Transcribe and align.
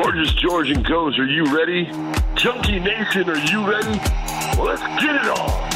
Gorgeous 0.00 0.32
George 0.34 0.70
and 0.70 0.84
Goes, 0.86 1.18
are 1.18 1.26
you 1.26 1.44
ready? 1.46 1.86
Junkie 2.36 2.78
Nation, 2.78 3.28
are 3.28 3.36
you 3.36 3.68
ready? 3.68 3.98
Well, 4.56 4.66
let's 4.66 4.80
get 5.02 5.16
it 5.16 5.26
on. 5.26 5.70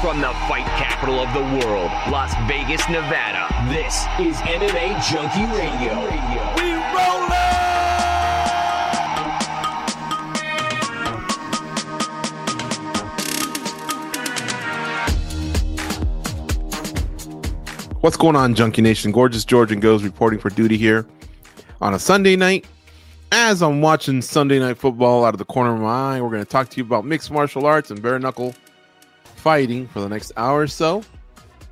From 0.00 0.22
the 0.22 0.32
fight 0.48 0.64
capital 0.78 1.20
of 1.20 1.30
the 1.34 1.42
world, 1.58 1.90
Las 2.10 2.32
Vegas, 2.48 2.80
Nevada, 2.88 3.46
this 3.68 4.06
is 4.18 4.36
MMA 4.36 4.98
Junkie 5.04 5.44
Radio. 5.52 6.00
We 6.56 6.72
rollin'! 6.96 7.52
What's 18.00 18.16
going 18.16 18.34
on, 18.34 18.54
Junkie 18.54 18.80
Nation? 18.80 19.12
Gorgeous 19.12 19.44
George 19.44 19.72
and 19.72 19.82
Goes 19.82 20.02
reporting 20.02 20.38
for 20.38 20.48
duty 20.48 20.78
here 20.78 21.04
on 21.82 21.92
a 21.92 21.98
Sunday 21.98 22.34
night. 22.34 22.64
As 23.34 23.62
I'm 23.62 23.80
watching 23.80 24.20
Sunday 24.20 24.58
Night 24.58 24.76
Football 24.76 25.24
out 25.24 25.32
of 25.32 25.38
the 25.38 25.46
corner 25.46 25.72
of 25.72 25.80
my 25.80 26.16
eye, 26.16 26.20
we're 26.20 26.28
going 26.28 26.44
to 26.44 26.50
talk 26.50 26.68
to 26.68 26.76
you 26.76 26.82
about 26.82 27.06
mixed 27.06 27.30
martial 27.30 27.64
arts 27.64 27.90
and 27.90 28.02
bare 28.02 28.18
knuckle 28.18 28.54
fighting 29.36 29.88
for 29.88 30.00
the 30.02 30.08
next 30.10 30.32
hour 30.36 30.60
or 30.60 30.66
so. 30.66 31.02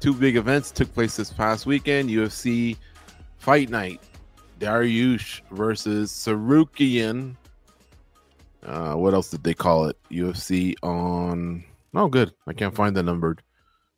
Two 0.00 0.14
big 0.14 0.36
events 0.36 0.70
took 0.70 0.90
place 0.94 1.18
this 1.18 1.30
past 1.30 1.66
weekend 1.66 2.08
UFC 2.08 2.78
Fight 3.36 3.68
Night. 3.68 4.00
Dariush 4.58 5.42
versus 5.50 6.10
Tsarukyan. 6.10 7.36
Uh, 8.64 8.94
what 8.94 9.12
else 9.12 9.30
did 9.30 9.44
they 9.44 9.52
call 9.52 9.84
it? 9.84 9.98
UFC 10.10 10.74
on. 10.82 11.62
Oh, 11.92 12.08
good. 12.08 12.32
I 12.46 12.54
can't 12.54 12.74
find 12.74 12.96
the 12.96 13.02
numbered 13.02 13.42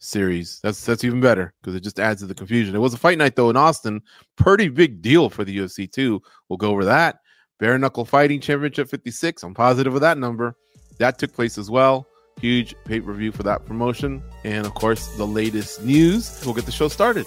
series. 0.01 0.59
That's 0.65 0.85
that's 0.85 1.05
even 1.05 1.21
better 1.21 1.55
because 1.63 1.77
it 1.77 1.85
just 1.85 2.01
adds 2.01 2.23
to 2.23 2.27
the 2.27 2.35
confusion. 2.35 2.75
It 2.75 2.81
was 2.81 2.93
a 2.93 2.99
fight 2.99 3.19
night 3.19 3.37
though 3.37 3.51
in 3.51 3.57
Austin. 3.57 4.03
Pretty 4.35 4.69
big 4.69 5.01
deal 5.01 5.31
for 5.31 5.45
the 5.45 5.57
UFC 5.57 5.89
too. 5.89 6.21
We'll 6.49 6.57
go 6.57 6.71
over 6.71 6.85
that. 6.87 7.21
Bare 7.63 7.79
Knuckle 7.79 8.05
Fighting 8.05 8.41
Championship 8.41 8.89
56. 8.89 9.45
I'm 9.45 9.55
positive 9.55 9.95
of 9.95 10.01
that 10.01 10.19
number. 10.19 10.57
That 10.99 11.21
took 11.21 11.33
place 11.33 11.59
as 11.59 11.71
well. 11.71 12.09
Huge 12.41 12.75
pay 12.85 13.01
per 13.01 13.13
view 13.13 13.31
for 13.31 13.45
that 13.45 13.65
promotion. 13.67 14.21
And 14.43 14.67
of 14.67 14.75
course, 14.75 15.07
the 15.17 15.29
latest 15.29 15.81
news. 15.85 16.43
We'll 16.45 16.55
get 16.55 16.67
the 16.67 16.73
show 16.73 16.89
started. 16.89 17.25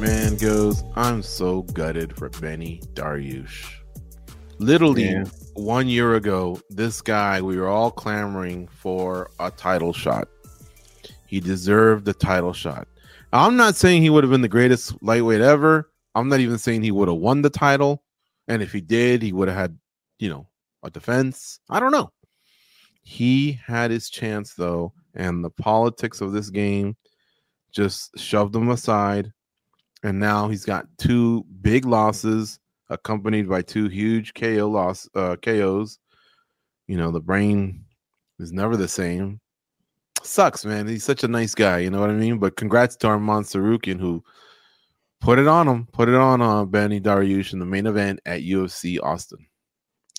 Man 0.00 0.34
goes, 0.34 0.82
I'm 0.96 1.22
so 1.22 1.62
gutted 1.62 2.16
for 2.16 2.28
Benny 2.28 2.82
Dariush. 2.94 3.72
Literally 4.58 5.10
Yeah. 5.10 5.24
One 5.58 5.88
year 5.88 6.14
ago, 6.14 6.60
this 6.70 7.02
guy, 7.02 7.42
we 7.42 7.56
were 7.56 7.68
all 7.68 7.90
clamoring 7.90 8.68
for 8.68 9.30
a 9.40 9.50
title 9.50 9.92
shot. 9.92 10.28
He 11.26 11.40
deserved 11.40 12.04
the 12.04 12.14
title 12.14 12.52
shot. 12.52 12.86
I'm 13.32 13.56
not 13.56 13.74
saying 13.74 14.02
he 14.02 14.10
would 14.10 14.24
have 14.24 14.30
been 14.30 14.40
the 14.40 14.48
greatest 14.48 14.94
lightweight 15.02 15.40
ever. 15.40 15.90
I'm 16.14 16.28
not 16.28 16.40
even 16.40 16.58
saying 16.58 16.82
he 16.82 16.92
would 16.92 17.08
have 17.08 17.18
won 17.18 17.42
the 17.42 17.50
title. 17.50 18.02
And 18.46 18.62
if 18.62 18.72
he 18.72 18.80
did, 18.80 19.20
he 19.20 19.32
would 19.32 19.48
have 19.48 19.56
had, 19.56 19.78
you 20.18 20.30
know, 20.30 20.46
a 20.82 20.90
defense. 20.90 21.60
I 21.68 21.80
don't 21.80 21.92
know. 21.92 22.12
He 23.02 23.52
had 23.66 23.90
his 23.90 24.08
chance 24.08 24.54
though, 24.54 24.92
and 25.14 25.44
the 25.44 25.50
politics 25.50 26.20
of 26.20 26.32
this 26.32 26.50
game 26.50 26.96
just 27.72 28.16
shoved 28.18 28.54
him 28.54 28.70
aside. 28.70 29.32
And 30.02 30.20
now 30.20 30.48
he's 30.48 30.64
got 30.64 30.86
two 30.98 31.44
big 31.60 31.84
losses 31.84 32.60
accompanied 32.90 33.48
by 33.48 33.62
two 33.62 33.88
huge 33.88 34.34
KO 34.34 34.68
loss 34.68 35.08
uh 35.14 35.36
KOs. 35.36 35.98
You 36.86 36.96
know, 36.96 37.10
the 37.10 37.20
brain 37.20 37.84
is 38.38 38.52
never 38.52 38.76
the 38.76 38.88
same. 38.88 39.40
Sucks, 40.22 40.64
man. 40.64 40.88
He's 40.88 41.04
such 41.04 41.22
a 41.22 41.28
nice 41.28 41.54
guy, 41.54 41.78
you 41.78 41.90
know 41.90 42.00
what 42.00 42.10
I 42.10 42.14
mean? 42.14 42.38
But 42.38 42.56
congrats 42.56 42.96
to 42.96 43.06
Arman 43.06 43.44
Tsarukyan 43.44 44.00
who 44.00 44.24
put 45.20 45.38
it 45.38 45.46
on 45.46 45.68
him, 45.68 45.86
put 45.92 46.08
it 46.08 46.14
on 46.14 46.40
uh, 46.40 46.64
Benny 46.64 47.00
Dariush 47.00 47.52
in 47.52 47.58
the 47.58 47.66
main 47.66 47.86
event 47.86 48.20
at 48.26 48.42
UFC 48.42 48.98
Austin. 49.02 49.46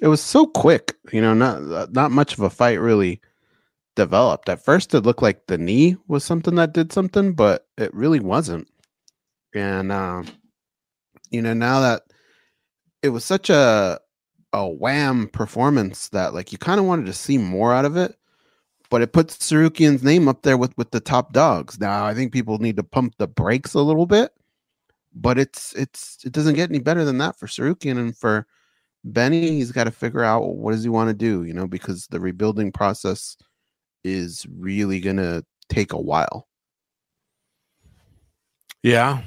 It 0.02 0.08
was 0.08 0.22
so 0.22 0.46
quick, 0.46 0.96
you 1.12 1.22
know, 1.22 1.34
not 1.34 1.92
not 1.92 2.12
much 2.12 2.34
of 2.34 2.40
a 2.40 2.50
fight 2.50 2.80
really 2.80 3.20
developed. 3.96 4.48
At 4.48 4.64
first 4.64 4.94
it 4.94 5.02
looked 5.02 5.22
like 5.22 5.48
the 5.48 5.58
knee 5.58 5.98
was 6.08 6.24
something 6.24 6.56
that 6.56 6.74
did 6.74 6.94
something, 6.94 7.34
but 7.34 7.68
it 7.78 7.94
really 7.94 8.22
wasn't. 8.22 8.68
And 9.54 9.92
uh, 9.92 10.24
you 11.32 11.42
know, 11.42 11.54
now 11.54 11.82
that 11.82 12.04
it 13.04 13.10
was 13.10 13.26
such 13.26 13.50
a 13.50 14.00
a 14.54 14.68
wham 14.68 15.28
performance 15.30 16.10
that 16.10 16.34
like 16.34 16.52
you 16.52 16.58
kind 16.58 16.80
of 16.80 16.86
wanted 16.86 17.06
to 17.08 17.14
see 17.14 17.38
more 17.38 17.74
out 17.74 17.86
of 17.86 17.98
it, 17.98 18.16
but 18.90 19.02
it 19.02 19.14
puts 19.14 19.38
Tsarukyan's 19.38 20.04
name 20.04 20.28
up 20.28 20.44
there 20.44 20.58
with 20.58 20.78
with 20.78 20.92
the 20.92 21.00
top 21.02 21.34
dogs. 21.34 21.80
Now 21.80 22.06
I 22.06 22.14
think 22.16 22.34
people 22.34 22.60
need 22.60 22.78
to 22.78 22.84
pump 22.84 23.16
the 23.18 23.28
brakes 23.28 23.74
a 23.76 23.82
little 23.82 24.06
bit, 24.08 24.32
but 25.16 25.40
it's 25.40 25.74
it's 25.76 26.20
it 26.26 26.34
doesn't 26.34 26.56
get 26.56 26.70
any 26.70 26.80
better 26.80 27.06
than 27.06 27.18
that 27.20 27.38
for 27.40 27.48
Tsarukyan 27.48 28.00
and 28.00 28.18
for 28.18 28.48
Benny, 29.06 29.52
he's 29.52 29.72
got 29.72 29.86
to 29.86 29.92
figure 29.92 30.24
out 30.24 30.56
what 30.58 30.74
does 30.74 30.84
he 30.84 30.90
want 30.90 31.10
to 31.10 31.14
do, 31.16 31.44
you 31.46 31.54
know, 31.54 31.68
because 31.68 32.08
the 32.08 32.20
rebuilding 32.22 32.72
process 32.72 33.38
is 34.04 34.46
really 34.58 35.00
gonna 35.02 35.44
take 35.70 35.94
a 35.94 36.02
while. 36.02 36.48
Yeah. 38.84 39.22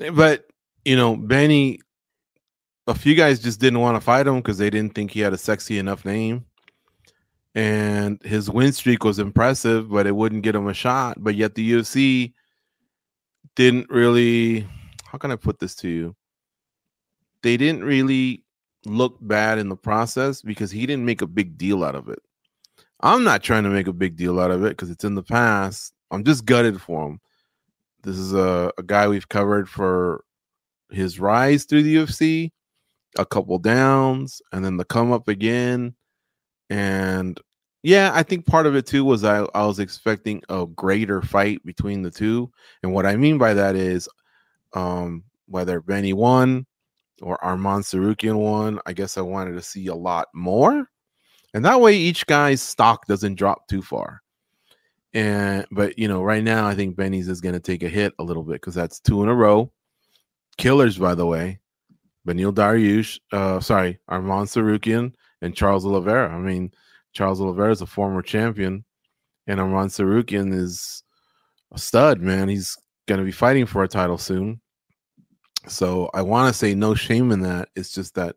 Eh, 0.00 0.10
But, 0.10 0.46
you 0.84 0.96
know, 0.96 1.16
Benny, 1.16 1.80
a 2.86 2.94
few 2.94 3.14
guys 3.14 3.40
just 3.40 3.60
didn't 3.60 3.80
want 3.80 3.96
to 3.96 4.00
fight 4.00 4.26
him 4.26 4.36
because 4.36 4.58
they 4.58 4.70
didn't 4.70 4.94
think 4.94 5.10
he 5.10 5.20
had 5.20 5.32
a 5.32 5.38
sexy 5.38 5.78
enough 5.78 6.04
name. 6.04 6.44
And 7.54 8.22
his 8.22 8.50
win 8.50 8.72
streak 8.72 9.02
was 9.02 9.18
impressive, 9.18 9.88
but 9.88 10.06
it 10.06 10.14
wouldn't 10.14 10.42
get 10.42 10.54
him 10.54 10.68
a 10.68 10.74
shot. 10.74 11.16
But 11.18 11.34
yet 11.34 11.54
the 11.54 11.72
UFC 11.72 12.34
didn't 13.54 13.88
really, 13.90 14.66
how 15.06 15.18
can 15.18 15.30
I 15.30 15.36
put 15.36 15.58
this 15.58 15.74
to 15.76 15.88
you? 15.88 16.14
They 17.42 17.56
didn't 17.56 17.84
really 17.84 18.44
look 18.84 19.16
bad 19.20 19.58
in 19.58 19.68
the 19.68 19.76
process 19.76 20.42
because 20.42 20.70
he 20.70 20.86
didn't 20.86 21.06
make 21.06 21.22
a 21.22 21.26
big 21.26 21.56
deal 21.56 21.82
out 21.82 21.94
of 21.94 22.08
it. 22.08 22.20
I'm 23.00 23.24
not 23.24 23.42
trying 23.42 23.64
to 23.64 23.70
make 23.70 23.88
a 23.88 23.92
big 23.92 24.16
deal 24.16 24.38
out 24.38 24.50
of 24.50 24.64
it 24.64 24.70
because 24.70 24.90
it's 24.90 25.04
in 25.04 25.14
the 25.14 25.22
past. 25.22 25.92
I'm 26.10 26.24
just 26.24 26.44
gutted 26.44 26.80
for 26.80 27.08
him. 27.08 27.20
This 28.02 28.16
is 28.16 28.32
a, 28.32 28.70
a 28.78 28.82
guy 28.82 29.08
we've 29.08 29.28
covered 29.28 29.68
for 29.68 30.24
his 30.90 31.18
rise 31.18 31.64
through 31.64 31.82
the 31.82 31.96
UFC, 31.96 32.52
a 33.18 33.26
couple 33.26 33.58
downs, 33.58 34.40
and 34.52 34.64
then 34.64 34.76
the 34.76 34.84
come 34.84 35.12
up 35.12 35.28
again. 35.28 35.94
And 36.70 37.40
yeah, 37.82 38.10
I 38.14 38.22
think 38.22 38.46
part 38.46 38.66
of 38.66 38.74
it 38.74 38.86
too 38.86 39.04
was 39.04 39.24
I, 39.24 39.46
I 39.54 39.64
was 39.64 39.78
expecting 39.78 40.42
a 40.48 40.66
greater 40.66 41.22
fight 41.22 41.64
between 41.64 42.02
the 42.02 42.10
two. 42.10 42.50
And 42.82 42.92
what 42.92 43.06
I 43.06 43.16
mean 43.16 43.38
by 43.38 43.54
that 43.54 43.76
is 43.76 44.08
um, 44.72 45.22
whether 45.46 45.80
Benny 45.80 46.12
won 46.12 46.66
or 47.22 47.38
Arman 47.38 47.82
Tsarukyan 47.82 48.36
won, 48.36 48.80
I 48.86 48.92
guess 48.92 49.16
I 49.16 49.20
wanted 49.20 49.52
to 49.52 49.62
see 49.62 49.86
a 49.86 49.94
lot 49.94 50.28
more. 50.34 50.90
And 51.54 51.64
that 51.64 51.80
way 51.80 51.96
each 51.96 52.26
guy's 52.26 52.60
stock 52.60 53.06
doesn't 53.06 53.36
drop 53.36 53.68
too 53.68 53.82
far. 53.82 54.20
And 55.14 55.64
but 55.70 55.98
you 55.98 56.08
know, 56.08 56.22
right 56.22 56.44
now 56.44 56.66
I 56.66 56.74
think 56.74 56.96
Benny's 56.96 57.28
is 57.28 57.40
gonna 57.40 57.60
take 57.60 57.82
a 57.82 57.88
hit 57.88 58.12
a 58.18 58.24
little 58.24 58.42
bit 58.42 58.54
because 58.54 58.74
that's 58.74 59.00
two 59.00 59.22
in 59.22 59.28
a 59.28 59.34
row. 59.34 59.72
Killers, 60.58 60.98
by 60.98 61.14
the 61.14 61.24
way. 61.24 61.60
Benil 62.26 62.52
Dariush, 62.52 63.20
uh, 63.32 63.60
sorry, 63.60 63.98
Armand 64.08 64.48
Tsarukyan 64.48 65.12
and 65.42 65.54
Charles 65.54 65.86
Oliveira. 65.86 66.34
I 66.34 66.38
mean, 66.38 66.72
Charles 67.12 67.40
Oliveira 67.40 67.70
is 67.70 67.82
a 67.82 67.86
former 67.86 68.20
champion, 68.20 68.84
and 69.46 69.60
Armand 69.60 69.90
Tsarukyan 69.90 70.52
is 70.52 71.02
a 71.72 71.78
stud, 71.78 72.20
man. 72.20 72.48
He's 72.48 72.76
gonna 73.06 73.24
be 73.24 73.32
fighting 73.32 73.66
for 73.66 73.84
a 73.84 73.88
title 73.88 74.18
soon. 74.18 74.60
So 75.68 76.10
I 76.14 76.22
want 76.22 76.52
to 76.52 76.58
say 76.58 76.74
no 76.74 76.94
shame 76.94 77.32
in 77.32 77.40
that. 77.40 77.68
It's 77.76 77.92
just 77.92 78.14
that 78.14 78.36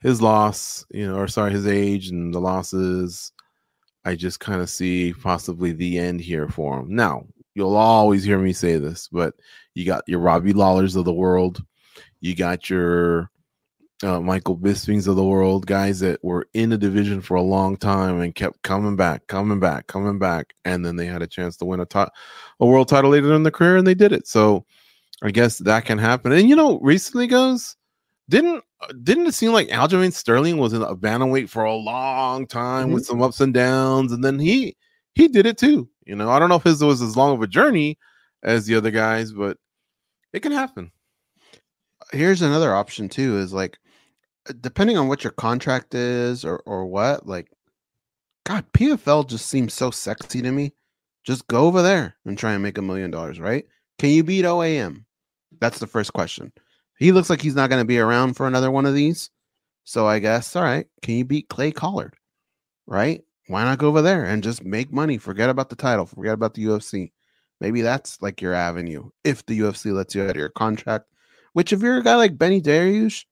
his 0.00 0.22
loss, 0.22 0.84
you 0.90 1.06
know, 1.06 1.16
or 1.16 1.28
sorry, 1.28 1.52
his 1.52 1.66
age 1.66 2.08
and 2.08 2.32
the 2.32 2.40
losses, 2.40 3.32
I 4.04 4.14
just 4.14 4.40
kind 4.40 4.60
of 4.60 4.70
see 4.70 5.12
possibly 5.12 5.72
the 5.72 5.98
end 5.98 6.20
here 6.20 6.48
for 6.48 6.80
him. 6.80 6.94
Now, 6.94 7.26
you'll 7.54 7.76
always 7.76 8.24
hear 8.24 8.38
me 8.38 8.52
say 8.52 8.76
this, 8.76 9.08
but 9.10 9.34
you 9.74 9.84
got 9.84 10.04
your 10.06 10.20
Robbie 10.20 10.52
Lawlers 10.52 10.96
of 10.96 11.04
the 11.04 11.12
world, 11.12 11.62
you 12.20 12.34
got 12.34 12.68
your 12.68 13.30
uh, 14.02 14.20
Michael 14.20 14.56
Bispings 14.56 15.08
of 15.08 15.16
the 15.16 15.24
world, 15.24 15.66
guys 15.66 16.00
that 16.00 16.22
were 16.22 16.46
in 16.54 16.70
the 16.70 16.78
division 16.78 17.20
for 17.20 17.34
a 17.34 17.42
long 17.42 17.76
time 17.76 18.20
and 18.20 18.34
kept 18.34 18.62
coming 18.62 18.96
back, 18.96 19.26
coming 19.26 19.58
back, 19.58 19.86
coming 19.88 20.18
back, 20.18 20.54
and 20.64 20.84
then 20.84 20.96
they 20.96 21.06
had 21.06 21.22
a 21.22 21.26
chance 21.26 21.56
to 21.56 21.64
win 21.64 21.80
a 21.80 21.86
ti- 21.86 22.04
a 22.60 22.66
world 22.66 22.88
title 22.88 23.10
later 23.10 23.34
in 23.34 23.42
their 23.42 23.52
career, 23.52 23.76
and 23.76 23.86
they 23.86 23.94
did 23.94 24.12
it. 24.12 24.26
So 24.26 24.64
I 25.22 25.30
guess 25.30 25.58
that 25.58 25.84
can 25.84 25.98
happen. 25.98 26.32
And 26.32 26.48
you 26.48 26.56
know, 26.56 26.78
recently 26.80 27.26
goes 27.26 27.76
didn't 28.28 28.62
didn't 29.02 29.26
it 29.26 29.34
seem 29.34 29.52
like 29.52 29.68
Aljamain 29.68 30.12
Sterling 30.12 30.58
was 30.58 30.72
in 30.72 30.82
a 30.82 30.94
bantamweight 30.94 31.48
for 31.48 31.64
a 31.64 31.74
long 31.74 32.46
time 32.46 32.92
with 32.92 33.06
some 33.06 33.22
ups 33.22 33.40
and 33.40 33.52
downs, 33.52 34.12
and 34.12 34.22
then 34.22 34.38
he 34.38 34.76
he 35.14 35.28
did 35.28 35.46
it 35.46 35.58
too. 35.58 35.88
You 36.04 36.14
know, 36.14 36.30
I 36.30 36.38
don't 36.38 36.48
know 36.48 36.56
if 36.56 36.62
his 36.62 36.82
was 36.82 37.02
as 37.02 37.16
long 37.16 37.34
of 37.34 37.42
a 37.42 37.46
journey 37.46 37.98
as 38.42 38.66
the 38.66 38.76
other 38.76 38.90
guys, 38.90 39.32
but 39.32 39.56
it 40.32 40.40
can 40.40 40.52
happen. 40.52 40.92
Here's 42.12 42.42
another 42.42 42.74
option 42.74 43.08
too 43.08 43.38
is 43.38 43.52
like 43.52 43.78
uh, 44.48 44.52
depending 44.60 44.96
on 44.96 45.08
what 45.08 45.24
your 45.24 45.32
contract 45.32 45.94
is 45.94 46.44
or 46.44 46.62
or 46.66 46.86
what 46.86 47.26
like 47.26 47.50
god 48.44 48.64
pfl 48.72 49.26
just 49.26 49.46
seems 49.46 49.74
so 49.74 49.90
sexy 49.90 50.42
to 50.42 50.50
me. 50.50 50.72
Just 51.24 51.46
go 51.48 51.66
over 51.66 51.82
there 51.82 52.16
and 52.24 52.38
try 52.38 52.52
and 52.54 52.62
make 52.62 52.78
a 52.78 52.82
million 52.82 53.10
dollars 53.10 53.40
right? 53.40 53.66
Can 53.98 54.10
you 54.10 54.24
beat 54.24 54.44
oam 54.44 55.04
that's 55.60 55.78
the 55.78 55.86
first 55.86 56.12
question. 56.12 56.52
He 56.98 57.12
looks 57.12 57.30
like 57.30 57.42
he's 57.42 57.54
not 57.54 57.68
going 57.70 57.82
to 57.82 57.86
be 57.86 57.98
around 57.98 58.34
for 58.34 58.46
another 58.46 58.70
one 58.70 58.86
of 58.86 58.94
these. 58.94 59.30
So 59.84 60.06
i 60.06 60.18
guess 60.18 60.54
all 60.56 60.62
right 60.62 60.86
can 61.02 61.14
you 61.14 61.24
beat 61.24 61.48
clay 61.48 61.72
collard 61.72 62.14
right? 62.86 63.22
Why 63.48 63.64
not 63.64 63.78
go 63.78 63.88
over 63.88 64.02
there 64.02 64.24
and 64.24 64.42
just 64.42 64.64
make 64.64 64.92
money? 64.92 65.18
Forget 65.18 65.50
about 65.50 65.70
the 65.70 65.76
title 65.76 66.06
forget 66.06 66.34
about 66.34 66.54
the 66.54 66.64
ufc 66.66 67.10
maybe 67.60 67.82
that's 67.82 68.22
like 68.22 68.40
your 68.40 68.54
avenue 68.54 69.10
if 69.24 69.44
the 69.46 69.60
ufc 69.60 69.92
lets 69.92 70.14
you 70.14 70.22
out 70.22 70.30
of 70.30 70.36
your 70.36 70.50
contract 70.50 71.06
which 71.52 71.72
if 71.72 71.82
you're 71.82 71.98
a 71.98 72.02
guy 72.02 72.16
like 72.16 72.38
Benny 72.38 72.60
Dariush, 72.60 73.24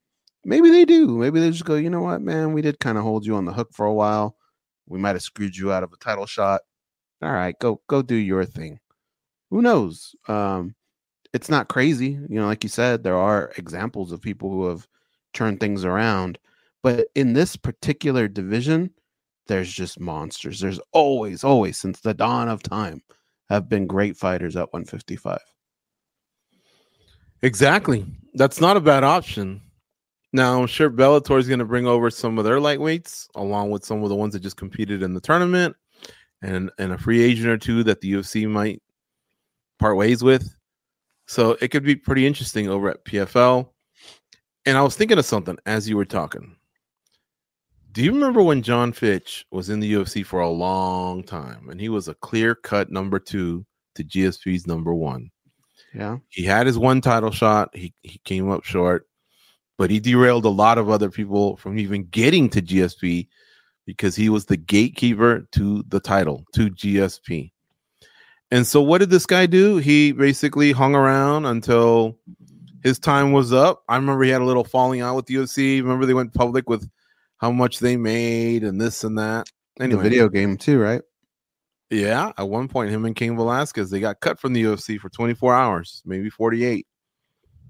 maybe 0.45 0.71
they 0.71 0.85
do. 0.85 1.09
Maybe 1.19 1.41
they 1.41 1.51
just 1.51 1.65
go, 1.65 1.75
you 1.75 1.91
know 1.91 2.03
what, 2.03 2.23
man, 2.23 2.53
we 2.53 2.63
did 2.63 2.81
kind 2.81 2.99
of 2.99 3.05
hold 3.05 3.27
you 3.27 3.37
on 3.37 3.45
the 3.45 3.53
hook 3.53 3.71
for 3.73 3.87
a 3.87 3.95
while. 3.95 4.37
We 4.87 4.99
might 4.99 5.17
have 5.17 5.23
screwed 5.23 5.57
you 5.57 5.73
out 5.73 5.83
of 5.83 5.93
a 5.93 5.97
title 5.97 6.27
shot. 6.27 6.63
All 7.23 7.33
right, 7.33 7.59
go 7.59 7.81
go 7.89 8.03
do 8.03 8.15
your 8.15 8.45
thing. 8.45 8.79
Who 9.51 9.63
knows? 9.63 10.15
Um, 10.29 10.75
it's 11.33 11.49
not 11.49 11.69
crazy, 11.69 12.11
you 12.29 12.41
know. 12.41 12.47
Like 12.47 12.63
you 12.63 12.71
said, 12.71 13.03
there 13.03 13.17
are 13.17 13.53
examples 13.57 14.13
of 14.13 14.21
people 14.21 14.51
who 14.51 14.67
have 14.69 14.87
turned 15.33 15.61
things 15.61 15.85
around, 15.85 16.39
but 16.83 17.09
in 17.15 17.33
this 17.33 17.57
particular 17.57 18.29
division, 18.29 18.91
there's 19.47 19.73
just 19.73 20.01
monsters. 20.01 20.61
There's 20.61 20.81
always, 20.93 21.45
always 21.45 21.79
since 21.79 22.01
the 22.01 22.15
dawn 22.15 22.49
of 22.49 22.63
time, 22.63 23.03
have 23.49 23.69
been 23.69 23.87
great 23.87 24.17
fighters 24.17 24.57
at 24.57 24.73
155. 24.73 25.39
Exactly. 27.43 28.07
That's 28.35 28.61
not 28.61 28.77
a 28.77 28.81
bad 28.81 29.05
option. 29.05 29.61
Now, 30.33 30.61
I'm 30.61 30.67
sure 30.67 30.91
Bellator 30.91 31.39
is 31.39 31.49
going 31.49 31.61
to 31.61 31.65
bring 31.65 31.87
over 31.87 32.11
some 32.11 32.39
of 32.39 32.45
their 32.45 32.59
lightweights, 32.59 33.29
along 33.35 33.71
with 33.71 33.85
some 33.85 34.03
of 34.03 34.09
the 34.09 34.15
ones 34.15 34.35
that 34.35 34.41
just 34.41 34.57
competed 34.57 35.03
in 35.03 35.15
the 35.15 35.21
tournament, 35.21 35.77
and 36.43 36.71
and 36.79 36.93
a 36.93 36.99
free 36.99 37.23
agent 37.23 37.49
or 37.49 37.57
two 37.57 37.83
that 37.85 38.01
the 38.01 38.13
UFC 38.13 38.49
might 38.49 38.83
part 39.79 39.97
ways 39.97 40.23
with. 40.23 40.55
So 41.27 41.57
it 41.61 41.69
could 41.69 41.85
be 41.85 41.97
pretty 41.97 42.27
interesting 42.27 42.69
over 42.69 42.91
at 42.91 43.05
PFL. 43.05 43.69
And 44.65 44.77
I 44.77 44.83
was 44.83 44.97
thinking 44.97 45.19
of 45.19 45.25
something 45.25 45.57
as 45.67 45.89
you 45.89 45.97
were 45.97 46.05
talking. 46.05 46.57
Do 47.93 48.03
you 48.03 48.13
remember 48.13 48.43
when 48.43 48.63
Jon 48.63 48.93
Fitch 48.93 49.47
was 49.51 49.71
in 49.71 49.81
the 49.81 49.91
UFC 49.95 50.25
for 50.25 50.41
a 50.41 50.51
long 50.51 51.23
time, 51.23 51.71
and 51.71 51.81
he 51.81 51.89
was 51.89 52.09
a 52.09 52.15
clear 52.15 52.55
cut 52.55 52.91
number 52.91 53.19
two 53.19 53.65
to 53.95 54.05
GSP's 54.05 54.67
number 54.67 54.95
one? 54.95 55.31
Yeah. 55.97 56.19
he 56.29 56.45
had 56.45 56.67
his 56.67 56.79
one 56.79 57.01
title 57.01 57.31
shot. 57.31 57.71
He 57.75 57.95
he 58.03 58.21
came 58.25 58.51
up 58.51 58.65
short, 58.65 59.09
but 59.79 59.91
he 59.91 59.99
derailed 59.99 60.45
a 60.45 60.51
lot 60.51 60.77
of 60.77 60.91
other 60.91 61.11
people 61.11 61.57
from 61.57 61.79
even 61.79 62.05
getting 62.05 62.51
to 62.51 62.61
GSP 62.61 63.29
because 63.87 64.15
he 64.15 64.29
was 64.29 64.45
the 64.45 64.57
gatekeeper 64.59 65.49
to 65.53 65.83
the 65.89 66.01
title 66.01 66.45
to 66.55 66.69
GSP. 66.71 67.51
And 68.51 68.67
so, 68.67 68.83
what 68.83 68.99
did 68.99 69.11
this 69.11 69.27
guy 69.27 69.47
do? 69.47 69.79
He 69.79 70.13
basically 70.13 70.73
hung 70.73 70.95
around 70.95 71.47
until 71.47 72.19
his 72.83 72.99
time 72.99 73.33
was 73.33 73.53
up. 73.53 73.83
I 73.89 73.97
remember 73.97 74.23
he 74.23 74.31
had 74.31 74.43
a 74.43 74.45
little 74.45 74.65
falling 74.65 75.01
out 75.01 75.17
with 75.17 75.27
the 75.27 75.37
UFC. 75.37 75.81
Remember 75.81 76.07
they 76.07 76.15
went 76.15 76.35
public 76.35 76.69
with 76.69 76.89
how 77.39 77.51
much 77.51 77.81
they 77.81 77.97
made 77.97 78.65
and 78.65 78.81
this 78.81 79.03
and 79.03 79.19
that. 79.19 79.49
And 79.81 79.93
The 79.93 79.97
video 79.99 80.29
game 80.29 80.57
too, 80.57 80.79
right? 80.79 81.03
Yeah, 81.91 82.33
at 82.37 82.49
one 82.49 82.67
point, 82.69 82.91
him 82.91 83.05
and 83.05 83.15
Cain 83.15 83.37
Velasquez 83.37 83.91
they 83.91 84.01
got 84.01 84.21
cut 84.21 84.41
from 84.41 84.53
the 84.53 84.63
UFC 84.65 84.99
for 84.99 85.09
24 85.09 85.55
hours, 85.55 86.03
maybe 86.05 86.29
48, 86.29 86.87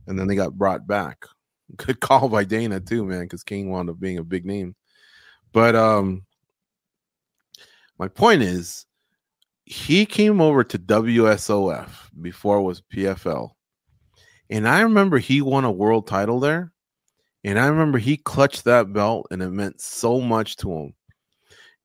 and 0.06 0.18
then 0.18 0.26
they 0.26 0.34
got 0.34 0.56
brought 0.56 0.86
back. 0.86 1.24
Good 1.76 2.00
call 2.00 2.28
by 2.28 2.44
Dana 2.44 2.80
too, 2.80 3.04
man, 3.04 3.22
because 3.22 3.42
Cain 3.42 3.68
wound 3.68 3.90
up 3.90 4.00
being 4.00 4.18
a 4.18 4.24
big 4.24 4.46
name. 4.46 4.74
But 5.52 5.74
um, 5.76 6.24
my 7.98 8.08
point 8.08 8.42
is, 8.42 8.86
he 9.64 10.06
came 10.06 10.40
over 10.40 10.62
to 10.64 10.78
WSOF 10.78 11.90
before 12.20 12.58
it 12.58 12.62
was 12.62 12.82
PFL, 12.94 13.50
and 14.48 14.66
I 14.66 14.80
remember 14.80 15.18
he 15.18 15.42
won 15.42 15.64
a 15.64 15.70
world 15.70 16.06
title 16.06 16.40
there, 16.40 16.72
and 17.44 17.58
I 17.58 17.66
remember 17.66 17.98
he 17.98 18.16
clutched 18.16 18.64
that 18.64 18.94
belt, 18.94 19.26
and 19.30 19.42
it 19.42 19.50
meant 19.50 19.80
so 19.80 20.20
much 20.22 20.56
to 20.58 20.72
him. 20.72 20.94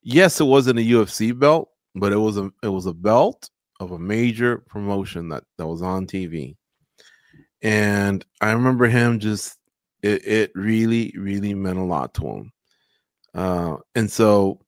Yes, 0.01 0.39
it 0.39 0.45
wasn't 0.45 0.79
a 0.79 0.83
UFC 0.83 1.37
belt, 1.37 1.70
but 1.95 2.11
it 2.11 2.17
was 2.17 2.37
a 2.37 2.51
it 2.63 2.69
was 2.69 2.85
a 2.85 2.93
belt 2.93 3.49
of 3.79 3.91
a 3.91 3.99
major 3.99 4.59
promotion 4.59 5.29
that 5.29 5.43
that 5.57 5.67
was 5.67 5.81
on 5.81 6.07
TV, 6.07 6.55
and 7.61 8.25
I 8.39 8.51
remember 8.51 8.87
him 8.87 9.19
just 9.19 9.57
it 10.01 10.25
it 10.25 10.51
really 10.55 11.13
really 11.17 11.53
meant 11.53 11.79
a 11.79 11.83
lot 11.83 12.13
to 12.15 12.27
him, 12.27 12.51
uh, 13.33 13.77
and 13.95 14.09
so 14.09 14.59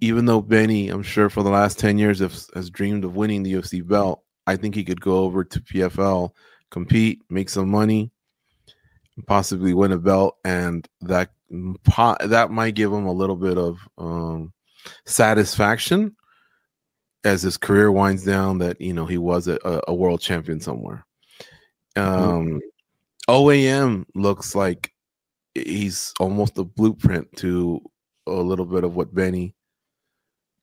even 0.00 0.26
though 0.26 0.40
Benny, 0.42 0.88
I'm 0.88 1.02
sure 1.02 1.30
for 1.30 1.42
the 1.42 1.50
last 1.50 1.78
ten 1.78 1.98
years 1.98 2.18
has, 2.18 2.50
has 2.54 2.70
dreamed 2.70 3.04
of 3.04 3.16
winning 3.16 3.42
the 3.42 3.54
UFC 3.54 3.86
belt, 3.86 4.22
I 4.46 4.56
think 4.56 4.74
he 4.74 4.84
could 4.84 5.00
go 5.00 5.18
over 5.18 5.44
to 5.44 5.60
PFL, 5.60 6.30
compete, 6.70 7.22
make 7.30 7.48
some 7.48 7.68
money, 7.68 8.10
possibly 9.26 9.74
win 9.74 9.92
a 9.92 9.98
belt, 9.98 10.36
and 10.44 10.86
that 11.02 11.30
that 11.50 12.48
might 12.50 12.74
give 12.74 12.92
him 12.92 13.06
a 13.06 13.12
little 13.12 13.36
bit 13.36 13.58
of 13.58 13.78
um, 13.98 14.52
satisfaction 15.06 16.14
as 17.24 17.42
his 17.42 17.56
career 17.56 17.90
winds 17.90 18.24
down 18.24 18.58
that 18.58 18.80
you 18.80 18.92
know 18.92 19.06
he 19.06 19.18
was 19.18 19.48
a, 19.48 19.58
a 19.88 19.94
world 19.94 20.20
champion 20.20 20.60
somewhere. 20.60 21.04
Um 21.96 22.60
oam 23.28 24.04
looks 24.14 24.54
like 24.54 24.92
he's 25.54 26.12
almost 26.20 26.58
a 26.58 26.64
blueprint 26.64 27.28
to 27.36 27.80
a 28.26 28.32
little 28.32 28.66
bit 28.66 28.84
of 28.84 28.96
what 28.96 29.14
benny 29.14 29.54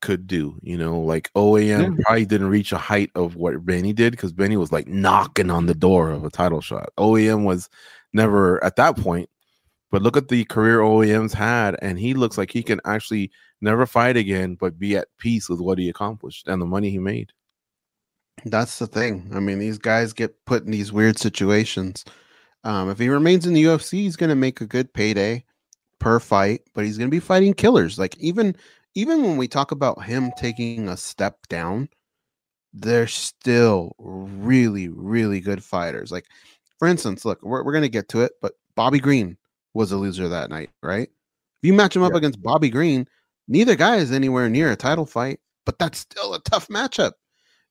could 0.01 0.27
do 0.27 0.57
you 0.61 0.77
know 0.77 0.99
like 0.99 1.29
oam 1.35 1.61
Yeah. 1.61 1.89
probably 2.03 2.25
didn't 2.25 2.49
reach 2.49 2.71
a 2.71 2.77
height 2.77 3.09
of 3.15 3.35
what 3.35 3.63
benny 3.65 3.93
did 3.93 4.11
because 4.11 4.31
benny 4.33 4.57
was 4.57 4.71
like 4.71 4.87
knocking 4.87 5.49
on 5.49 5.65
the 5.67 5.75
door 5.75 6.11
of 6.11 6.23
a 6.25 6.29
title 6.29 6.61
shot. 6.61 6.89
Oam 6.97 7.43
was 7.45 7.69
never 8.13 8.63
at 8.63 8.75
that 8.75 8.97
point 8.97 9.29
but 9.91 10.01
look 10.01 10.15
at 10.17 10.29
the 10.29 10.45
career 10.45 10.79
OAM's 10.79 11.33
had, 11.33 11.75
and 11.81 11.99
he 11.99 12.13
looks 12.13 12.37
like 12.37 12.49
he 12.49 12.63
can 12.63 12.79
actually 12.85 13.29
never 13.61 13.85
fight 13.85 14.17
again, 14.17 14.55
but 14.59 14.79
be 14.79 14.95
at 14.97 15.07
peace 15.17 15.49
with 15.49 15.59
what 15.59 15.77
he 15.77 15.89
accomplished 15.89 16.47
and 16.47 16.61
the 16.61 16.65
money 16.65 16.89
he 16.89 16.99
made. 16.99 17.31
That's 18.45 18.79
the 18.79 18.87
thing. 18.87 19.31
I 19.33 19.39
mean, 19.39 19.59
these 19.59 19.77
guys 19.77 20.13
get 20.13 20.45
put 20.45 20.63
in 20.63 20.71
these 20.71 20.91
weird 20.91 21.19
situations. 21.19 22.03
Um, 22.63 22.89
if 22.89 22.97
he 22.97 23.09
remains 23.09 23.45
in 23.45 23.53
the 23.53 23.63
UFC, 23.63 23.93
he's 23.93 24.15
going 24.15 24.29
to 24.29 24.35
make 24.35 24.61
a 24.61 24.65
good 24.65 24.93
payday 24.93 25.43
per 25.99 26.19
fight, 26.19 26.61
but 26.73 26.85
he's 26.85 26.97
going 26.97 27.09
to 27.09 27.15
be 27.15 27.19
fighting 27.19 27.53
killers. 27.53 27.99
Like 27.99 28.17
even 28.17 28.55
even 28.93 29.21
when 29.23 29.37
we 29.37 29.47
talk 29.47 29.71
about 29.71 30.03
him 30.03 30.31
taking 30.37 30.89
a 30.89 30.97
step 30.97 31.37
down, 31.47 31.87
they're 32.73 33.07
still 33.07 33.95
really 33.99 34.89
really 34.89 35.39
good 35.39 35.63
fighters. 35.63 36.11
Like 36.11 36.25
for 36.79 36.87
instance, 36.87 37.25
look, 37.25 37.41
we're 37.43 37.63
we're 37.63 37.73
going 37.73 37.83
to 37.83 37.89
get 37.89 38.09
to 38.09 38.21
it, 38.21 38.33
but 38.41 38.53
Bobby 38.75 38.99
Green 38.99 39.37
was 39.73 39.91
a 39.91 39.97
loser 39.97 40.27
that 40.27 40.49
night, 40.49 40.71
right? 40.81 41.07
If 41.07 41.67
you 41.67 41.73
match 41.73 41.95
him 41.95 42.03
up 42.03 42.15
against 42.15 42.41
Bobby 42.41 42.69
Green, 42.69 43.07
neither 43.47 43.75
guy 43.75 43.97
is 43.97 44.11
anywhere 44.11 44.49
near 44.49 44.71
a 44.71 44.75
title 44.75 45.05
fight, 45.05 45.39
but 45.65 45.77
that's 45.79 45.99
still 45.99 46.33
a 46.33 46.41
tough 46.41 46.67
matchup. 46.67 47.13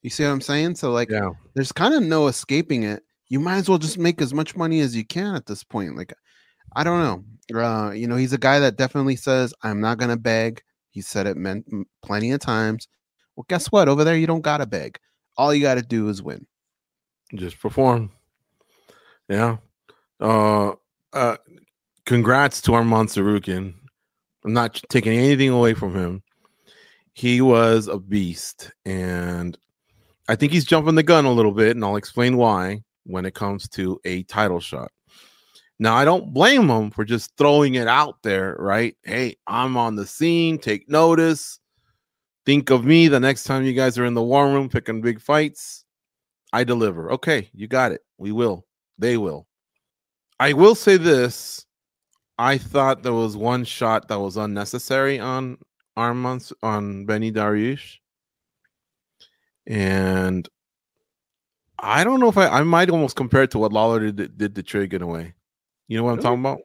You 0.03 0.11
see 0.11 0.25
what 0.25 0.31
I'm 0.31 0.41
saying? 0.41 0.77
So 0.77 0.91
like 0.93 1.11
Yeah. 1.11 1.31
there's 1.55 1.73
kind 1.73 1.95
of 1.95 2.03
no 2.03 2.27
escaping 2.29 2.83
it. 2.85 3.03
You 3.29 3.39
might 3.41 3.57
as 3.57 3.69
well 3.69 3.79
just 3.79 3.99
make 3.99 4.21
as 4.21 4.35
much 4.35 4.57
money 4.57 4.81
as 4.81 4.97
you 4.97 5.05
can 5.05 5.35
at 5.35 5.47
this 5.47 5.62
point. 5.62 5.97
Like, 5.97 6.12
I 6.75 6.83
don't 6.85 7.00
know. 7.53 7.61
Uh, 7.62 7.91
you 7.93 8.07
know, 8.09 8.17
he's 8.17 8.33
a 8.33 8.39
guy 8.39 8.59
that 8.61 8.77
definitely 8.77 9.17
says, 9.17 9.53
I'm 9.62 9.81
not 9.81 9.99
going 9.99 10.11
to 10.11 10.17
beg. 10.17 10.62
He 10.91 11.00
said 11.00 11.27
it 11.27 11.37
meant 11.37 11.67
plenty 12.03 12.33
of 12.33 12.41
times. 12.41 12.89
Well, 13.37 13.47
guess 13.49 13.67
what? 13.69 13.89
Over 13.89 14.03
there, 14.05 14.17
you 14.17 14.27
don't 14.27 14.41
got 14.41 14.59
to 14.59 14.67
beg. 14.67 14.99
All 15.37 15.55
you 15.55 15.62
got 15.62 15.77
to 15.77 15.83
do 15.83 16.09
is 16.09 16.23
win. 16.23 16.47
Just 17.35 17.61
perform. 17.61 18.11
Yeah. 19.29 19.59
Uh, 20.21 20.73
uh, 21.12 21.37
congrats 22.07 22.61
to 22.62 22.75
Armand 22.75 23.09
Tsarukyan. 23.11 23.75
I'm 24.44 24.52
not 24.52 24.80
taking 24.88 25.12
anything 25.12 25.50
away 25.50 25.75
from 25.75 25.94
him. 25.94 26.23
He 27.12 27.40
was 27.40 27.88
a 27.88 27.99
beast, 27.99 28.73
and 28.85 29.59
I 30.28 30.37
think 30.37 30.52
he's 30.52 30.64
jumping 30.64 30.94
the 30.94 31.02
gun 31.02 31.25
a 31.25 31.32
little 31.32 31.52
bit, 31.52 31.76
and 31.76 31.85
I'll 31.85 31.97
explain 31.97 32.37
why 32.37 32.82
when 33.04 33.26
it 33.26 33.35
comes 33.35 33.68
to 33.70 34.00
a 34.04 34.23
title 34.25 34.61
shot. 34.61 34.90
Now 35.78 35.94
I 35.94 36.04
don't 36.04 36.32
blame 36.32 36.68
him 36.68 36.90
for 36.90 37.04
just 37.04 37.37
throwing 37.37 37.75
it 37.75 37.88
out 37.88 38.23
there, 38.23 38.54
right? 38.59 38.97
Hey, 39.02 39.37
I'm 39.47 39.76
on 39.76 39.97
the 39.97 40.06
scene. 40.06 40.59
Take 40.59 40.88
notice. 40.88 41.59
Think 42.47 42.70
of 42.70 42.85
me 42.85 43.09
the 43.09 43.20
next 43.20 43.44
time 43.44 43.64
you 43.64 43.73
guys 43.73 43.99
are 43.99 44.04
in 44.04 44.14
the 44.14 44.23
war 44.23 44.47
room 44.47 44.68
picking 44.68 45.00
big 45.00 45.20
fights. 45.20 45.85
I 46.52 46.64
deliver. 46.64 47.12
Okay, 47.12 47.49
you 47.54 47.66
got 47.66 47.92
it. 47.92 48.02
We 48.18 48.32
will. 48.32 48.66
They 48.99 49.16
will. 49.16 49.47
I 50.38 50.52
will 50.52 50.75
say 50.75 50.97
this. 50.97 51.64
I 52.40 52.56
thought 52.56 53.02
there 53.02 53.12
was 53.12 53.37
one 53.37 53.64
shot 53.64 54.09
that 54.09 54.18
was 54.18 54.38
unnecessary 54.38 55.20
on 55.20 55.59
Armand 55.94 56.50
on 56.62 57.04
Benny 57.04 57.30
Dariush. 57.30 57.99
And 59.66 60.49
I 61.78 62.02
don't 62.02 62.18
know 62.18 62.30
if 62.30 62.38
I 62.38 62.49
I 62.49 62.62
might 62.62 62.88
almost 62.88 63.14
compare 63.14 63.42
it 63.42 63.50
to 63.50 63.59
what 63.59 63.75
Lawler 63.75 64.11
did, 64.11 64.38
did 64.38 64.54
to 64.54 64.62
Trey 64.62 64.88
away. 64.90 65.35
You 65.87 65.99
know 65.99 66.04
what 66.04 66.12
I'm 66.12 66.23
talking 66.23 66.40
about? 66.40 66.61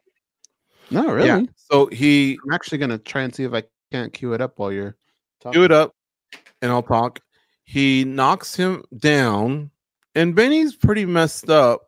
No, 0.90 1.12
really. 1.12 1.26
Yeah. 1.26 1.42
So 1.70 1.88
he 1.88 2.38
I'm 2.46 2.54
actually 2.54 2.78
gonna 2.78 2.96
try 2.96 3.20
and 3.20 3.34
see 3.34 3.44
if 3.44 3.52
I 3.52 3.62
can't 3.92 4.14
cue 4.14 4.32
it 4.32 4.40
up 4.40 4.58
while 4.58 4.72
you're 4.72 4.96
talking. 5.42 5.60
do 5.60 5.64
it 5.64 5.72
up 5.72 5.94
and 6.62 6.72
I'll 6.72 6.82
talk. 6.82 7.20
He 7.64 8.02
knocks 8.02 8.56
him 8.56 8.82
down, 8.96 9.72
and 10.14 10.34
Benny's 10.34 10.74
pretty 10.74 11.04
messed 11.04 11.50
up. 11.50 11.82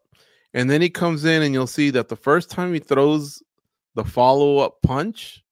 And 0.52 0.68
then 0.68 0.82
he 0.82 0.90
comes 0.90 1.24
in, 1.24 1.42
and 1.42 1.54
you'll 1.54 1.66
see 1.66 1.88
that 1.90 2.08
the 2.08 2.16
first 2.16 2.50
time 2.50 2.74
he 2.74 2.80
throws 2.80 3.42
the 3.98 4.04
follow 4.04 4.58
up 4.58 4.80
punch, 4.80 5.42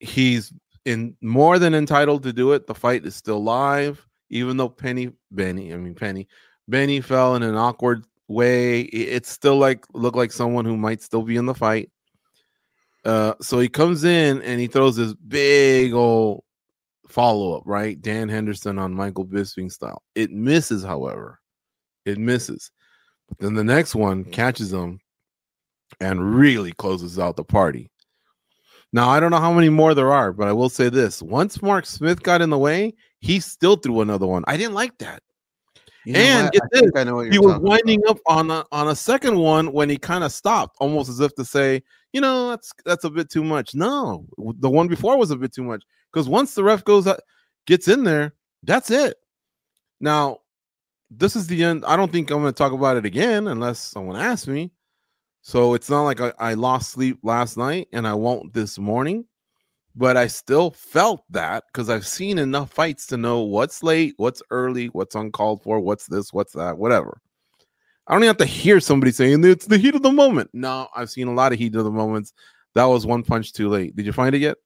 he's 0.00 0.52
in 0.84 1.16
more 1.22 1.60
than 1.60 1.72
entitled 1.72 2.24
to 2.24 2.32
do 2.32 2.54
it. 2.54 2.66
The 2.66 2.74
fight 2.74 3.06
is 3.06 3.14
still 3.14 3.40
live, 3.40 4.04
even 4.30 4.56
though 4.56 4.68
Penny, 4.68 5.12
Benny, 5.30 5.72
I 5.72 5.76
mean 5.76 5.94
Penny, 5.94 6.26
Benny 6.66 7.00
fell 7.00 7.36
in 7.36 7.44
an 7.44 7.54
awkward 7.54 8.04
way. 8.26 8.80
It's 8.80 9.30
still 9.30 9.58
like 9.58 9.86
look 9.94 10.16
like 10.16 10.32
someone 10.32 10.64
who 10.64 10.76
might 10.76 11.00
still 11.00 11.22
be 11.22 11.36
in 11.36 11.46
the 11.46 11.54
fight. 11.54 11.88
Uh, 13.04 13.34
so 13.40 13.60
he 13.60 13.68
comes 13.68 14.02
in 14.02 14.42
and 14.42 14.60
he 14.60 14.66
throws 14.66 14.96
this 14.96 15.14
big 15.14 15.92
old 15.92 16.42
follow 17.06 17.58
up, 17.58 17.62
right? 17.64 18.02
Dan 18.02 18.28
Henderson 18.28 18.76
on 18.76 18.92
Michael 18.92 19.24
Bisping 19.24 19.70
style. 19.70 20.02
It 20.16 20.32
misses, 20.32 20.82
however, 20.82 21.38
it 22.04 22.18
misses. 22.18 22.72
But 23.28 23.38
then 23.38 23.54
the 23.54 23.62
next 23.62 23.94
one 23.94 24.24
catches 24.24 24.72
him 24.72 24.98
and 26.00 26.34
really 26.34 26.72
closes 26.72 27.18
out 27.18 27.36
the 27.36 27.44
party. 27.44 27.90
Now 28.92 29.08
I 29.10 29.20
don't 29.20 29.30
know 29.30 29.40
how 29.40 29.52
many 29.52 29.68
more 29.68 29.94
there 29.94 30.12
are, 30.12 30.32
but 30.32 30.48
I 30.48 30.52
will 30.52 30.70
say 30.70 30.88
this: 30.88 31.22
once 31.22 31.60
Mark 31.60 31.86
Smith 31.86 32.22
got 32.22 32.40
in 32.40 32.50
the 32.50 32.58
way, 32.58 32.94
he 33.20 33.40
still 33.40 33.76
threw 33.76 34.00
another 34.00 34.26
one. 34.26 34.44
I 34.46 34.56
didn't 34.56 34.74
like 34.74 34.96
that. 34.98 35.22
You 36.04 36.14
know 36.14 36.20
and 36.20 36.52
get 36.52 36.62
I 36.62 36.78
think 36.78 36.96
I 36.96 37.04
know 37.04 37.20
he 37.20 37.38
was 37.38 37.58
winding 37.58 38.00
about. 38.04 38.16
up 38.16 38.22
on 38.26 38.50
a 38.50 38.64
on 38.72 38.88
a 38.88 38.96
second 38.96 39.38
one 39.38 39.72
when 39.72 39.90
he 39.90 39.98
kind 39.98 40.24
of 40.24 40.32
stopped, 40.32 40.76
almost 40.80 41.10
as 41.10 41.20
if 41.20 41.34
to 41.34 41.44
say, 41.44 41.82
you 42.12 42.20
know, 42.20 42.48
that's 42.50 42.72
that's 42.84 43.04
a 43.04 43.10
bit 43.10 43.30
too 43.30 43.44
much. 43.44 43.74
No, 43.74 44.24
the 44.38 44.70
one 44.70 44.88
before 44.88 45.18
was 45.18 45.30
a 45.30 45.36
bit 45.36 45.52
too 45.52 45.64
much 45.64 45.82
because 46.10 46.28
once 46.28 46.54
the 46.54 46.64
ref 46.64 46.82
goes 46.84 47.06
out, 47.06 47.20
gets 47.66 47.88
in 47.88 48.04
there, 48.04 48.32
that's 48.62 48.90
it. 48.90 49.16
Now, 50.00 50.38
this 51.10 51.36
is 51.36 51.46
the 51.46 51.62
end. 51.64 51.84
I 51.84 51.96
don't 51.96 52.10
think 52.10 52.30
I'm 52.30 52.40
going 52.40 52.52
to 52.52 52.56
talk 52.56 52.72
about 52.72 52.96
it 52.96 53.04
again 53.04 53.48
unless 53.48 53.78
someone 53.78 54.16
asks 54.16 54.46
me. 54.46 54.70
So 55.48 55.72
it's 55.72 55.88
not 55.88 56.02
like 56.02 56.20
I, 56.20 56.30
I 56.38 56.52
lost 56.52 56.90
sleep 56.90 57.20
last 57.22 57.56
night 57.56 57.88
and 57.94 58.06
I 58.06 58.12
won't 58.12 58.52
this 58.52 58.78
morning, 58.78 59.24
but 59.96 60.14
I 60.14 60.26
still 60.26 60.72
felt 60.72 61.24
that 61.30 61.64
because 61.72 61.88
I've 61.88 62.06
seen 62.06 62.36
enough 62.36 62.70
fights 62.70 63.06
to 63.06 63.16
know 63.16 63.40
what's 63.40 63.82
late, 63.82 64.12
what's 64.18 64.42
early, 64.50 64.88
what's 64.88 65.14
uncalled 65.14 65.62
for, 65.62 65.80
what's 65.80 66.04
this, 66.04 66.34
what's 66.34 66.52
that, 66.52 66.76
whatever. 66.76 67.22
I 68.06 68.12
don't 68.12 68.24
even 68.24 68.28
have 68.28 68.36
to 68.36 68.44
hear 68.44 68.78
somebody 68.78 69.10
saying 69.10 69.42
it's 69.42 69.64
the 69.64 69.78
heat 69.78 69.94
of 69.94 70.02
the 70.02 70.12
moment. 70.12 70.50
No, 70.52 70.88
I've 70.94 71.08
seen 71.08 71.28
a 71.28 71.34
lot 71.34 71.54
of 71.54 71.58
heat 71.58 71.74
of 71.76 71.84
the 71.84 71.90
moments. 71.90 72.34
That 72.74 72.84
was 72.84 73.06
one 73.06 73.22
punch 73.22 73.54
too 73.54 73.70
late. 73.70 73.96
Did 73.96 74.04
you 74.04 74.12
find 74.12 74.34
it 74.34 74.42
yet? 74.42 74.58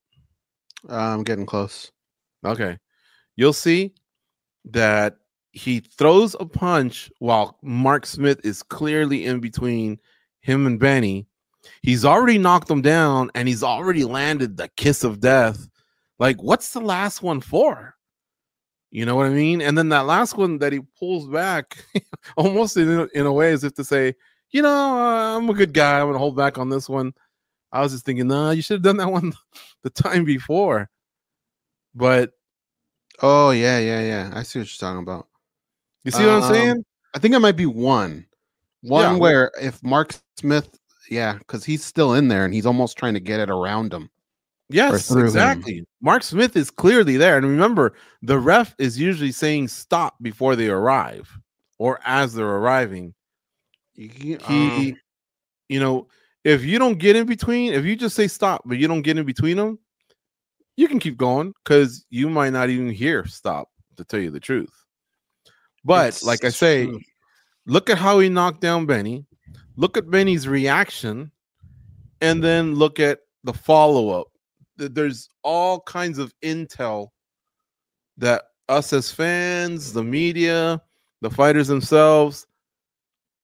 Uh, 0.91 0.97
I'm 0.97 1.23
getting 1.23 1.47
close. 1.47 1.93
Okay. 2.45 2.77
You'll 3.37 3.53
see 3.53 3.95
that 4.65 5.15
he 5.53 5.79
throws 5.79 6.35
a 6.41 6.45
punch 6.45 7.09
while 7.21 7.57
Mark 7.63 8.05
Smith 8.05 8.41
is 8.43 8.65
clearly 8.65 9.27
in 9.27 9.39
between 9.39 10.01
him 10.43 10.67
and 10.67 10.79
Benny. 10.79 11.27
He's 11.83 12.05
already 12.05 12.39
knocked 12.39 12.71
him 12.71 12.83
down 12.83 13.31
and 13.35 13.49
he's 13.49 13.63
already 13.63 14.05
landed 14.05 14.57
the 14.57 14.69
kiss 14.77 15.05
of 15.05 15.21
death. 15.21 15.69
Like, 16.19 16.43
what's 16.43 16.73
the 16.73 16.81
last 16.81 17.23
one 17.23 17.41
for? 17.41 17.95
You 18.91 19.07
know 19.07 19.17
what 19.17 19.27
I 19.27 19.31
mean? 19.31 19.63
And 19.63 19.77
then 19.79 19.89
that 19.89 20.07
last 20.07 20.37
one 20.37 20.59
that 20.59 20.73
he 20.73 20.81
pulls 20.99 21.27
back 21.29 21.85
almost 22.37 22.77
in, 22.77 22.91
a- 22.91 23.09
in 23.15 23.27
a 23.27 23.33
way 23.33 23.53
as 23.53 23.65
if 23.65 23.75
to 23.75 23.85
say, 23.85 24.15
you 24.51 24.61
know, 24.61 24.69
uh, 24.99 25.37
I'm 25.39 25.49
a 25.49 25.55
good 25.55 25.73
guy. 25.73 25.99
I'm 25.99 26.07
going 26.07 26.15
to 26.15 26.19
hold 26.19 26.37
back 26.37 26.59
on 26.59 26.69
this 26.69 26.89
one. 26.89 27.15
I 27.73 27.81
was 27.81 27.93
just 27.93 28.05
thinking, 28.05 28.27
nah, 28.29 28.51
you 28.51 28.61
should 28.61 28.75
have 28.75 28.83
done 28.83 28.99
that 28.99 29.11
one 29.11 29.33
the 29.83 29.91
time 29.91 30.25
before. 30.25 30.91
But 31.95 32.33
Oh 33.21 33.51
yeah, 33.51 33.79
yeah, 33.79 34.01
yeah. 34.03 34.31
I 34.35 34.43
see 34.43 34.59
what 34.59 34.69
you're 34.69 34.89
talking 34.89 35.03
about. 35.03 35.29
You 36.05 36.11
see 36.11 36.25
what 36.25 36.33
I'm 36.33 36.43
Um, 36.43 36.55
saying? 36.55 36.85
I 37.15 37.19
think 37.19 37.35
it 37.35 37.39
might 37.39 37.57
be 37.57 37.67
one. 37.67 38.27
One 38.83 39.13
Yeah. 39.15 39.19
where 39.19 39.53
if 39.61 39.83
Mark 39.83 40.15
Smith, 40.37 40.69
yeah, 41.11 41.39
because 41.39 41.65
he's 41.65 41.85
still 41.85 42.15
in 42.15 42.29
there 42.29 42.45
and 42.45 42.53
he's 42.53 42.67
almost 42.67 42.97
trying 42.97 43.15
to 43.15 43.21
get 43.21 43.41
it 43.41 43.51
around 43.51 43.93
him. 43.93 44.11
Yes, 44.69 45.09
through 45.09 45.21
him. 45.21 45.27
exactly. 45.27 45.87
Mark 46.01 46.23
Smith 46.23 46.57
is 46.57 46.71
clearly 46.71 47.17
there. 47.17 47.37
And 47.37 47.47
remember, 47.47 47.95
the 48.23 48.39
ref 48.39 48.75
is 48.79 48.99
usually 48.99 49.33
saying 49.33 49.69
stop 49.69 50.17
before 50.23 50.57
they 50.57 50.69
arrive 50.69 51.31
or 51.79 52.01
as 52.05 52.33
they're 52.35 52.47
arriving. 52.47 53.15
He, 53.95 54.37
um, 54.37 54.97
you 55.69 55.81
know, 55.81 56.09
if 56.45 56.65
you 56.65 56.79
don't 56.79 56.99
get 56.99 57.17
in 57.17 57.27
between, 57.27 57.75
if 57.75 57.85
you 57.85 57.95
just 57.97 58.17
say 58.17 58.27
stop, 58.29 58.63
but 58.65 58.79
you 58.79 58.89
don't 58.89 59.03
get 59.03 59.19
in 59.19 59.27
between 59.27 59.59
them, 59.59 59.79
you 60.77 60.89
can 60.89 60.99
keep 60.99 61.19
going 61.19 61.53
because 61.63 62.07
you 62.09 62.31
might 62.31 62.51
not 62.55 62.71
even 62.71 62.91
hear 62.91 63.27
stop, 63.27 63.69
to 63.97 64.05
tell 64.05 64.21
you 64.21 64.31
the 64.31 64.41
truth. 64.41 64.73
But 65.85 66.21
like 66.25 66.45
I 66.45 66.49
say, 66.49 66.87
mm, 66.87 67.01
look 67.67 67.91
at 67.91 67.99
how 67.99 68.19
he 68.19 68.29
knocked 68.29 68.61
down 68.61 68.87
Benny. 68.87 69.27
Look 69.77 69.97
at 69.97 70.11
Benny's 70.11 70.47
reaction, 70.47 71.31
and 72.21 72.43
then 72.43 72.75
look 72.75 73.01
at 73.01 73.21
the 73.45 73.55
follow 73.55 74.11
up. 74.11 74.29
There's 74.77 75.29
all 75.43 75.81
kinds 75.81 76.19
of 76.19 76.35
intel 76.43 77.09
that 78.19 78.45
us 78.69 78.93
as 78.93 79.11
fans, 79.11 79.93
the 79.93 80.03
media, 80.03 80.81
the 81.21 81.31
fighters 81.31 81.69
themselves, 81.69 82.47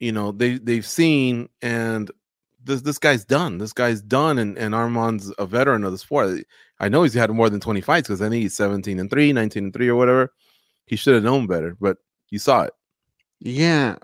you 0.00 0.12
know, 0.12 0.32
they 0.32 0.58
they've 0.58 0.87
seen, 0.87 1.48
and 1.62 2.10
this 2.64 2.82
this 2.82 2.98
guy's 2.98 3.25
done. 3.25 3.58
This 3.58 3.72
guy's 3.72 4.00
done, 4.00 4.38
and 4.38 4.56
and 4.58 4.75
Armand's 4.75 5.32
a 5.38 5.46
veteran 5.46 5.84
of 5.84 5.92
the 5.92 5.98
sport. 5.98 6.44
I 6.80 6.88
know 6.88 7.02
he's 7.02 7.14
had 7.14 7.30
more 7.30 7.50
than 7.50 7.60
20 7.60 7.80
fights 7.80 8.08
because 8.08 8.22
I 8.22 8.28
think 8.28 8.42
he's 8.42 8.54
17 8.54 9.00
and 9.00 9.10
3, 9.10 9.32
19 9.32 9.64
and 9.64 9.72
3 9.72 9.88
or 9.88 9.96
whatever. 9.96 10.32
He 10.87 10.94
should 10.96 11.14
have 11.14 11.25
known 11.25 11.46
better, 11.48 11.76
but 11.80 11.98
you 12.30 12.38
saw 12.38 12.62
it. 12.62 12.72
Yeah. 13.40 13.97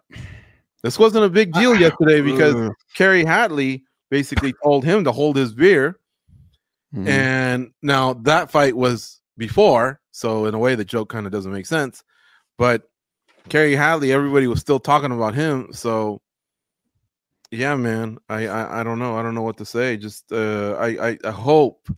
This 0.83 0.99
wasn't 0.99 1.25
a 1.25 1.31
big 1.31 1.53
deal 1.53 1.75
yesterday 1.75 2.21
because 2.21 2.55
Ugh. 2.55 2.73
Kerry 2.95 3.25
Hatley 3.25 3.83
basically 4.11 4.55
told 4.63 4.85
him 4.85 5.05
to 5.05 5.13
hold 5.13 5.37
his 5.37 5.55
beer. 5.55 5.99
Mhm. 6.95 7.09
And 7.09 7.71
now 7.83 8.13
that 8.15 8.51
fight 8.51 8.77
was 8.77 9.21
before. 9.37 10.01
So, 10.13 10.47
in 10.47 10.55
a 10.55 10.59
way, 10.59 10.75
the 10.75 10.85
joke 10.85 11.09
kind 11.09 11.27
of 11.27 11.33
doesn't 11.33 11.53
make 11.53 11.67
sense. 11.67 12.05
But 12.59 12.89
Kerry 13.49 13.73
Hatley, 13.73 14.11
everybody 14.11 14.47
was 14.47 14.61
still 14.61 14.79
talking 14.79 15.11
about 15.11 15.35
him. 15.35 15.73
So, 15.73 16.21
yeah, 17.51 17.75
man, 17.77 18.19
I, 18.29 18.47
I, 18.47 18.81
I 18.81 18.83
don't 18.85 18.99
know. 18.99 19.17
I 19.17 19.23
don't 19.23 19.35
know 19.35 19.43
what 19.43 19.57
to 19.59 19.65
say. 19.65 19.97
Just, 19.97 20.31
uh, 20.33 20.77
I, 20.79 21.09
I, 21.09 21.19
I 21.25 21.31
hope, 21.31 21.89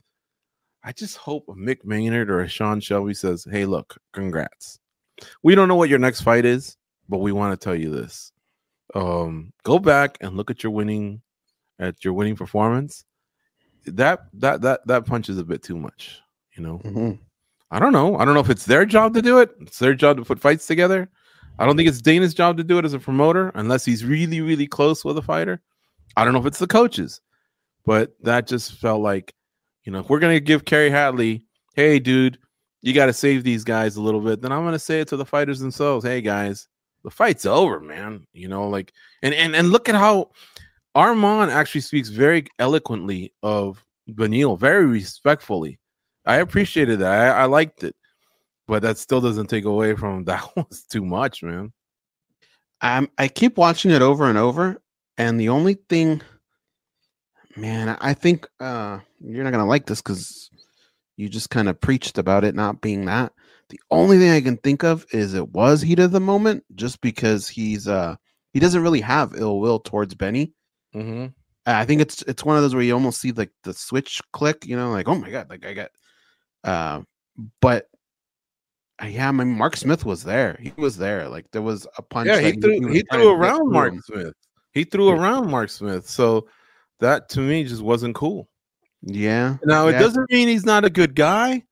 I 0.83 0.93
just 0.93 1.17
hope 1.17 1.45
a 1.49 1.55
Mick 1.55 1.85
Maynard 1.85 2.31
or 2.31 2.41
a 2.41 2.49
Sean 2.49 2.81
Shelby 2.81 3.15
says, 3.15 3.47
hey, 3.51 3.67
look, 3.67 3.97
congrats. 4.13 4.79
We 5.43 5.55
don't 5.55 5.69
know 5.69 5.77
what 5.77 5.89
your 5.89 5.99
next 5.99 6.23
fight 6.23 6.45
is, 6.45 6.77
but 7.09 7.19
we 7.19 7.33
want 7.33 7.59
to 7.59 7.65
tell 7.65 7.75
you 7.75 7.91
this 7.91 8.33
um 8.95 9.53
go 9.65 9.79
back 9.79 10.17
and 10.21 10.37
look 10.37 10.51
at 10.51 10.63
your 10.63 10.73
winning 10.73 11.21
at 11.79 12.05
your 12.05 12.15
winning 12.15 12.37
performance. 12.37 13.05
That 13.87 14.21
that 14.35 14.63
that 14.63 14.87
that 14.87 15.07
punch 15.07 15.29
is 15.29 15.39
a 15.39 15.45
bit 15.45 15.63
too 15.63 15.77
much 15.77 16.21
you 16.57 16.63
know? 16.63 16.79
Mhm. 16.79 17.19
i 17.71 17.79
don't 17.79 17.93
know. 17.93 18.17
I 18.17 18.25
don't 18.25 18.33
know 18.35 18.41
if 18.41 18.49
it's 18.49 18.65
their 18.65 18.87
job 18.87 19.13
to 19.15 19.23
do 19.23 19.39
it 19.41 19.51
it's 19.61 19.79
their 19.79 19.95
job 19.95 20.17
to 20.17 20.25
put 20.25 20.41
fights 20.41 20.67
together. 20.67 21.09
I 21.59 21.67
don't 21.67 21.77
think 21.77 21.89
it's 21.89 22.01
dana's 22.03 22.35
job 22.35 22.57
to 22.59 22.65
do 22.65 22.79
it 22.79 22.85
as 22.85 22.95
a 22.95 22.99
promoter 22.99 23.51
unless 23.55 23.85
he's 23.85 24.05
really 24.05 24.41
really 24.41 24.67
close 24.67 25.05
with 25.05 25.19
a 25.19 25.23
fighter. 25.23 25.61
I 26.17 26.25
don't 26.25 26.33
know 26.33 26.41
if 26.41 26.47
it's 26.47 26.59
the 26.59 26.67
coaches 26.67 27.21
but 27.87 28.13
that 28.23 28.47
just 28.47 28.73
felt 28.73 29.01
like 29.01 29.35
you 29.85 29.93
know 29.93 30.01
if 30.01 30.11
we're 30.11 30.19
gonna 30.19 30.41
give 30.41 30.65
Kerry 30.65 30.91
Hatley, 30.91 31.43
hey 31.75 31.99
dude 31.99 32.39
you 32.83 32.93
got 32.93 33.07
to 33.07 33.13
save 33.13 33.43
these 33.43 33.65
guys 33.65 33.97
a 33.97 34.03
little 34.03 34.21
bit 34.21 34.41
then 34.41 34.53
i'm 34.53 34.65
gonna 34.65 34.79
say 34.79 35.01
it 35.01 35.09
to 35.09 35.17
the 35.17 35.25
fighters 35.25 35.59
themselves 35.59 36.05
hey 36.05 36.21
guys 36.21 36.69
the 37.07 37.11
fight's 37.13 37.47
over, 37.47 37.79
man. 37.79 38.27
You 38.33 38.49
know, 38.49 38.69
like 38.69 38.93
and 39.23 39.33
and 39.33 39.55
and 39.55 39.71
look 39.71 39.89
at 39.89 39.95
how 39.95 40.33
Armand 40.97 41.53
actually 41.53 41.83
speaks 41.83 42.09
very 42.09 42.47
eloquently 42.59 43.33
of 43.45 43.83
Benil, 44.11 44.59
very 44.59 44.87
respectfully. 44.87 45.79
I 46.27 46.39
appreciated 46.39 46.99
that. 46.99 47.37
I, 47.37 47.43
I 47.43 47.45
liked 47.45 47.85
it, 47.85 47.95
but 48.67 48.83
that 48.83 48.99
still 48.99 49.21
doesn't 49.21 49.47
take 49.47 49.67
away 49.67 49.95
from 49.95 50.25
that 50.25 50.45
was 50.57 50.83
too 50.83 51.05
much, 51.05 51.45
man. 51.45 51.73
I'm, 52.81 53.09
I 53.19 53.29
keep 53.29 53.57
watching 53.57 53.93
it 53.93 54.03
over 54.03 54.29
and 54.29 54.37
over, 54.37 54.83
And 55.17 55.39
the 55.39 55.51
only 55.51 55.75
thing, 55.89 56.23
man, 57.57 57.97
I 58.01 58.15
think 58.15 58.49
uh, 58.59 58.99
you're 59.21 59.45
not 59.45 59.53
gonna 59.53 59.65
like 59.65 59.87
this 59.87 60.03
because 60.03 60.51
you 61.17 61.29
just 61.29 61.51
kind 61.51 61.69
of 61.69 61.81
preached 61.81 62.19
about 62.19 62.43
it 62.43 62.57
not 62.57 62.81
being 62.81 63.05
that. 63.05 63.33
The 63.69 63.81
only 63.91 64.19
thing 64.19 64.31
I 64.31 64.41
can 64.41 64.57
think 64.59 64.85
of 64.85 65.05
is 65.11 65.35
it 65.35 65.49
was 65.51 65.83
heat 65.83 65.99
of 65.99 66.13
the 66.13 66.21
moment, 66.21 66.65
just 66.75 67.01
because 67.01 67.49
he's 67.49 67.89
uh 67.89 68.17
he 68.53 68.61
doesn't 68.61 68.83
really 68.83 69.01
have 69.01 69.35
ill 69.37 69.61
will 69.61 69.81
towards 69.81 70.15
Benny. 70.15 70.53
Mm-hmm. 70.95 71.27
I 71.67 71.85
think 71.85 72.01
it's 72.01 72.23
it's 72.23 72.45
one 72.45 72.57
of 72.57 72.63
those 72.63 72.75
where 72.75 72.85
you 72.85 72.95
almost 72.95 73.21
see 73.21 73.33
like 73.33 73.51
the 73.65 73.75
switch 73.75 74.21
click, 74.33 74.65
you 74.65 74.77
know, 74.77 74.91
like 74.93 75.09
oh 75.09 75.17
my 75.17 75.31
god, 75.31 75.51
like 75.51 75.67
I 75.67 75.75
got, 75.75 75.91
uh, 76.63 77.03
but 77.61 77.89
uh, 79.03 79.07
yeah, 79.07 79.29
I 79.29 79.33
mean 79.33 79.59
Mark 79.59 79.77
Smith 79.77 80.05
was 80.05 80.23
there. 80.23 80.57
He 80.61 80.73
was 80.77 80.97
there. 80.97 81.29
Like 81.29 81.47
there 81.51 81.63
was 81.63 81.87
a 81.99 82.03
punch. 82.03 82.29
Yeah, 82.29 82.41
he 82.41 82.53
threw 82.53 82.81
was 82.81 82.95
he 82.95 83.03
threw 83.11 83.33
around 83.33 83.71
Mark 83.73 83.93
him. 83.95 84.03
Smith. 84.07 84.35
He 84.73 84.85
threw 84.85 85.09
Yeah. 85.09 85.21
around 85.21 85.51
Mark 85.51 85.71
Smith. 85.71 86.09
So 86.09 86.47
that 87.01 87.29
to 87.31 87.41
me 87.41 87.65
just 87.65 87.83
wasn't 87.83 88.15
cool. 88.15 88.49
Yeah. 89.03 89.57
Now 89.65 89.89
it 89.89 89.93
yeah. 89.93 89.99
doesn't 90.01 90.31
mean 90.31 90.49
he's 90.49 90.65
not 90.65 90.85
a 90.85 90.91
good 90.91 91.15
guy. 91.15 91.65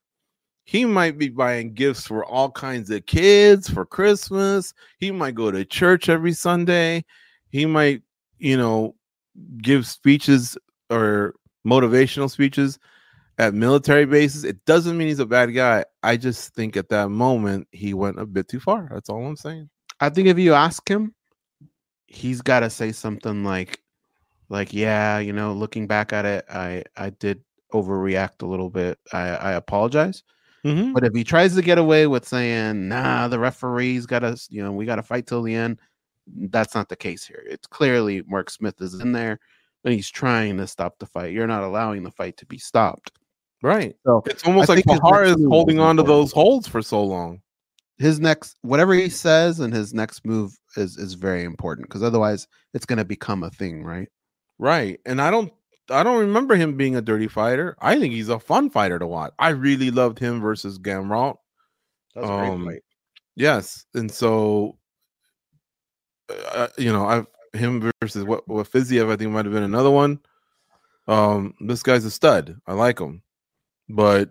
He 0.65 0.87
might 0.87 1.19
be 1.19 1.29
buying 1.29 1.75
gifts 1.75 2.07
for 2.07 2.25
all 2.25 2.51
kinds 2.51 2.91
of 2.91 3.05
kids 3.07 3.69
for 3.69 3.85
Christmas. 3.85 4.73
He 4.99 5.11
might 5.11 5.35
go 5.35 5.51
to 5.51 5.65
church 5.65 6.09
every 6.09 6.33
Sunday. 6.33 7.05
He 7.51 7.67
might, 7.67 8.03
you 8.39 8.57
know, 8.57 8.95
give 9.63 9.87
speeches 9.87 10.57
or 10.91 11.35
motivational 11.67 12.31
speeches 12.31 12.79
at 13.39 13.53
military 13.53 14.07
bases. 14.07 14.45
It 14.45 14.65
doesn't 14.65 14.97
mean 14.97 15.09
he's 15.09 15.19
a 15.19 15.27
bad 15.27 15.55
guy. 15.55 15.85
I 16.03 16.17
just 16.17 16.55
think 16.55 16.77
at 16.77 16.89
that 16.89 17.11
moment 17.11 17.69
he 17.71 17.93
went 17.93 18.19
a 18.19 18.27
bit 18.27 18.49
too 18.49 18.61
far. 18.61 18.89
That's 18.91 19.11
all 19.11 19.25
I'm 19.27 19.37
saying. 19.37 19.69
I 20.01 20.09
think 20.09 20.29
if 20.29 20.39
you 20.39 20.55
ask 20.55 20.89
him, 20.89 21.15
he's 22.07 22.41
got 22.41 22.61
to 22.61 22.71
say 22.71 22.93
something 22.93 23.45
like, 23.45 23.81
like, 24.49 24.73
yeah, 24.73 25.19
you 25.19 25.33
know, 25.33 25.53
looking 25.53 25.87
back 25.87 26.13
at 26.13 26.25
it, 26.25 26.45
I 26.51 26.85
I 26.97 27.11
did 27.11 27.43
overreact 27.73 28.43
a 28.43 28.47
little 28.47 28.71
bit. 28.71 28.99
I 29.13 29.29
I 29.31 29.53
apologize. 29.53 30.23
Mm-hmm. 30.65 30.93
But 30.95 31.05
if 31.05 31.15
he 31.15 31.25
tries 31.25 31.55
to 31.55 31.63
get 31.63 31.79
away 31.79 32.07
with 32.07 32.27
saying, 32.27 32.89
nah, 32.89 33.29
the 33.29 33.39
referee's 33.39 34.07
got 34.07 34.25
us, 34.25 34.49
you 34.51 34.63
know, 34.63 34.73
we 34.73 34.87
got 34.87 34.97
to 34.97 35.03
fight 35.03 35.27
till 35.27 35.43
the 35.43 35.55
end, 35.55 35.79
that's 36.49 36.75
not 36.75 36.89
the 36.89 36.97
case 36.97 37.27
here. 37.27 37.45
It's 37.47 37.67
clearly 37.67 38.23
Mark 38.27 38.49
Smith 38.51 38.81
is 38.81 38.95
in 39.01 39.13
there 39.13 39.39
and 39.85 39.93
he's 39.93 40.11
trying 40.11 40.57
to 40.57 40.67
stop 40.67 40.99
the 40.99 41.07
fight. 41.07 41.33
You're 41.35 41.47
not 41.47 41.65
allowing 41.65 42.03
the 42.03 42.11
fight 42.11 42.39
to 42.39 42.47
be 42.47 42.57
stopped. 42.57 43.13
Right. 43.63 43.95
So 44.07 44.23
It's 44.27 44.45
almost 44.45 44.71
I 44.71 44.75
like 44.77 44.85
Pahar 44.87 45.27
is 45.27 45.45
holding 45.49 45.81
on 45.81 45.97
to 45.97 46.03
those 46.03 46.33
holds 46.33 46.67
for 46.67 46.81
so 46.83 47.03
long. 47.05 47.41
his 47.99 48.19
next, 48.21 48.57
whatever 48.63 48.95
he 48.95 49.09
says 49.09 49.61
and 49.61 49.73
his 49.73 49.95
next 49.95 50.25
move 50.25 50.57
is 50.77 50.97
is 50.97 51.15
very 51.15 51.45
important 51.45 51.89
because 51.89 52.03
otherwise 52.03 52.49
it's 52.73 52.87
going 52.87 52.99
to 52.99 53.05
become 53.05 53.43
a 53.43 53.51
thing, 53.51 53.85
right? 53.85 54.09
Right. 54.59 55.01
And 55.07 55.21
I 55.21 55.31
don't 55.31 55.53
I 55.91 56.03
don't 56.03 56.21
remember 56.21 56.55
him 56.57 56.77
being 56.77 56.97
a 56.97 57.03
dirty 57.03 57.29
fighter. 57.29 57.77
I 57.81 57.99
think 57.99 58.15
he's 58.15 58.29
a 58.31 58.39
fun 58.39 58.71
fighter 58.71 58.99
to 58.99 59.07
watch. 59.07 59.33
I 59.39 59.51
really 59.51 59.91
loved 59.91 60.19
him 60.19 60.41
versus 60.41 60.79
Gamrot. 60.79 61.37
That's 62.15 62.27
Um, 62.29 62.69
Yes. 63.37 63.85
And 63.95 64.11
so 64.11 64.79
uh, 66.53 66.69
you 66.79 66.93
know, 66.93 67.07
I've 67.07 67.27
him 67.53 67.93
versus 68.01 68.25
what 68.25 68.47
what 68.49 68.71
Fiziev, 68.71 69.11
I 69.11 69.17
think 69.17 69.31
might 69.31 69.45
have 69.45 69.55
been 69.55 69.63
another 69.63 69.91
one. 69.91 70.19
Um, 71.07 71.55
this 71.61 71.83
guy's 71.83 72.05
a 72.05 72.11
stud. 72.11 72.57
I 72.67 72.73
like 72.73 72.99
him. 72.99 73.23
But 73.89 74.31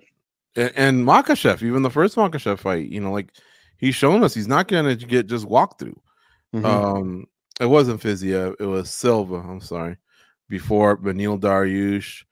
a- 0.58 0.78
and 0.78 1.06
Makhachev, 1.06 1.62
even 1.62 1.84
the 1.84 1.90
first 1.92 2.16
Makhachev 2.16 2.60
fight, 2.60 2.90
you 2.90 3.00
know, 3.00 3.12
like 3.12 3.30
he's 3.78 3.96
shown 3.96 4.24
us 4.24 4.34
he's 4.34 4.48
not 4.48 4.68
gonna 4.68 4.96
get 4.96 5.28
just 5.28 5.46
walked 5.46 5.80
through. 5.80 6.00
Mhm. 6.56 6.66
Um, 6.66 7.26
it 7.60 7.68
wasn't 7.68 8.02
Fiziev, 8.02 8.56
it 8.60 8.66
was 8.66 8.90
Silva. 8.90 9.36
I'm 9.36 9.62
sorry. 9.62 9.98
Before 10.54 10.96
Benil 10.96 11.40
Dariush, 11.40 12.26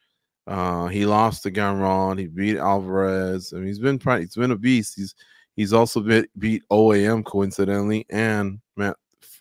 uh, 0.45 0.85
he 0.89 1.07
lost 1.07 1.41
to 1.41 1.49
Gamrot. 1.49 2.19
He 2.19 2.27
beat 2.27 2.57
Alvarez. 2.57 3.51
I 3.51 3.55
mean, 3.57 3.65
he's 3.65 3.79
been 3.79 3.99
he's 3.99 4.35
been 4.35 4.51
a 4.51 4.55
beast. 4.55 4.93
He's 4.95 5.15
he's 5.55 5.73
also 5.73 6.01
been, 6.01 6.27
beat 6.37 6.61
OAM 6.71 7.25
coincidentally 7.25 8.05
and 8.11 8.59
Matt 8.77 8.95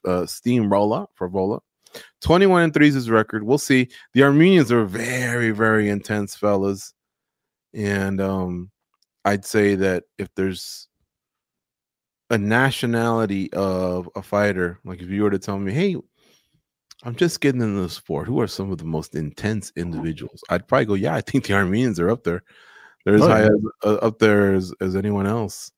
uh, 0.07 0.25
Steamroller 0.25 1.05
Frevola. 1.14 1.61
21 2.23 2.62
and 2.62 2.73
3 2.73 2.88
is 2.88 2.95
his 2.95 3.11
record. 3.11 3.43
We'll 3.43 3.59
see. 3.59 3.90
The 4.14 4.23
Armenians 4.23 4.73
are 4.73 4.87
very, 4.87 5.51
very 5.51 5.90
intense 5.90 6.35
fellas. 6.35 6.95
And 7.75 8.19
um, 8.19 8.71
I'd 9.27 9.45
say 9.45 9.75
that 9.75 10.05
if 10.16 10.35
there's 10.37 10.88
a 12.31 12.38
nationality 12.38 13.53
of 13.53 14.09
a 14.16 14.23
fighter, 14.23 14.79
like 14.87 15.03
if 15.03 15.11
you 15.11 15.23
were 15.23 15.31
to 15.31 15.38
tell 15.38 15.59
me, 15.59 15.71
hey, 15.71 15.97
I'm 17.05 17.15
just 17.17 17.41
getting 17.41 17.63
into 17.63 17.81
the 17.81 17.89
sport, 17.89 18.27
who 18.27 18.41
are 18.41 18.47
some 18.47 18.71
of 18.71 18.79
the 18.79 18.85
most 18.85 19.15
intense 19.15 19.73
individuals? 19.77 20.43
I'd 20.51 20.69
probably 20.69 20.85
go, 20.85 20.95
yeah, 20.95 21.15
I 21.15 21.21
think 21.23 21.47
the 21.47 21.55
Armenians 21.55 21.99
are 21.99 22.11
up 22.11 22.25
there. 22.25 22.43
They're 23.05 23.15
as 23.15 23.23
Oh, 23.23 23.29
high 23.29 23.41
yeah. 23.43 23.47
as, 23.47 23.61
uh, 23.85 23.95
up 24.07 24.19
there 24.19 24.53
as, 24.55 24.75
as 24.83 24.95
anyone 24.97 25.27
else. 25.27 25.73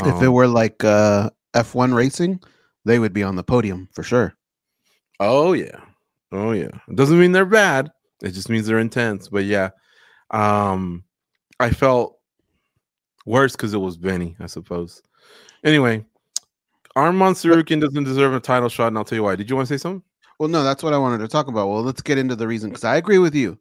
if 0.00 0.06
it 0.22 0.26
Um, 0.26 0.32
were 0.32 0.48
like 0.48 0.82
uh, 0.82 1.30
F1 1.54 1.94
racing, 1.94 2.40
they 2.84 2.98
would 2.98 3.12
be 3.12 3.22
on 3.22 3.36
the 3.36 3.44
podium 3.44 3.88
for 3.92 4.02
sure. 4.02 4.34
Oh 5.20 5.52
yeah. 5.52 5.80
Oh 6.32 6.50
yeah. 6.52 6.70
It 6.88 6.96
doesn't 6.96 7.18
mean 7.18 7.32
they're 7.32 7.46
bad. 7.46 7.90
It 8.22 8.32
just 8.32 8.48
means 8.50 8.66
they're 8.66 8.78
intense. 8.80 9.28
But 9.28 9.44
yeah. 9.44 9.70
Um 10.30 11.04
I 11.58 11.70
felt 11.70 12.18
worse 13.24 13.52
because 13.52 13.72
it 13.72 13.78
was 13.78 13.96
Benny, 13.96 14.36
I 14.40 14.46
suppose. 14.46 15.02
Anyway, 15.64 16.04
Armand 16.94 17.36
Tsarukyan 17.36 17.80
doesn't 17.80 18.04
deserve 18.04 18.34
a 18.34 18.40
title 18.40 18.68
shot, 18.68 18.88
and 18.88 18.98
I'll 18.98 19.04
tell 19.04 19.16
you 19.16 19.22
why. 19.22 19.36
Did 19.36 19.48
you 19.48 19.56
want 19.56 19.68
to 19.68 19.78
say 19.78 19.80
something? 19.80 20.02
Well, 20.38 20.48
no, 20.48 20.62
that's 20.62 20.82
what 20.82 20.92
I 20.92 20.98
wanted 20.98 21.18
to 21.18 21.28
talk 21.28 21.48
about. 21.48 21.68
Well, 21.68 21.82
let's 21.82 22.02
get 22.02 22.18
into 22.18 22.36
the 22.36 22.46
reason 22.46 22.70
because 22.70 22.84
I 22.84 22.96
agree 22.96 23.18
with 23.18 23.34
you. 23.34 23.58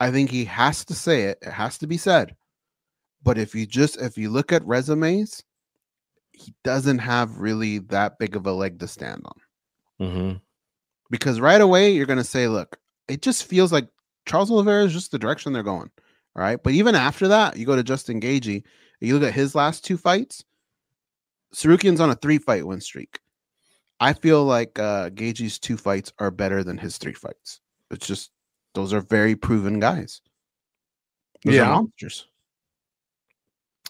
I 0.00 0.10
think 0.10 0.30
he 0.30 0.44
has 0.46 0.84
to 0.86 0.94
say 0.94 1.24
it. 1.24 1.38
It 1.42 1.52
has 1.52 1.78
to 1.78 1.86
be 1.86 1.96
said. 1.96 2.36
But 3.22 3.38
if 3.38 3.54
you 3.54 3.66
just 3.66 4.00
if 4.00 4.16
you 4.16 4.30
look 4.30 4.52
at 4.52 4.64
resumes, 4.66 5.42
he 6.32 6.54
doesn't 6.64 6.98
have 6.98 7.38
really 7.38 7.78
that 7.78 8.18
big 8.18 8.36
of 8.36 8.46
a 8.46 8.52
leg 8.52 8.78
to 8.80 8.88
stand 8.88 9.24
on. 9.24 10.06
Mm-hmm. 10.06 10.36
Because 11.10 11.40
right 11.40 11.60
away 11.60 11.90
you're 11.90 12.06
gonna 12.06 12.24
say, 12.24 12.48
look, 12.48 12.78
it 13.08 13.22
just 13.22 13.44
feels 13.44 13.72
like 13.72 13.88
Charles 14.26 14.50
Oliveira 14.50 14.84
is 14.84 14.92
just 14.92 15.10
the 15.10 15.18
direction 15.18 15.52
they're 15.52 15.62
going. 15.62 15.90
All 16.36 16.42
right. 16.42 16.62
But 16.62 16.74
even 16.74 16.94
after 16.94 17.28
that, 17.28 17.56
you 17.56 17.66
go 17.66 17.76
to 17.76 17.82
Justin 17.82 18.20
Gaethje, 18.20 18.62
you 19.00 19.18
look 19.18 19.28
at 19.28 19.34
his 19.34 19.54
last 19.54 19.84
two 19.84 19.96
fights, 19.96 20.44
Tsarukyan's 21.54 22.00
on 22.00 22.10
a 22.10 22.14
three 22.14 22.38
fight 22.38 22.66
win 22.66 22.80
streak. 22.80 23.20
I 24.00 24.12
feel 24.12 24.44
like 24.44 24.78
uh 24.78 25.10
Gaethje's 25.10 25.58
two 25.58 25.76
fights 25.76 26.12
are 26.18 26.30
better 26.30 26.62
than 26.62 26.78
his 26.78 26.98
three 26.98 27.14
fights. 27.14 27.60
It's 27.90 28.06
just 28.06 28.30
those 28.74 28.92
are 28.92 29.00
very 29.00 29.34
proven 29.36 29.80
guys. 29.80 30.20
Those 31.44 31.54
Yeah. 31.54 31.70
monsters. 31.70 32.26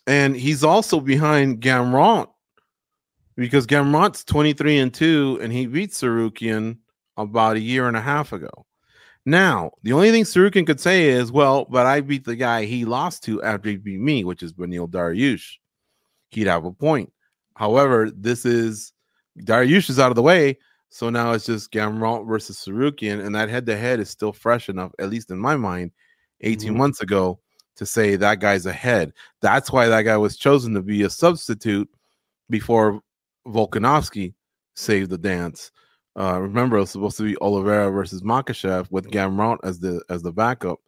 And 0.07 0.37
he's 0.37 0.63
also 0.63 1.01
behind 1.01 1.61
Gamrot 1.61 2.29
because 3.37 3.67
Gamrot's 3.67 4.25
23 4.25 4.79
and 4.79 4.95
2, 4.95 5.41
and 5.43 5.53
he 5.53 5.67
beat 5.67 5.91
Tsarukyan 5.91 6.79
about 7.17 7.57
a 7.57 7.61
year 7.61 7.89
and 7.89 7.97
a 7.97 8.01
half 8.01 8.33
ago. 8.33 8.67
Now, 9.25 9.73
the 9.83 9.93
only 9.93 10.13
thing 10.13 10.23
Tsarukyan 10.23 10.67
could 10.67 10.79
say 10.81 11.09
is, 11.09 11.33
well, 11.33 11.65
but 11.65 11.87
I 11.87 12.01
beat 12.01 12.25
the 12.25 12.37
guy 12.37 12.65
he 12.67 12.85
lost 12.85 13.25
to 13.25 13.43
after 13.43 13.69
he 13.71 13.77
beat 13.77 13.99
me, 13.99 14.23
which 14.23 14.43
is 14.45 14.53
Benil 14.53 14.89
Dariush. 14.89 15.55
He'd 16.31 16.47
have 16.47 16.65
a 16.65 16.73
point. 16.73 17.13
However, 17.57 18.11
this 18.15 18.45
is 18.47 18.93
Dariush 19.41 19.91
is 19.91 19.99
out 19.99 20.11
of 20.11 20.17
the 20.17 20.23
way. 20.23 20.59
So 20.89 21.11
now 21.11 21.33
it's 21.33 21.47
just 21.47 21.73
Gamrot 21.73 22.27
versus 22.27 22.59
Tsarukyan, 22.59 23.25
and 23.25 23.35
that 23.35 23.49
head 23.49 23.67
to 23.67 23.77
head 23.77 24.01
is 24.01 24.09
still 24.09 24.33
fresh 24.33 24.69
enough, 24.69 24.93
at 24.99 25.11
least 25.11 25.31
in 25.31 25.39
my 25.39 25.57
mind, 25.57 25.91
18 26.43 26.73
Mhm. 26.75 26.77
months 26.77 27.01
ago, 27.01 27.41
to 27.77 27.85
say 27.85 28.17
that 28.17 28.41
guy's 28.41 28.67
ahead. 28.67 29.13
That's 29.43 29.71
why 29.71 29.89
that 29.89 30.03
guy 30.03 30.17
was 30.17 30.37
chosen 30.37 30.73
to 30.75 30.83
be 30.83 31.03
a 31.03 31.11
substitute 31.11 31.89
before 32.49 33.03
Volkanovski 33.47 34.35
saved 34.75 35.11
the 35.11 35.19
dance. 35.19 35.71
Uh, 36.19 36.41
remember, 36.41 36.77
it 36.77 36.81
was 36.81 36.91
supposed 36.91 37.19
to 37.19 37.25
be 37.25 37.37
Oliveira 37.39 37.91
versus 37.91 38.23
Makhachev 38.23 38.91
with 38.91 39.11
Gamrot 39.11 39.59
as 39.65 39.79
the 39.79 40.03
as 40.09 40.23
the 40.23 40.33
backup. 40.33 40.79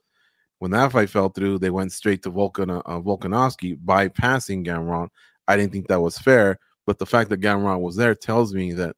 When 0.61 0.71
that 0.71 0.93
fight 0.93 1.11
fell 1.11 1.29
through, 1.29 1.59
they 1.59 1.71
went 1.71 1.93
straight 1.93 2.23
to 2.23 2.31
Volkan 2.33 2.81
uh, 2.87 3.01
Volkanovski 3.01 3.77
bypassing 3.85 4.65
Gamrot. 4.65 5.09
I 5.47 5.57
didn't 5.57 5.73
think 5.73 5.89
that 5.89 6.01
was 6.01 6.19
fair, 6.19 6.59
but 6.89 6.99
the 6.99 7.05
fact 7.05 7.29
that 7.29 7.43
Gamrot 7.43 7.81
was 7.81 7.97
there 7.97 8.15
tells 8.15 8.55
me 8.55 8.73
that 8.73 8.97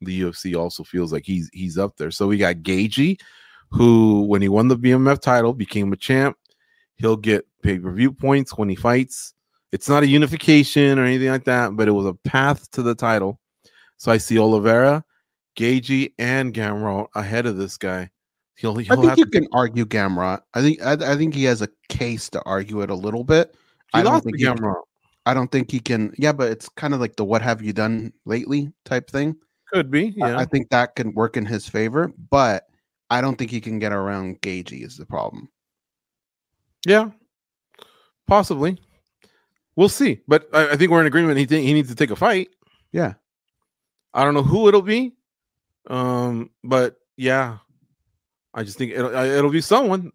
the 0.00 0.20
UFC 0.20 0.56
also 0.56 0.84
feels 0.84 1.12
like 1.12 1.24
he's 1.26 1.50
he's 1.52 1.76
up 1.76 1.96
there. 1.96 2.12
So 2.12 2.28
we 2.28 2.38
got 2.38 2.58
Gaethje, 2.58 3.18
who 3.72 4.22
when 4.26 4.42
he 4.42 4.48
won 4.48 4.68
the 4.68 4.76
BMF 4.76 5.20
title 5.20 5.52
became 5.52 5.92
a 5.92 5.96
champ. 5.96 6.36
He'll 6.94 7.16
get 7.16 7.44
pay 7.64 7.80
per 7.80 7.90
view 7.90 8.12
points 8.12 8.56
when 8.56 8.68
he 8.68 8.76
fights. 8.76 9.34
It's 9.72 9.88
not 9.88 10.04
a 10.04 10.06
unification 10.06 11.00
or 11.00 11.04
anything 11.04 11.30
like 11.30 11.42
that, 11.46 11.74
but 11.74 11.88
it 11.88 11.90
was 11.90 12.06
a 12.06 12.14
path 12.14 12.70
to 12.70 12.82
the 12.82 12.94
title. 12.94 13.40
So 13.96 14.12
I 14.12 14.18
see 14.18 14.38
Oliveira, 14.38 15.04
Gaethje, 15.58 16.12
and 16.20 16.54
Gamrot 16.54 17.08
ahead 17.16 17.46
of 17.46 17.56
this 17.56 17.76
guy. 17.76 18.08
He'll, 18.54 18.78
I 18.78 18.82
he'll 18.82 18.96
think 18.98 19.08
have 19.08 19.18
you 19.18 19.24
to, 19.24 19.30
can 19.32 19.48
argue 19.52 19.84
Gamrot. 19.84 20.42
I 20.54 20.62
think 20.62 20.80
I, 20.80 20.92
I 20.92 21.16
think 21.16 21.34
he 21.34 21.42
has 21.42 21.60
a 21.60 21.68
case 21.88 22.30
to 22.30 22.42
argue 22.44 22.82
it 22.82 22.90
a 22.90 22.94
little 22.94 23.24
bit. 23.24 23.52
he 23.92 23.98
I 23.98 24.04
don't 24.04 24.12
lost 24.12 24.26
to 24.26 24.30
think 24.30 24.40
Gamrot. 24.40 24.82
I 25.26 25.34
don't 25.34 25.50
think 25.52 25.70
he 25.70 25.80
can. 25.80 26.14
Yeah, 26.16 26.32
but 26.32 26.50
it's 26.50 26.68
kind 26.70 26.94
of 26.94 27.00
like 27.00 27.16
the 27.16 27.24
"what 27.24 27.42
have 27.42 27.60
you 27.60 27.72
done 27.72 28.12
lately" 28.24 28.72
type 28.84 29.10
thing. 29.10 29.36
Could 29.72 29.90
be. 29.90 30.14
I- 30.22 30.30
Yeah. 30.30 30.38
I, 30.38 30.44
think 30.44 30.70
that 30.70 30.94
can 30.94 31.12
work 31.14 31.36
in 31.36 31.44
his 31.44 31.68
favor, 31.68 32.12
but 32.30 32.66
I 33.10 33.20
don't 33.20 33.36
think 33.36 33.50
he 33.50 33.60
can 33.60 33.78
get 33.80 33.92
around 33.92 34.40
Gaethje 34.40 34.84
is 34.84 34.96
the 34.96 35.04
problem. 35.06 35.48
yeah. 36.86 37.10
Possibly. 38.28 38.76
We'll 39.76 39.88
see. 39.88 40.20
But 40.26 40.48
I, 40.52 40.70
I 40.70 40.76
think 40.76 40.90
we're 40.90 41.00
in 41.00 41.06
agreement. 41.06 41.38
He 41.38 41.44
think 41.46 41.64
he 41.64 41.72
needs 41.72 41.88
to 41.90 41.94
take 41.94 42.10
a 42.10 42.16
fight. 42.16 42.48
Yeah. 42.92 43.14
I 44.14 44.24
don't 44.24 44.34
know 44.34 44.42
who 44.42 44.66
it'll 44.66 44.82
be. 44.82 45.14
Um, 45.88 46.50
but 46.64 46.96
yeah, 47.16 47.58
I 48.54 48.64
just 48.64 48.78
think 48.78 48.92
it'll 48.92 49.14
it'll 49.14 49.50
be 49.50 49.60
someone. 49.60 50.10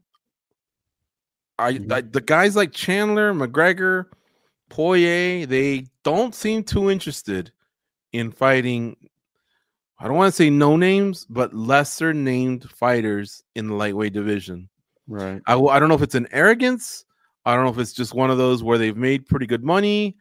I, 1.60 1.74
Mhm. 1.74 1.92
I 1.92 2.02
the 2.02 2.20
guys 2.22 2.56
like 2.58 2.74
Chandler, 2.74 3.34
McGregor, 3.34 4.08
Poirier, 4.72 5.46
they 5.46 5.86
don't 6.04 6.34
seem 6.34 6.64
too 6.64 6.90
interested 6.90 7.52
in 8.14 8.32
fighting. 8.32 8.96
I 10.00 10.06
don't 10.08 10.16
want 10.16 10.32
to 10.32 10.36
say 10.36 10.50
no 10.50 10.78
names, 10.78 11.26
but 11.30 11.54
lesser 11.54 12.14
named 12.14 12.70
fighters 12.72 13.44
in 13.54 13.68
the 13.68 13.76
lightweight 13.76 14.14
division. 14.14 14.70
Right. 15.08 15.42
I, 15.46 15.60
I 15.60 15.78
don't 15.78 15.90
know 15.90 15.96
if 15.96 16.02
it's 16.02 16.16
an 16.16 16.30
arrogance. 16.32 17.06
I 17.46 17.54
don't 17.54 17.66
know 17.66 17.72
if 17.72 17.80
it's 17.80 17.92
just 17.92 18.14
one 18.14 18.32
of 18.32 18.38
those 18.38 18.64
where 18.64 18.78
they've 18.78 18.96
made 18.96 19.28
pretty 19.28 19.46
good 19.46 19.64
money, 19.64 20.16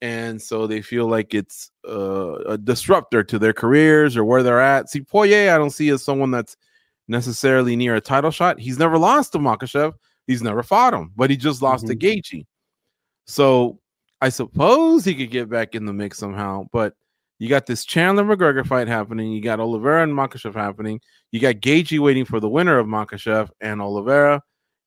and 0.00 0.40
so 0.40 0.66
they 0.66 0.80
feel 0.80 1.06
like 1.06 1.34
it's 1.34 1.70
uh, 1.86 2.36
a 2.46 2.56
disruptor 2.56 3.22
to 3.24 3.38
their 3.38 3.52
careers 3.52 4.16
or 4.16 4.24
where 4.24 4.42
they're 4.42 4.60
at. 4.60 4.88
See, 4.88 5.02
Poirier, 5.02 5.52
I 5.52 5.58
don't 5.58 5.70
see 5.70 5.90
as 5.90 6.02
someone 6.02 6.30
that's 6.30 6.56
necessarily 7.08 7.76
near 7.76 7.94
a 7.96 8.00
title 8.00 8.30
shot. 8.30 8.58
He's 8.58 8.78
never 8.78 8.96
lost 8.96 9.32
to 9.32 9.38
Makhachev. 9.38 9.92
He's 10.26 10.42
never 10.42 10.62
fought 10.62 10.94
him, 10.94 11.12
but 11.14 11.28
he 11.28 11.36
just 11.36 11.60
lost 11.60 11.86
to 11.88 11.94
Gaethje. 11.94 12.46
So 13.26 13.80
I 14.22 14.28
suppose 14.28 15.04
he 15.04 15.16
could 15.16 15.32
get 15.32 15.50
back 15.50 15.74
in 15.74 15.84
the 15.84 15.92
mix 15.92 16.16
somehow. 16.16 16.66
But 16.72 16.94
you 17.40 17.48
got 17.48 17.66
this 17.66 17.84
Chandler 17.84 18.22
McGregor 18.22 18.64
fight 18.64 18.86
happening. 18.86 19.32
You 19.32 19.42
got 19.42 19.58
Oliveira 19.58 20.04
and 20.04 20.12
Makhachev 20.12 20.54
happening. 20.54 21.00
You 21.32 21.40
got 21.40 21.56
Gaethje 21.56 21.98
waiting 21.98 22.24
for 22.24 22.38
the 22.38 22.48
winner 22.48 22.78
of 22.78 22.86
Makhachev 22.86 23.50
and 23.60 23.82
Oliveira, 23.82 24.40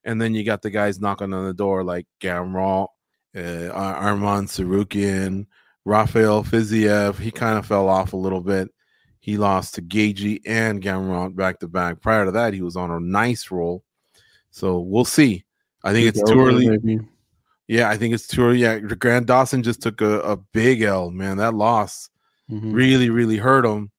and 0.05 0.21
then 0.21 0.33
you 0.33 0.45
got 0.45 0.61
the 0.61 0.69
guys 0.69 1.01
knocking 1.01 1.33
on 1.33 1.45
the 1.45 1.53
door 1.53 1.83
like 1.83 2.07
Gamrot, 2.21 2.87
uh, 3.35 3.69
Ar- 3.73 4.13
Arman 4.15 4.45
Tsarukyan, 4.45 5.47
Rafael 5.83 6.45
Fiziev. 6.45 7.19
He 7.19 7.29
kind 7.29 7.59
of 7.59 7.65
fell 7.65 7.89
off 7.89 8.13
a 8.13 8.17
little 8.17 8.41
bit. 8.41 8.69
He 9.19 9.35
lost 9.35 9.75
to 9.75 9.81
Gaethje 9.81 10.43
and 10.45 10.81
Gamrot 10.81 11.35
back 11.35 11.59
to 11.59 11.67
back. 11.67 11.99
Prior 11.99 12.23
to 12.23 12.31
that, 12.31 12.53
he 12.53 12.61
was 12.61 12.77
on 12.77 12.89
a 12.89 13.01
nice 13.01 13.51
roll. 13.51 13.83
So 14.51 14.79
we'll 14.79 15.03
see. 15.03 15.43
I 15.83 15.91
think 15.91 16.07
it's 16.07 16.23
too 16.23 16.39
early. 16.39 16.69
Maybe. 16.69 17.05
Yeah, 17.67 17.89
I 17.89 17.97
think 17.97 18.13
it's 18.13 18.27
too 18.27 18.43
early. 18.43 18.59
Yeah, 18.59 18.77
Grant 18.79 19.25
Dawson 19.25 19.63
just 19.63 19.81
took 19.81 20.01
a, 20.01 20.19
a 20.21 20.37
big 20.37 20.81
L, 20.81 21.11
man. 21.11 21.37
That 21.37 21.53
loss 21.55 22.09
Mhm. 22.51 22.73
really, 22.73 23.09
really 23.09 23.37
hurt 23.37 23.65
him. 23.65 23.89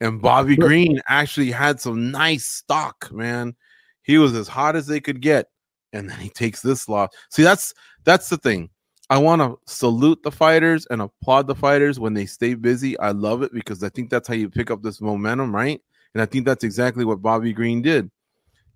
And 0.00 0.22
Bobby 0.22 0.54
Green 0.56 1.00
actually 1.08 1.50
had 1.50 1.80
some 1.80 2.12
nice 2.12 2.46
stock, 2.46 3.10
man. 3.10 3.56
He 4.02 4.18
was 4.18 4.34
as 4.34 4.46
hot 4.46 4.76
as 4.76 4.86
they 4.86 5.00
could 5.00 5.20
get, 5.20 5.46
and 5.92 6.08
then 6.08 6.18
he 6.20 6.28
takes 6.28 6.62
this 6.62 6.88
loss. 6.88 7.10
See, 7.30 7.42
that's 7.42 7.74
that's 8.04 8.28
the 8.28 8.36
thing. 8.36 8.70
I 9.10 9.18
want 9.18 9.42
to 9.42 9.58
salute 9.66 10.22
the 10.22 10.30
fighters 10.30 10.86
and 10.90 11.02
applaud 11.02 11.48
the 11.48 11.54
fighters 11.56 11.98
when 11.98 12.14
they 12.14 12.26
stay 12.26 12.54
busy. 12.54 12.96
I 13.00 13.10
love 13.10 13.42
it 13.42 13.52
because 13.52 13.82
I 13.82 13.88
think 13.88 14.10
that's 14.10 14.28
how 14.28 14.34
you 14.34 14.48
pick 14.48 14.70
up 14.70 14.82
this 14.82 15.00
momentum, 15.00 15.52
right? 15.54 15.80
And 16.14 16.22
I 16.22 16.26
think 16.26 16.44
that's 16.44 16.62
exactly 16.62 17.04
what 17.04 17.20
Bobby 17.22 17.52
Green 17.52 17.82
did. 17.82 18.10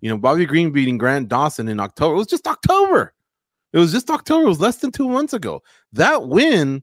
You 0.00 0.10
know, 0.10 0.18
Bobby 0.18 0.46
Green 0.46 0.72
beating 0.72 0.98
Grant 0.98 1.28
Dawson 1.28 1.68
in 1.68 1.78
October. 1.78 2.14
It 2.14 2.18
was 2.18 2.26
just 2.26 2.46
October. 2.48 3.14
It 3.72 3.78
was 3.78 3.92
just 3.92 4.10
October. 4.10 4.44
It 4.44 4.48
was 4.48 4.60
less 4.60 4.76
than 4.78 4.92
two 4.92 5.08
months 5.08 5.32
ago. 5.32 5.62
That 5.92 6.28
win 6.28 6.82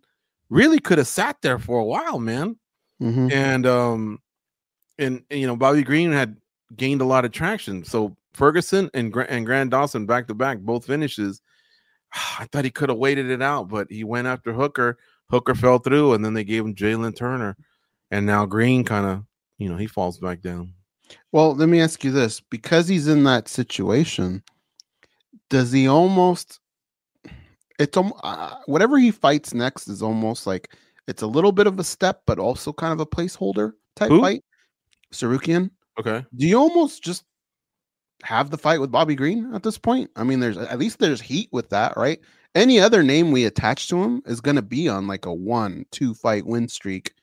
really 0.49 0.79
could 0.79 0.97
have 0.97 1.07
sat 1.07 1.37
there 1.41 1.59
for 1.59 1.79
a 1.79 1.85
while, 1.85 2.19
man. 2.19 2.57
Mhm. 3.01 3.31
And 3.31 3.65
um, 3.67 4.19
and, 4.97 5.23
you 5.29 5.47
know, 5.47 5.55
Bobby 5.55 5.83
Green 5.83 6.11
had 6.11 6.35
gained 6.75 7.01
a 7.01 7.05
lot 7.05 7.25
of 7.25 7.31
traction. 7.31 7.83
So 7.85 8.17
Ferguson 8.33 8.89
and 8.93 9.13
Gra- 9.13 9.27
and 9.29 9.45
Grant 9.45 9.69
Dawson 9.71 10.05
back 10.05 10.27
to 10.27 10.33
back, 10.33 10.59
both 10.59 10.85
finishes. 10.85 11.41
I 12.39 12.47
thought 12.51 12.65
he 12.65 12.71
could 12.71 12.89
have 12.89 12.97
waited 12.97 13.29
it 13.29 13.41
out, 13.41 13.69
but 13.69 13.87
he 13.89 14.03
went 14.03 14.27
after 14.27 14.51
Hooker. 14.53 14.97
Hooker 15.29 15.53
fell 15.55 15.77
through, 15.77 16.13
and 16.13 16.25
then 16.25 16.33
they 16.33 16.43
gave 16.43 16.65
him 16.65 16.73
Jalen 16.73 17.15
Turner, 17.15 17.55
and 18.09 18.25
now 18.25 18.47
Green 18.47 18.83
kind 18.83 19.05
of, 19.05 19.23
you 19.59 19.69
know, 19.69 19.77
he 19.77 19.85
falls 19.85 20.17
back 20.17 20.41
down. 20.41 20.73
Well, 21.31 21.53
let 21.55 21.69
me 21.69 21.79
ask 21.79 22.03
you 22.03 22.11
this: 22.11 22.39
because 22.39 22.87
he's 22.87 23.07
in 23.07 23.23
that 23.25 23.47
situation, 23.47 24.43
does 25.49 25.71
he 25.71 25.87
almost? 25.87 26.58
It's 27.79 27.97
um, 27.97 28.13
uh, 28.23 28.55
whatever 28.65 28.97
he 28.97 29.09
fights 29.09 29.53
next 29.53 29.87
is 29.87 30.01
almost 30.01 30.45
like 30.45 30.75
it's 31.07 31.21
a 31.21 31.27
little 31.27 31.51
bit 31.53 31.65
of 31.65 31.79
a 31.79 31.83
step, 31.83 32.21
but 32.27 32.37
also 32.37 32.71
kind 32.73 32.93
of 32.93 32.99
a 32.99 33.05
placeholder 33.05 33.71
type 33.95 34.09
Who? 34.09 34.21
fight. 34.21 34.43
Tsarukyan, 35.13 35.71
Okay. 35.99 36.23
do 36.35 36.45
you 36.47 36.59
almost 36.59 37.03
just 37.03 37.23
have 38.23 38.51
the 38.51 38.57
fight 38.57 38.79
with 38.79 38.91
Bobby 38.91 39.15
Green 39.15 39.53
at 39.55 39.63
this 39.63 39.77
point? 39.77 40.11
I 40.15 40.23
mean, 40.23 40.39
there's 40.39 40.57
at 40.57 40.77
least 40.77 40.99
there's 40.99 41.21
heat 41.21 41.49
with 41.51 41.69
that, 41.69 41.97
right? 41.97 42.19
Any 42.53 42.79
other 42.79 43.01
name 43.01 43.31
we 43.31 43.45
attach 43.45 43.87
to 43.87 44.03
him 44.03 44.21
is 44.25 44.41
going 44.41 44.55
to 44.57 44.61
be 44.61 44.87
on 44.87 45.07
like 45.07 45.25
a 45.25 45.33
one, 45.33 45.85
two 45.91 46.13
fight 46.13 46.45
win 46.45 46.67
streak. 46.67 47.13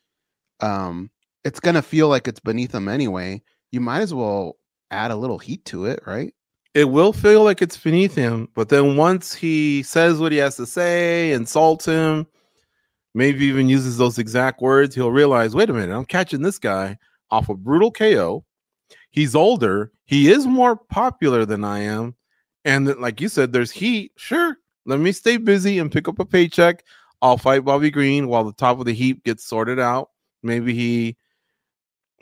Um, 0.60 1.10
it's 1.44 1.60
going 1.60 1.74
to 1.74 1.82
feel 1.82 2.08
like 2.08 2.26
it's 2.26 2.40
beneath 2.40 2.74
him 2.74 2.88
anyway. 2.88 3.42
You 3.70 3.80
might 3.80 4.00
as 4.00 4.14
well 4.14 4.56
add 4.90 5.10
a 5.10 5.16
little 5.16 5.38
heat 5.38 5.64
to 5.66 5.84
it, 5.84 6.00
right? 6.06 6.32
It 6.76 6.90
will 6.90 7.14
feel 7.14 7.42
like 7.42 7.62
it's 7.62 7.78
beneath 7.78 8.14
him, 8.14 8.50
but 8.54 8.68
then 8.68 8.98
once 8.98 9.34
he 9.34 9.82
says 9.82 10.18
what 10.18 10.30
he 10.30 10.36
has 10.36 10.56
to 10.56 10.66
say, 10.66 11.32
insults 11.32 11.86
him, 11.86 12.26
maybe 13.14 13.46
even 13.46 13.66
uses 13.66 13.96
those 13.96 14.18
exact 14.18 14.60
words, 14.60 14.94
he'll 14.94 15.10
realize, 15.10 15.54
wait 15.54 15.70
a 15.70 15.72
minute, 15.72 15.96
I'm 15.96 16.04
catching 16.04 16.42
this 16.42 16.58
guy 16.58 16.98
off 17.30 17.48
a 17.48 17.54
brutal 17.54 17.90
KO. 17.90 18.44
He's 19.08 19.34
older, 19.34 19.90
he 20.04 20.30
is 20.30 20.46
more 20.46 20.76
popular 20.76 21.46
than 21.46 21.64
I 21.64 21.78
am. 21.78 22.14
And 22.66 22.94
like 22.96 23.22
you 23.22 23.30
said, 23.30 23.54
there's 23.54 23.70
heat. 23.70 24.12
Sure, 24.18 24.58
let 24.84 25.00
me 25.00 25.12
stay 25.12 25.38
busy 25.38 25.78
and 25.78 25.90
pick 25.90 26.08
up 26.08 26.18
a 26.18 26.26
paycheck. 26.26 26.84
I'll 27.22 27.38
fight 27.38 27.64
Bobby 27.64 27.90
Green 27.90 28.28
while 28.28 28.44
the 28.44 28.52
top 28.52 28.78
of 28.80 28.84
the 28.84 28.92
heap 28.92 29.24
gets 29.24 29.46
sorted 29.46 29.80
out. 29.80 30.10
Maybe 30.42 30.74
he 30.74 31.16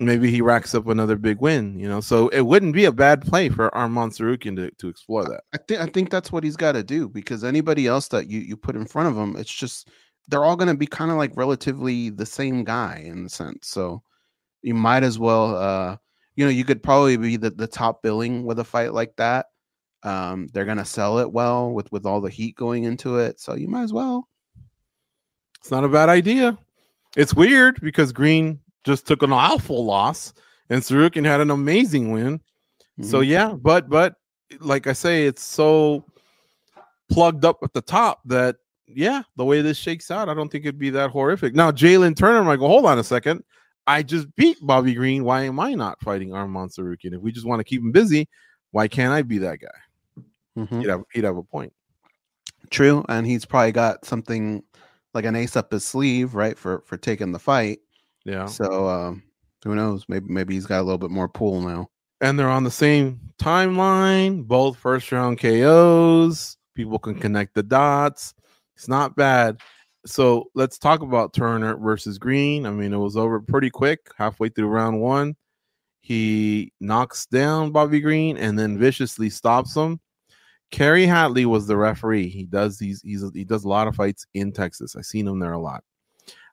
maybe 0.01 0.31
he 0.31 0.41
racks 0.41 0.75
up 0.75 0.89
another 0.89 1.17
big 1.17 1.41
win, 1.41 1.79
you 1.79 1.89
know. 1.89 2.01
So 2.01 2.29
it 2.29 2.43
wouldn't 2.43 2.75
be 2.75 2.85
a 2.85 2.93
bad 2.93 3.23
play 3.23 3.49
for 3.49 3.75
Armand 3.75 4.13
Tsarukyan 4.13 4.57
to, 4.57 4.71
to 4.71 4.89
explore 4.89 5.25
that. 5.25 5.43
I 5.53 5.59
think 5.59 5.81
I 5.81 5.87
think 5.87 6.11
that's 6.11 6.33
what 6.33 6.45
he's 6.45 6.57
got 6.57 6.73
to 6.73 6.83
do 6.83 7.09
because 7.09 7.45
anybody 7.45 7.87
else 7.87 8.09
that 8.09 8.29
you 8.29 8.41
you 8.41 8.57
put 8.57 8.77
in 8.77 8.87
front 8.87 9.09
of 9.09 9.17
him, 9.17 9.37
it's 9.37 9.53
just 9.53 9.89
they're 10.29 10.45
all 10.45 10.57
going 10.57 10.69
to 10.69 10.77
be 10.77 10.87
kind 10.87 11.11
of 11.11 11.17
like 11.17 11.33
relatively 11.37 12.11
the 12.11 12.27
same 12.27 12.65
guy 12.65 13.03
in 13.05 13.25
the 13.25 13.31
sense. 13.31 13.69
So 13.69 14.03
you 14.63 14.75
might 14.75 15.03
as 15.03 15.19
well, 15.19 15.55
uh, 15.55 15.97
you 16.37 16.45
know, 16.45 16.51
you 16.51 16.65
could 16.65 16.83
probably 16.83 17.17
be 17.17 17.37
the, 17.37 17.51
the 17.51 17.67
top 17.67 18.03
billing 18.03 18.45
with 18.45 18.59
a 18.59 18.65
fight 18.65 18.95
like 18.95 19.15
that. 19.17 19.47
Um, 20.03 20.49
they're 20.53 20.65
going 20.65 20.79
to 20.79 20.85
sell 20.85 21.19
it 21.19 21.33
well 21.33 21.71
with 21.73 21.91
with 21.93 22.05
all 22.05 22.21
the 22.21 22.31
heat 22.31 22.57
going 22.57 22.85
into 22.85 23.19
it, 23.19 23.41
so 23.41 23.55
you 23.55 23.69
might 23.69 23.85
as 23.85 23.93
well. 23.93 24.29
It's 25.61 25.71
not 25.71 25.85
a 25.85 25.89
bad 25.89 26.11
idea. 26.11 26.59
It's 27.17 27.33
weird 27.33 27.81
because 27.81 28.13
Green 28.13 28.61
just 28.85 29.07
took 29.07 29.23
an 29.23 29.33
awful 29.33 29.85
loss 29.85 30.33
and 30.71 30.83
Tsarukyan 30.83 31.25
had 31.25 31.41
an 31.41 31.51
amazing 31.51 32.13
win. 32.13 32.41
So 33.03 33.21
Mhm. 33.21 33.27
yeah, 33.27 33.53
but 33.55 33.89
but 33.89 34.15
like 34.61 34.87
I 34.87 34.93
say, 34.93 35.27
it's 35.27 35.43
so 35.43 36.05
plugged 37.11 37.45
up 37.45 37.59
at 37.63 37.73
the 37.73 37.83
top 37.83 38.21
that 38.27 38.57
yeah, 38.87 39.23
the 39.37 39.45
way 39.45 39.63
this 39.63 39.79
shakes 39.79 40.11
out, 40.11 40.29
I 40.29 40.35
don't 40.35 40.51
think 40.51 40.65
it'd 40.65 40.79
be 40.79 40.91
that 40.91 41.11
horrific. 41.11 41.55
Now 41.55 41.71
Jalen 41.73 42.17
Turner 42.17 42.45
might 42.45 42.59
go, 42.59 42.69
hold 42.69 42.85
on 42.87 42.99
a 42.99 43.05
second. 43.05 43.43
I 43.87 44.03
just 44.03 44.33
beat 44.37 44.59
Bobby 44.63 44.95
Green. 44.95 45.25
Why 45.25 45.43
am 45.43 45.59
I 45.59 45.75
not 45.75 46.01
fighting 46.01 46.33
Armand 46.33 46.71
Tsarukyan? 46.71 47.15
If 47.15 47.21
we 47.21 47.33
just 47.33 47.47
want 47.47 47.61
to 47.61 47.65
keep 47.65 47.81
him 47.83 47.93
busy, 47.93 48.29
why 48.71 48.89
can't 48.89 49.13
I 49.13 49.23
be 49.23 49.39
that 49.39 49.59
guy? 49.61 50.23
Mhm. 50.57 50.81
He'd 50.81 50.89
have 50.89 51.03
he'd 51.13 51.25
have 51.25 51.37
a 51.37 51.43
point. 51.43 51.73
True, 52.71 53.05
and 53.09 53.27
he's 53.27 53.45
probably 53.45 53.73
got 53.73 54.05
something 54.05 54.63
like 55.13 55.25
an 55.25 55.37
ace 55.37 55.57
up 55.57 55.73
his 55.73 55.85
sleeve, 55.85 56.35
right, 56.35 56.57
for 56.59 56.83
for 56.87 56.97
taking 56.97 57.33
the 57.33 57.39
fight. 57.39 57.81
Yeah. 58.25 58.47
So 58.47 58.89
um, 58.89 59.23
who 59.65 59.75
knows? 59.75 60.05
Maybe 60.09 60.27
maybe 60.29 60.55
he's 60.55 60.67
got 60.67 60.81
a 60.81 60.83
little 60.83 60.99
bit 60.99 61.11
more 61.11 61.29
pull 61.29 61.61
now. 61.61 61.89
and 62.21 62.39
they're 62.39 62.49
on 62.49 62.65
the 62.65 62.71
same 62.71 63.21
timeline, 63.39 64.47
both 64.47 64.79
first 64.79 65.11
round 65.13 65.39
KOs. 65.39 66.57
People 66.75 66.99
can 66.99 67.15
connect 67.15 67.55
the 67.55 67.63
dots. 67.63 68.35
It's 68.77 68.89
not 68.89 69.15
bad. 69.17 69.61
So 70.07 70.51
let's 70.55 70.79
talk 70.79 71.03
about 71.03 71.33
Turner 71.33 71.77
versus 71.77 72.19
Green. 72.19 72.67
I 72.67 72.71
mean, 72.71 72.93
it 72.93 72.99
was 72.99 73.17
over 73.17 73.41
pretty 73.41 73.71
quick, 73.71 74.11
halfway 74.17 74.49
through 74.49 74.67
round 74.69 75.01
one. 75.01 75.37
He 76.01 76.73
knocks 76.81 77.27
down 77.27 77.73
Bobby 77.73 78.01
Green 78.01 78.37
and 78.37 78.59
then 78.59 78.79
viciously 78.79 79.31
stops 79.31 79.75
him. 79.75 80.01
Kerry 80.71 81.07
Hatley 81.07 81.47
was 81.47 81.67
the 81.67 81.77
referee. 81.77 82.29
He 82.29 82.45
does 82.45 82.79
these, 82.79 83.01
he's 83.03 83.25
he 83.33 83.45
does 83.45 83.65
a 83.65 83.69
lot 83.69 83.87
of 83.89 83.95
fights 83.97 84.27
in 84.35 84.53
Texas. 84.53 84.97
I've 84.97 85.07
seen 85.07 85.27
him 85.29 85.39
there 85.39 85.53
a 85.53 85.59
lot. 85.59 85.85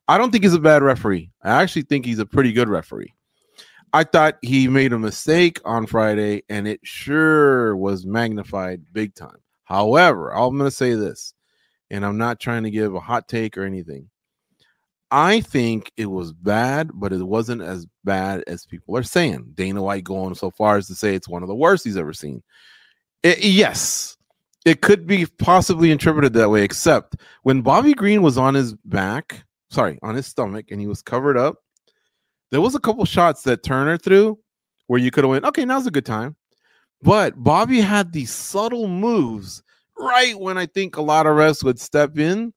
I 0.08 0.18
don't 0.18 0.30
think 0.30 0.44
he's 0.44 0.54
a 0.54 0.60
bad 0.60 0.82
referee. 0.82 1.30
I 1.42 1.62
actually 1.62 1.82
think 1.82 2.04
he's 2.04 2.18
a 2.18 2.26
pretty 2.26 2.52
good 2.52 2.68
referee. 2.68 3.14
I 3.92 4.04
thought 4.04 4.38
he 4.42 4.68
made 4.68 4.92
a 4.92 4.98
mistake 4.98 5.60
on 5.64 5.86
Friday, 5.86 6.42
and 6.48 6.66
it 6.66 6.80
sure 6.82 7.76
was 7.76 8.06
magnified 8.06 8.82
big 8.92 9.14
time. 9.14 9.36
However, 9.64 10.34
I'm 10.34 10.56
going 10.56 10.70
to 10.70 10.74
say 10.76 10.94
this, 10.94 11.34
and 11.90 12.04
I'm 12.04 12.16
not 12.18 12.40
trying 12.40 12.62
to 12.64 12.70
give 12.70 12.94
a 12.94 13.00
hot 13.00 13.28
take 13.28 13.56
or 13.56 13.64
anything. 13.64 14.08
I 15.10 15.42
think 15.42 15.92
it 15.98 16.06
was 16.06 16.32
bad, 16.32 16.90
but 16.94 17.12
it 17.12 17.22
wasn't 17.22 17.60
as 17.60 17.86
bad 18.02 18.44
as 18.46 18.64
people 18.64 18.96
are 18.96 19.02
saying. 19.02 19.52
Dana 19.54 19.82
White 19.82 20.04
going 20.04 20.34
so 20.34 20.50
far 20.50 20.78
as 20.78 20.86
to 20.86 20.94
say 20.94 21.14
it's 21.14 21.28
one 21.28 21.42
of 21.42 21.48
the 21.48 21.54
worst 21.54 21.84
he's 21.84 21.98
ever 21.98 22.14
seen. 22.14 22.42
It- 23.22 23.44
yes, 23.44 24.16
it 24.64 24.80
could 24.80 25.06
be 25.06 25.26
possibly 25.26 25.90
interpreted 25.90 26.32
that 26.32 26.48
way, 26.48 26.62
except 26.62 27.16
when 27.42 27.60
Bobby 27.60 27.92
Green 27.92 28.22
was 28.22 28.38
on 28.38 28.54
his 28.54 28.72
back, 28.72 29.44
sorry, 29.72 29.98
on 30.02 30.14
his 30.14 30.26
stomach, 30.26 30.66
and 30.70 30.80
he 30.80 30.86
was 30.86 31.02
covered 31.02 31.36
up, 31.36 31.56
there 32.50 32.60
was 32.60 32.74
a 32.74 32.80
couple 32.80 33.04
shots 33.04 33.42
that 33.42 33.62
Turner 33.62 33.96
threw 33.96 34.38
where 34.86 35.00
you 35.00 35.10
could 35.10 35.24
have 35.24 35.30
went, 35.30 35.44
okay, 35.46 35.64
now's 35.64 35.86
a 35.86 35.90
good 35.90 36.06
time. 36.06 36.36
But 37.02 37.42
Bobby 37.42 37.80
had 37.80 38.12
these 38.12 38.30
subtle 38.30 38.86
moves 38.86 39.62
right 39.98 40.38
when 40.38 40.58
I 40.58 40.66
think 40.66 40.96
a 40.96 41.02
lot 41.02 41.26
of 41.26 41.36
refs 41.36 41.64
would 41.64 41.80
step 41.80 42.18
in, 42.18 42.52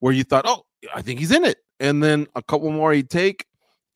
where 0.00 0.12
you 0.12 0.24
thought, 0.24 0.44
oh, 0.46 0.64
I 0.94 1.02
think 1.02 1.18
he's 1.18 1.32
in 1.32 1.44
it. 1.44 1.58
And 1.80 2.02
then 2.02 2.26
a 2.34 2.42
couple 2.42 2.70
more 2.70 2.92
he'd 2.92 3.10
take, 3.10 3.46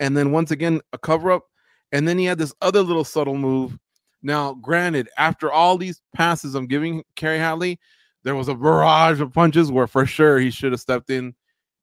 and 0.00 0.16
then 0.16 0.32
once 0.32 0.50
again, 0.50 0.80
a 0.92 0.98
cover 0.98 1.30
up. 1.30 1.44
And 1.92 2.08
then 2.08 2.18
he 2.18 2.24
had 2.24 2.38
this 2.38 2.54
other 2.60 2.82
little 2.82 3.04
subtle 3.04 3.36
move. 3.36 3.78
Now, 4.22 4.54
granted, 4.54 5.08
after 5.18 5.52
all 5.52 5.76
these 5.76 6.00
passes 6.14 6.54
I'm 6.54 6.66
giving 6.66 7.04
Kerry 7.14 7.38
Hatley, 7.38 7.76
there 8.24 8.34
was 8.34 8.48
a 8.48 8.54
barrage 8.54 9.20
of 9.20 9.34
punches 9.34 9.70
where 9.70 9.86
for 9.86 10.06
sure 10.06 10.38
he 10.38 10.50
should 10.50 10.72
have 10.72 10.80
stepped 10.80 11.10
in 11.10 11.34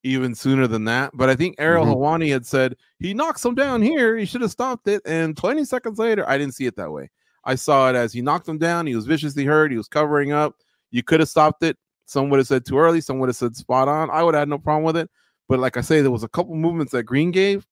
even 0.03 0.33
sooner 0.33 0.67
than 0.67 0.85
that. 0.85 1.11
But 1.13 1.29
I 1.29 1.35
think 1.35 1.55
Ariel 1.59 1.85
Mhm. 1.85 1.95
Helwani 1.95 2.31
had 2.31 2.45
said 2.45 2.75
he 2.99 3.13
knocks 3.13 3.43
him 3.45 3.55
down 3.55 3.81
here. 3.81 4.17
He 4.17 4.25
should 4.25 4.41
have 4.41 4.51
stopped 4.51 4.87
it. 4.87 5.01
And 5.05 5.37
20 5.37 5.63
seconds 5.65 5.99
later, 5.99 6.27
I 6.27 6.37
didn't 6.37 6.55
see 6.55 6.65
it 6.65 6.75
that 6.77 6.91
way. 6.91 7.09
I 7.43 7.55
saw 7.55 7.89
it 7.89 7.95
as 7.95 8.13
he 8.13 8.21
knocked 8.21 8.47
him 8.47 8.57
down. 8.57 8.87
He 8.87 8.95
was 8.95 9.05
viciously 9.05 9.45
hurt. 9.45 9.71
He 9.71 9.77
was 9.77 9.87
covering 9.87 10.31
up. 10.31 10.55
You 10.91 11.03
could 11.03 11.19
have 11.19 11.29
stopped 11.29 11.63
it. 11.63 11.77
Some 12.05 12.29
would 12.29 12.37
have 12.39 12.47
said 12.47 12.65
too 12.65 12.77
early. 12.77 13.01
Some 13.01 13.19
would 13.19 13.29
have 13.29 13.35
said 13.35 13.55
spot 13.55 13.87
on. 13.87 14.09
I 14.09 14.23
would 14.23 14.33
have 14.33 14.41
had 14.41 14.49
no 14.49 14.57
problem 14.59 14.83
with 14.83 14.97
it. 14.97 15.09
But 15.47 15.59
like 15.59 15.77
I 15.77 15.81
say, 15.81 16.01
there 16.01 16.11
was 16.11 16.23
a 16.23 16.29
couple 16.29 16.55
movements 16.55 16.91
that 16.91 17.03
Green 17.03 17.31
gave 17.31 17.65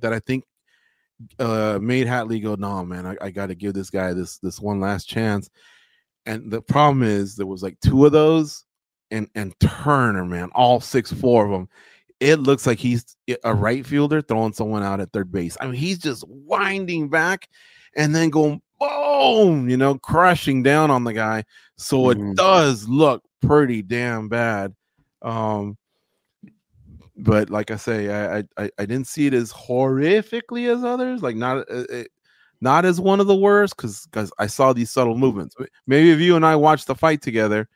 that 0.00 0.12
I 0.12 0.18
think 0.20 0.44
uh 1.38 1.78
made 1.82 2.06
Hatley 2.06 2.42
go, 2.42 2.54
no, 2.54 2.84
man, 2.84 3.04
I, 3.06 3.16
I 3.20 3.30
got 3.30 3.46
to 3.46 3.54
give 3.54 3.74
this 3.74 3.90
guy 3.90 4.12
this 4.12 4.38
this 4.38 4.60
one 4.60 4.80
last 4.80 5.08
chance. 5.08 5.50
And 6.26 6.50
the 6.50 6.60
problem 6.62 7.02
is 7.02 7.36
there 7.36 7.46
was 7.46 7.62
like 7.62 7.78
two 7.80 8.04
of 8.06 8.12
those, 8.12 8.64
and 9.10 9.28
and 9.34 9.58
Turner, 9.60 10.24
man, 10.24 10.50
all 10.54 10.80
six, 10.80 11.12
four 11.12 11.44
of 11.44 11.50
them. 11.50 11.68
It 12.20 12.36
looks 12.36 12.66
like 12.66 12.78
he's 12.78 13.16
a 13.44 13.54
right 13.54 13.86
fielder 13.86 14.20
throwing 14.20 14.52
someone 14.52 14.82
out 14.82 15.00
at 15.00 15.12
third 15.12 15.30
base. 15.30 15.56
I 15.60 15.66
mean, 15.66 15.74
he's 15.74 15.98
just 15.98 16.24
winding 16.26 17.08
back 17.08 17.48
and 17.94 18.14
then 18.14 18.30
going 18.30 18.60
boom, 18.80 19.68
you 19.68 19.76
know, 19.76 19.98
crashing 19.98 20.62
down 20.62 20.90
on 20.90 21.04
the 21.04 21.12
guy. 21.12 21.44
So 21.76 22.10
it 22.10 22.36
does 22.36 22.88
look 22.88 23.22
pretty 23.40 23.82
damn 23.82 24.28
bad. 24.28 24.74
Um, 25.22 25.78
but 27.16 27.50
like 27.50 27.70
I 27.70 27.76
say, 27.76 28.10
I, 28.10 28.38
I 28.56 28.70
I 28.78 28.86
didn't 28.86 29.06
see 29.06 29.26
it 29.26 29.34
as 29.34 29.52
horrifically 29.52 30.72
as 30.74 30.84
others. 30.84 31.22
Like 31.22 31.36
not 31.36 31.70
uh, 31.70 31.84
uh, 31.92 32.04
not 32.60 32.84
as 32.84 33.00
one 33.00 33.20
of 33.20 33.26
the 33.26 33.34
worst 33.34 33.76
because 33.76 34.06
because 34.06 34.32
I 34.38 34.46
saw 34.46 34.72
these 34.72 34.90
subtle 34.90 35.16
movements. 35.16 35.56
Maybe 35.86 36.10
if 36.10 36.20
you 36.20 36.36
and 36.36 36.46
I 36.46 36.56
watch 36.56 36.84
the 36.84 36.94
fight 36.94 37.22
together, 37.22 37.68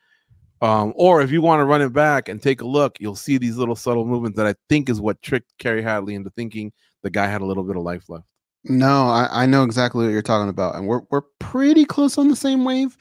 um, 0.63 0.93
or 0.97 1.21
if 1.21 1.31
you 1.31 1.43
want 1.43 1.61
to 1.61 1.65
run 1.65 1.83
it 1.83 1.93
back 1.93 2.29
and 2.29 2.41
take 2.41 2.61
a 2.61 2.67
look, 2.67 2.97
you'll 3.01 3.17
see 3.17 3.37
these 3.37 3.57
little 3.57 3.77
subtle 3.77 4.07
movements 4.07 4.37
that 4.37 4.47
I 4.47 4.55
think 4.69 4.89
is 4.89 5.01
what 5.01 5.21
tricked 5.21 5.53
Kerry 5.59 5.83
Hatley 5.83 6.15
into 6.15 6.31
thinking 6.31 6.73
the 7.03 7.11
guy 7.11 7.27
had 7.27 7.43
a 7.43 7.45
little 7.45 7.65
bit 7.65 7.77
of 7.77 7.83
life 7.83 8.09
left. 8.09 8.25
No, 8.65 9.09
I, 9.09 9.29
I 9.43 9.47
know 9.47 9.65
exactly 9.65 10.05
what 10.05 10.13
you're 10.13 10.23
talking 10.23 10.49
about, 10.49 10.77
and 10.77 10.87
we're 10.87 11.03
we're 11.11 11.23
pretty 11.41 11.85
close 11.85 12.17
on 12.17 12.29
the 12.29 12.37
same 12.37 12.65
wave. 12.65 12.97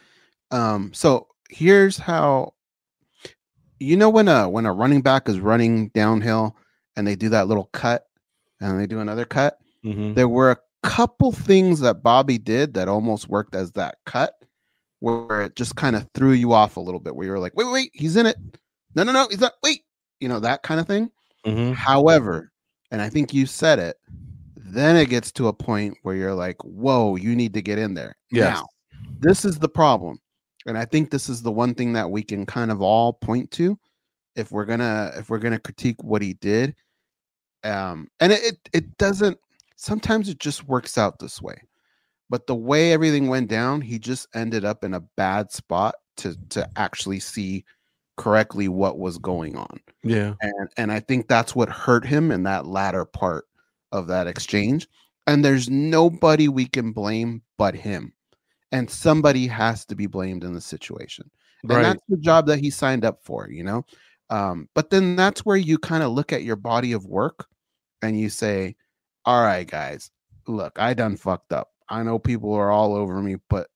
Um, 0.50 0.91
so 0.93 1.28
here's 1.50 1.97
how 1.97 2.54
you 3.80 3.95
know 3.95 4.10
when 4.10 4.28
a 4.28 4.50
when 4.50 4.65
a 4.65 4.74
running 4.74 5.02
back 5.02 5.30
is 5.30 5.39
running 5.39 5.89
downhill 5.89 6.58
and 6.95 7.06
they 7.08 7.15
do 7.15 7.30
that 7.30 7.47
little 7.47 7.69
cut 7.74 8.06
and 8.60 8.80
they 8.80 8.88
do 8.88 9.00
another 9.00 9.26
cut. 9.26 9.58
There 10.15 10.28
were 10.28 10.52
a 10.52 10.58
couple 10.84 11.32
things 11.32 11.80
that 11.82 12.02
Bobby 12.04 12.38
did 12.39 12.74
that 12.74 12.88
almost 12.88 13.30
worked 13.30 13.54
as 13.56 13.71
that 13.74 13.95
cut, 14.06 14.34
where 15.01 15.41
it 15.41 15.55
just 15.55 15.75
kind 15.75 15.95
of 15.95 16.07
threw 16.13 16.31
you 16.31 16.53
off 16.53 16.77
a 16.77 16.79
little 16.79 16.99
bit, 16.99 17.15
where 17.15 17.25
you 17.25 17.31
were 17.31 17.39
like, 17.39 17.55
wait, 17.55 17.69
wait, 17.71 17.91
he's 17.93 18.15
in 18.15 18.25
it. 18.25 18.37
No, 18.95 19.03
no, 19.03 19.11
no, 19.11 19.27
he's 19.29 19.41
not. 19.41 19.53
Wait, 19.63 19.81
you 20.19 20.29
know 20.29 20.39
that 20.39 20.63
kind 20.63 20.79
of 20.79 20.87
thing. 20.87 21.11
Mhm. 21.45 21.73
However, 21.73 22.51
and 22.91 23.01
I 23.01 23.09
think 23.09 23.33
you 23.33 23.45
said 23.45 23.79
it, 23.79 23.97
then 24.55 24.95
it 24.95 25.09
gets 25.09 25.31
to 25.33 25.47
a 25.47 25.53
point 25.53 25.97
where 26.03 26.15
you're 26.15 26.35
like, 26.35 26.63
whoa, 26.63 27.15
you 27.15 27.35
need 27.35 27.53
to 27.55 27.61
get 27.61 27.79
in 27.79 27.95
there. 27.95 28.15
Yes. 28.31 28.57
Now, 28.57 28.67
this 29.19 29.43
is 29.43 29.57
the 29.57 29.69
problem. 29.69 30.19
And 30.67 30.77
I 30.77 30.85
think 30.85 31.09
this 31.09 31.29
is 31.29 31.41
the 31.41 31.51
one 31.51 31.73
thing 31.73 31.93
that 31.93 32.11
we 32.11 32.21
can 32.21 32.45
kind 32.45 32.69
of 32.69 32.81
all 32.81 33.13
point 33.13 33.49
to 33.51 33.77
if 34.35 34.51
we're 34.51 34.65
gonna 34.65 35.11
if 35.15 35.29
we're 35.29 35.39
gonna 35.39 35.59
critique 35.59 36.01
what 36.03 36.21
he 36.21 36.33
did. 36.33 36.75
Um, 37.63 38.07
and 38.19 38.31
it, 38.31 38.43
it 38.43 38.69
it 38.71 38.97
doesn't 38.97 39.37
sometimes 39.77 40.29
it 40.29 40.37
just 40.39 40.67
works 40.67 40.97
out 40.97 41.17
this 41.17 41.41
way. 41.41 41.59
But 42.32 42.48
the 42.48 42.56
way 42.56 42.94
everything 42.94 43.28
went 43.28 43.50
down, 43.50 43.82
he 43.82 44.00
just 44.00 44.28
ended 44.34 44.65
up 44.65 44.84
in 44.84 44.96
a 44.96 45.02
bad 45.17 45.52
spot 45.52 45.96
to 46.17 46.36
to 46.50 46.67
actually 46.78 47.20
see 47.20 47.65
correctly 48.17 48.67
what 48.70 49.00
was 49.00 49.17
going 49.17 49.56
on 49.58 49.80
Yeah. 50.04 50.34
and 50.41 50.70
and 50.78 50.91
I 50.91 51.00
think 51.02 51.28
that's 51.28 51.56
what 51.56 51.70
hurt 51.70 52.06
him 52.06 52.32
in 52.32 52.44
that 52.44 52.67
latter 52.67 53.06
part 53.06 53.46
of 53.91 54.08
that 54.08 54.28
exchange. 54.28 54.88
And 55.28 55.44
there's 55.46 55.70
nobody 55.70 56.48
we 56.50 56.65
can 56.67 56.91
blame 56.94 57.41
but 57.58 57.76
him, 57.76 58.13
and 58.72 58.89
somebody 58.89 59.48
has 59.48 59.86
to 59.88 59.96
be 59.96 60.08
blamed 60.08 60.44
in 60.44 60.54
the 60.54 60.62
situation. 60.62 61.30
And 61.70 61.78
Right. 61.78 61.84
that's 61.84 62.04
the 62.10 62.17
job 62.17 62.48
that 62.48 62.60
he 62.60 62.70
signed 62.72 63.06
up 63.06 63.24
for, 63.24 63.50
you 63.50 63.63
know. 63.63 63.86
Um, 64.30 64.70
but 64.76 64.89
then 64.91 65.15
that's 65.15 65.46
where 65.46 65.58
you 65.58 65.78
kind 65.78 66.04
of 66.04 66.12
look 66.12 66.34
at 66.34 66.44
your 66.44 66.56
body 66.58 66.91
of 66.94 67.06
work, 67.06 67.48
and 68.02 68.20
you 68.20 68.30
say, 68.30 68.76
"All 69.26 69.41
right, 69.44 69.67
guys, 69.67 70.12
look, 70.48 70.80
I 70.80 70.94
done 70.94 71.17
fucked 71.17 71.54
up. 71.54 71.70
I 71.91 72.04
know 72.04 72.17
people 72.17 72.54
are 72.54 72.71
all 72.71 72.95
over 72.95 73.21
me, 73.21 73.36
but 73.49 73.67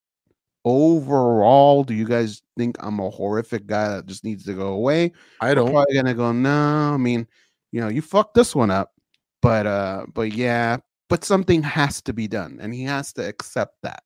overall, 0.63 1.84
do 1.84 1.93
you 1.93 2.06
guys 2.06 2.41
think 2.58 2.75
I'm 2.80 2.99
a 2.99 3.10
horrific 3.10 3.67
guy 3.67 3.89
that 3.89 4.08
just 4.08 4.23
needs 4.23 4.45
to 4.45 4.54
go 4.54 4.69
away?" 4.69 5.12
I 5.41 5.54
don't. 5.54 5.71
probably 5.71 5.93
gonna 5.93 6.13
go 6.13 6.32
no 6.32 6.93
i 6.93 6.97
mean 6.97 7.28
you 7.71 7.82
know 7.82 7.88
you 7.89 8.01
fucked 8.01 8.34
this 8.34 8.56
one 8.56 8.71
up 8.71 8.93
but 9.41 9.67
uh 9.67 10.06
but 10.13 10.34
yeah 10.34 10.78
but 11.10 11.23
something 11.23 11.62
has 11.62 12.01
to 12.01 12.13
be 12.13 12.28
done 12.28 12.58
and 12.62 12.73
he 12.73 12.84
has 12.84 13.13
to 13.13 13.28
accept 13.28 13.75
that 13.84 14.04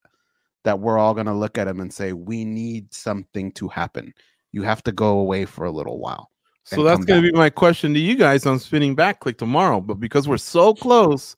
that 0.64 0.78
we're 0.78 0.98
all 0.98 1.14
gonna 1.14 1.36
look 1.36 1.56
at 1.56 1.68
him 1.68 1.80
and 1.80 1.92
say 1.92 2.12
we 2.12 2.44
need 2.44 2.92
something 2.92 3.52
to 3.52 3.68
happen 3.68 4.12
you 4.52 4.62
have 4.62 4.82
to 4.82 4.92
go 4.92 5.18
away 5.20 5.44
for 5.44 5.64
a 5.64 5.70
little 5.70 5.98
while 5.98 6.30
So 6.64 6.82
that's 6.82 7.04
going 7.04 7.22
to 7.22 7.32
be 7.32 7.36
my 7.36 7.50
question 7.50 7.94
to 7.94 8.00
you 8.00 8.16
guys 8.16 8.46
on 8.46 8.58
Spinning 8.58 8.94
Back 8.94 9.20
Clique 9.20 9.38
tomorrow. 9.38 9.80
But 9.80 9.94
because 9.94 10.28
we're 10.28 10.36
so 10.36 10.74
close, 10.74 11.36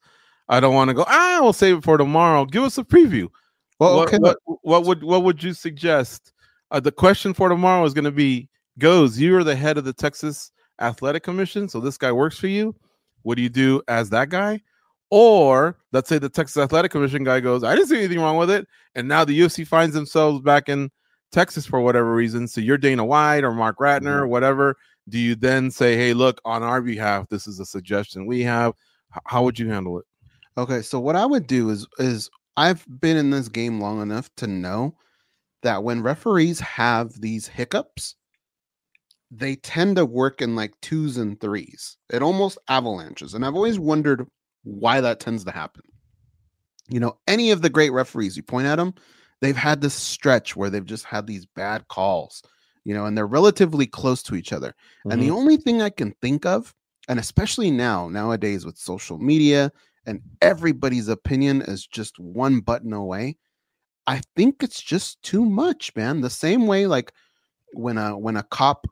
I 0.48 0.60
don't 0.60 0.74
want 0.74 0.88
to 0.88 0.94
go. 0.94 1.04
Ah, 1.06 1.38
we'll 1.40 1.52
save 1.52 1.78
it 1.78 1.84
for 1.84 1.96
tomorrow. 1.96 2.44
Give 2.44 2.62
us 2.62 2.78
a 2.78 2.84
preview. 2.84 3.28
well 3.78 3.96
what, 3.96 4.08
okay 4.08 4.18
what, 4.18 4.38
what 4.62 4.84
would 4.84 5.02
what 5.02 5.22
would 5.24 5.42
you 5.42 5.52
suggest? 5.52 6.32
Uh, 6.70 6.80
the 6.80 6.92
question 6.92 7.34
for 7.34 7.48
tomorrow 7.48 7.84
is 7.84 7.94
going 7.94 8.04
to 8.04 8.10
be: 8.10 8.48
Goes, 8.78 9.18
you 9.18 9.36
are 9.36 9.44
the 9.44 9.56
head 9.56 9.78
of 9.78 9.84
the 9.84 9.92
Texas 9.92 10.50
Athletic 10.80 11.22
Commission, 11.22 11.68
so 11.68 11.80
this 11.80 11.98
guy 11.98 12.12
works 12.12 12.38
for 12.38 12.48
you. 12.48 12.74
What 13.22 13.36
do 13.36 13.42
you 13.42 13.48
do 13.48 13.82
as 13.88 14.10
that 14.10 14.28
guy? 14.28 14.60
Or 15.10 15.76
let's 15.92 16.08
say 16.08 16.18
the 16.18 16.30
Texas 16.30 16.56
Athletic 16.56 16.90
Commission 16.90 17.22
guy 17.22 17.40
goes, 17.40 17.62
I 17.62 17.74
didn't 17.74 17.88
see 17.88 17.98
anything 17.98 18.20
wrong 18.20 18.38
with 18.38 18.50
it, 18.50 18.66
and 18.94 19.06
now 19.06 19.24
the 19.24 19.38
UFC 19.38 19.66
finds 19.66 19.94
themselves 19.94 20.40
back 20.40 20.70
in 20.70 20.90
Texas 21.32 21.66
for 21.66 21.80
whatever 21.80 22.14
reason. 22.14 22.48
So 22.48 22.60
you're 22.60 22.78
Dana 22.78 23.04
White 23.04 23.44
or 23.44 23.52
Marc 23.52 23.78
Ratner 23.78 24.20
or 24.20 24.26
whatever. 24.26 24.76
Do 25.08 25.18
you 25.18 25.34
then 25.34 25.70
say, 25.70 25.96
hey, 25.96 26.14
look, 26.14 26.40
on 26.44 26.62
our 26.62 26.80
behalf, 26.80 27.28
this 27.28 27.46
is 27.46 27.60
a 27.60 27.66
suggestion 27.66 28.26
we 28.26 28.42
have? 28.42 28.74
H- 29.14 29.22
how 29.26 29.42
would 29.42 29.58
you 29.58 29.68
handle 29.68 29.98
it? 29.98 30.06
Okay, 30.56 30.82
so 30.82 31.00
what 31.00 31.16
I 31.16 31.24
would 31.24 31.46
do 31.46 31.70
is 31.70 31.86
is 31.98 32.30
I've 32.56 32.84
been 33.00 33.16
in 33.16 33.30
this 33.30 33.48
game 33.48 33.80
long 33.80 34.02
enough 34.02 34.30
to 34.36 34.46
know 34.46 34.96
that 35.62 35.84
when 35.84 36.02
referees 36.02 36.60
have 36.60 37.20
these 37.20 37.46
hiccups, 37.46 38.16
they 39.30 39.56
tend 39.56 39.96
to 39.96 40.04
work 40.04 40.42
in 40.42 40.54
like 40.54 40.78
twos 40.82 41.16
and 41.16 41.40
threes. 41.40 41.96
It 42.10 42.22
almost 42.22 42.58
avalanches. 42.68 43.32
And 43.32 43.46
I've 43.46 43.54
always 43.54 43.78
wondered 43.78 44.26
why 44.64 45.00
that 45.00 45.20
tends 45.20 45.44
to 45.44 45.50
happen. 45.50 45.82
You 46.88 47.00
know, 47.00 47.16
any 47.26 47.50
of 47.50 47.62
the 47.62 47.70
great 47.70 47.92
referees, 47.92 48.36
you 48.36 48.42
point 48.42 48.66
at 48.66 48.76
them, 48.76 48.92
they've 49.40 49.56
had 49.56 49.80
this 49.80 49.94
stretch 49.94 50.54
where 50.54 50.68
they've 50.68 50.84
just 50.84 51.06
had 51.06 51.26
these 51.26 51.46
bad 51.46 51.88
calls, 51.88 52.42
you 52.84 52.92
know, 52.92 53.06
and 53.06 53.16
they're 53.16 53.26
relatively 53.26 53.86
close 53.86 54.22
to 54.24 54.34
each 54.34 54.52
other. 54.52 54.74
And 55.04 55.22
the 55.22 55.28
mm-hmm. 55.28 55.36
only 55.36 55.56
thing 55.56 55.80
I 55.80 55.90
can 55.90 56.12
think 56.20 56.44
of, 56.44 56.74
and 57.08 57.18
especially 57.18 57.70
now, 57.70 58.08
nowadays 58.08 58.66
with 58.66 58.76
social 58.76 59.18
media 59.18 59.72
and 60.06 60.20
everybody's 60.40 61.08
opinion 61.08 61.62
is 61.62 61.86
just 61.86 62.18
one 62.18 62.60
button 62.60 62.92
away, 62.92 63.36
I 64.06 64.20
think 64.36 64.62
it's 64.62 64.82
just 64.82 65.22
too 65.22 65.44
much, 65.44 65.94
man. 65.94 66.20
The 66.20 66.30
same 66.30 66.66
way, 66.66 66.86
like 66.86 67.12
when 67.74 67.98
a 67.98 68.18
when 68.18 68.36
a 68.36 68.42
cop 68.42 68.86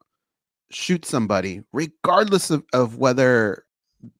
shoots 0.70 1.08
somebody, 1.08 1.62
regardless 1.72 2.50
of, 2.50 2.64
of 2.72 2.96
whether 2.98 3.64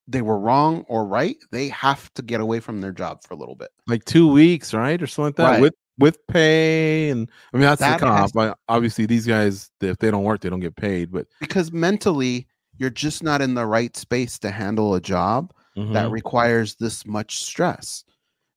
they 0.08 0.20
were 0.20 0.38
wrong 0.38 0.84
or 0.88 1.06
right, 1.06 1.36
they 1.52 1.68
have 1.68 2.12
to 2.14 2.22
get 2.22 2.40
away 2.40 2.60
from 2.60 2.80
their 2.80 2.92
job 2.92 3.22
for 3.22 3.34
a 3.34 3.36
little 3.36 3.54
bit. 3.54 3.70
like 3.86 4.04
two 4.04 4.30
weeks, 4.30 4.74
right, 4.74 5.00
or 5.00 5.06
something 5.06 5.26
like 5.26 5.36
that, 5.36 5.50
Right. 5.52 5.60
with 5.60 5.74
with 5.98 6.26
pay, 6.28 7.10
and 7.10 7.30
I 7.52 7.56
mean 7.58 7.66
that's 7.66 7.80
That 7.80 8.00
the 8.00 8.06
cop. 8.06 8.30
I, 8.36 8.54
obviously, 8.68 9.06
these 9.06 9.26
guys, 9.26 9.70
if 9.80 9.98
they 9.98 10.10
don't 10.10 10.24
work, 10.24 10.40
they 10.40 10.50
don't 10.50 10.60
get 10.60 10.74
paid. 10.76 11.12
But 11.12 11.26
because 11.40 11.72
mentally 11.72 12.48
you're 12.78 12.90
just 12.90 13.22
not 13.22 13.42
in 13.42 13.54
the 13.54 13.66
right 13.66 13.94
space 13.96 14.38
to 14.40 14.50
handle 14.50 14.94
a 14.94 15.00
job 15.00 15.52
Mm-hmm. 15.76 15.92
that 15.92 16.10
requires 16.10 16.74
this 16.76 17.06
much 17.06 17.44
stress. 17.44 18.04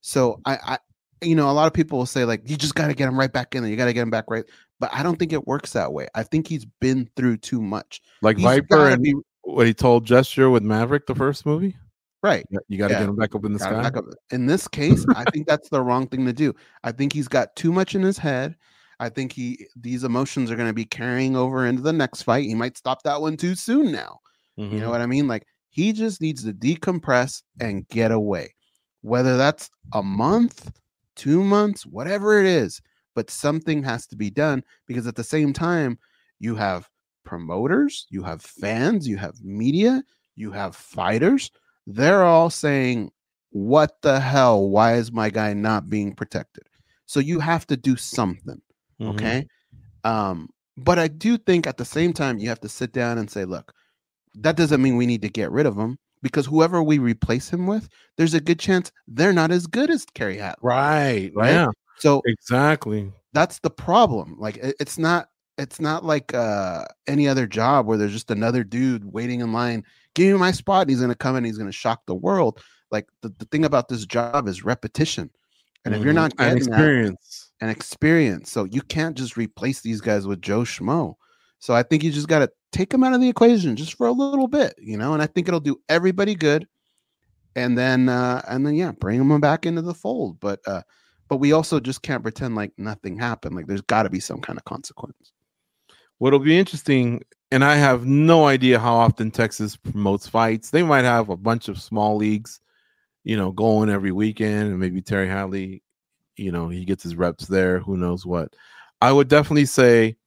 So 0.00 0.40
I, 0.44 0.58
I 0.64 0.78
you 1.22 1.34
know, 1.36 1.48
a 1.48 1.52
lot 1.52 1.66
of 1.66 1.72
people 1.72 1.96
will 1.98 2.06
say 2.06 2.24
like 2.24 2.42
you 2.48 2.56
just 2.56 2.74
got 2.74 2.88
to 2.88 2.94
get 2.94 3.08
him 3.08 3.18
right 3.18 3.32
back 3.32 3.54
in 3.54 3.62
there. 3.62 3.70
You 3.70 3.76
got 3.76 3.86
to 3.86 3.92
get 3.92 4.02
him 4.02 4.10
back 4.10 4.24
right. 4.28 4.44
But 4.80 4.90
I 4.92 5.02
don't 5.02 5.16
think 5.18 5.32
it 5.32 5.46
works 5.46 5.72
that 5.72 5.92
way. 5.92 6.08
I 6.14 6.22
think 6.24 6.48
he's 6.48 6.66
been 6.80 7.08
through 7.16 7.38
too 7.38 7.62
much. 7.62 8.00
like 8.20 8.36
He's 8.36 8.44
Viper 8.44 8.88
and 8.90 9.02
be 9.02 9.14
what 9.42 9.66
he 9.66 9.72
told 9.72 10.04
Jester 10.04 10.50
with 10.50 10.62
Maverick, 10.64 11.06
the 11.06 11.14
first 11.14 11.46
movie. 11.46 11.76
right. 12.22 12.44
You 12.68 12.76
got 12.78 12.88
to 12.88 12.94
Yeah. 12.94 13.00
get 13.00 13.08
him 13.08 13.16
back 13.16 13.34
up 13.34 13.44
in 13.44 13.52
the 13.52 13.58
sky. 13.60 13.90
In 14.32 14.46
this 14.46 14.66
case, 14.66 15.06
I 15.14 15.24
think 15.30 15.46
that's 15.46 15.68
the 15.68 15.80
wrong 15.82 16.08
thing 16.08 16.26
to 16.26 16.32
do. 16.32 16.52
I 16.82 16.90
think 16.92 17.12
he's 17.12 17.28
got 17.28 17.54
too 17.54 17.72
much 17.72 17.94
in 17.94 18.02
his 18.02 18.18
head. 18.18 18.56
I 19.00 19.08
think 19.08 19.32
he 19.32 19.66
these 19.76 20.04
emotions 20.04 20.50
are 20.50 20.56
going 20.56 20.68
to 20.68 20.74
be 20.74 20.84
carrying 20.84 21.36
over 21.36 21.66
into 21.66 21.82
the 21.82 21.92
next 21.92 22.22
fight. 22.22 22.44
He 22.44 22.54
might 22.54 22.76
stop 22.76 23.02
that 23.04 23.20
one 23.20 23.36
too 23.36 23.54
soon 23.54 23.92
now. 23.92 24.18
You 24.56 24.66
Mm-hmm. 24.66 24.80
know 24.80 24.90
what 24.90 25.00
I 25.00 25.06
mean? 25.06 25.26
Like 25.28 25.46
he 25.74 25.92
just 25.92 26.20
needs 26.20 26.44
to 26.44 26.52
decompress 26.54 27.42
and 27.60 27.88
get 27.88 28.12
away. 28.12 28.54
Whether 29.02 29.36
that's 29.36 29.70
a 29.92 30.02
month, 30.02 30.70
2 31.16 31.44
months, 31.44 31.86
whatever 31.86 32.38
it 32.40 32.46
is, 32.46 32.80
but 33.14 33.30
something 33.30 33.82
has 33.82 34.06
to 34.08 34.16
be 34.16 34.30
done 34.30 34.62
because 34.86 35.06
at 35.06 35.16
the 35.16 35.24
same 35.24 35.52
time 35.52 35.98
you 36.40 36.54
have 36.56 36.88
promoters, 37.24 38.06
you 38.10 38.22
have 38.22 38.42
fans, 38.42 39.08
you 39.08 39.16
have 39.16 39.42
media, 39.42 40.02
you 40.36 40.52
have 40.52 40.76
fighters. 40.76 41.50
They're 41.86 42.24
all 42.24 42.50
saying, 42.50 43.12
"What 43.50 44.02
the 44.02 44.20
hell? 44.20 44.68
Why 44.68 44.94
is 44.94 45.12
my 45.12 45.30
guy 45.30 45.54
not 45.54 45.90
being 45.90 46.14
protected?" 46.14 46.64
So 47.06 47.20
you 47.20 47.40
have 47.40 47.66
to 47.68 47.76
do 47.76 47.96
something 47.96 48.62
Mhm. 48.98 49.10
okay 49.10 49.46
um 50.04 50.48
but 50.76 50.98
i 50.98 51.08
do 51.08 51.38
think 51.38 51.66
at 51.66 51.76
the 51.78 51.84
same 51.84 52.12
time 52.12 52.38
you 52.38 52.48
have 52.48 52.60
to 52.60 52.68
sit 52.68 52.92
down 52.92 53.18
and 53.18 53.30
say 53.30 53.44
look 53.44 53.74
that 54.36 54.56
doesn't 54.56 54.82
mean 54.82 54.96
we 54.96 55.06
need 55.06 55.22
to 55.22 55.28
get 55.28 55.50
rid 55.50 55.66
of 55.66 55.76
him 55.78 55.98
because 56.22 56.46
whoever 56.46 56.82
we 56.82 56.98
replace 56.98 57.48
him 57.50 57.66
with 57.66 57.88
there's 58.16 58.34
a 58.34 58.40
good 58.40 58.58
chance 58.58 58.90
they're 59.08 59.32
not 59.32 59.50
as 59.50 59.66
good 59.66 59.90
as 59.90 60.04
Kerry 60.14 60.38
Hat. 60.38 60.58
Right. 60.62 61.30
Right? 61.34 61.50
Yeah. 61.50 61.68
So 61.98 62.20
Exactly. 62.26 63.12
that's 63.32 63.58
the 63.60 63.70
problem. 63.70 64.36
Like 64.38 64.56
it- 64.58 64.76
it's 64.80 64.98
not 64.98 65.28
it's 65.56 65.80
not 65.80 66.04
like 66.04 66.34
uh 66.34 66.84
any 67.06 67.28
other 67.28 67.46
job 67.46 67.86
where 67.86 67.96
there's 67.96 68.12
just 68.12 68.30
another 68.30 68.64
dude 68.64 69.04
waiting 69.12 69.40
in 69.40 69.52
line, 69.52 69.84
give 70.14 70.32
me 70.32 70.38
my 70.38 70.50
spot, 70.50 70.82
and 70.82 70.90
he's 70.90 71.00
gonna 71.00 71.14
come 71.14 71.36
and 71.36 71.46
he's 71.46 71.58
gonna 71.58 71.70
shock 71.72 72.02
the 72.06 72.14
world. 72.14 72.60
Like 72.90 73.06
the, 73.22 73.28
the 73.38 73.44
thing 73.46 73.64
about 73.64 73.88
this 73.88 74.04
job 74.06 74.48
is 74.48 74.64
repetition. 74.64 75.30
And 75.84 75.94
if 75.94 76.02
you're 76.02 76.12
Mhm. 76.12 76.16
not 76.16 76.32
and 76.38 76.58
getting 76.58 76.70
that, 76.70 76.78
experience. 76.78 77.52
and 77.60 77.70
experience. 77.70 78.50
So 78.50 78.64
you 78.64 78.80
can't 78.82 79.16
just 79.16 79.36
replace 79.36 79.80
these 79.82 80.00
guys 80.00 80.26
with 80.26 80.40
Joe 80.42 80.62
Schmo. 80.62 81.14
So 81.64 81.72
I 81.72 81.82
think 81.82 82.04
you 82.04 82.12
just 82.12 82.28
got 82.28 82.40
to 82.40 82.50
take 82.72 82.90
them 82.90 83.02
out 83.04 83.14
of 83.14 83.22
the 83.22 83.28
equation 83.30 83.74
just 83.74 83.94
for 83.94 84.06
a 84.06 84.12
little 84.12 84.48
bit, 84.48 84.74
you 84.76 84.98
know. 84.98 85.14
And 85.14 85.22
I 85.22 85.26
think 85.26 85.48
it'll 85.48 85.60
do 85.60 85.80
everybody 85.88 86.34
good. 86.34 86.68
And 87.56 87.78
then, 87.78 88.10
uh, 88.10 88.42
and 88.46 88.66
then, 88.66 88.74
yeah, 88.74 88.92
bring 88.92 89.26
them 89.26 89.40
back 89.40 89.64
into 89.64 89.80
the 89.80 89.94
fold. 89.94 90.38
But, 90.40 90.60
uh, 90.66 90.82
but 91.28 91.38
we 91.38 91.52
also 91.52 91.80
just 91.80 92.02
can't 92.02 92.22
pretend 92.22 92.54
like 92.54 92.72
nothing 92.76 93.16
happened. 93.16 93.56
Like 93.56 93.66
there's 93.66 93.80
got 93.80 94.02
to 94.02 94.10
be 94.10 94.20
some 94.20 94.42
kind 94.42 94.58
of 94.58 94.64
consequence. 94.66 95.32
What'll 96.18 96.38
be 96.38 96.58
interesting, 96.58 97.24
and 97.50 97.64
I 97.64 97.76
have 97.76 98.04
no 98.04 98.44
idea 98.44 98.78
how 98.78 98.96
often 98.96 99.30
Texas 99.30 99.74
promotes 99.74 100.28
fights. 100.28 100.68
They 100.68 100.82
might 100.82 101.06
have 101.06 101.30
a 101.30 101.36
bunch 101.36 101.68
of 101.68 101.80
small 101.80 102.18
leagues, 102.18 102.60
you 103.22 103.38
know, 103.38 103.52
going 103.52 103.88
every 103.88 104.12
weekend, 104.12 104.68
and 104.68 104.78
maybe 104.78 105.00
Kerry 105.00 105.28
Hatley, 105.28 105.80
you 106.36 106.52
know, 106.52 106.68
he 106.68 106.84
gets 106.84 107.04
his 107.04 107.16
reps 107.16 107.46
there. 107.46 107.78
Who 107.78 107.96
knows 107.96 108.26
what? 108.26 108.52
I 109.00 109.12
would 109.12 109.28
definitely 109.28 109.64
say, 109.64 110.18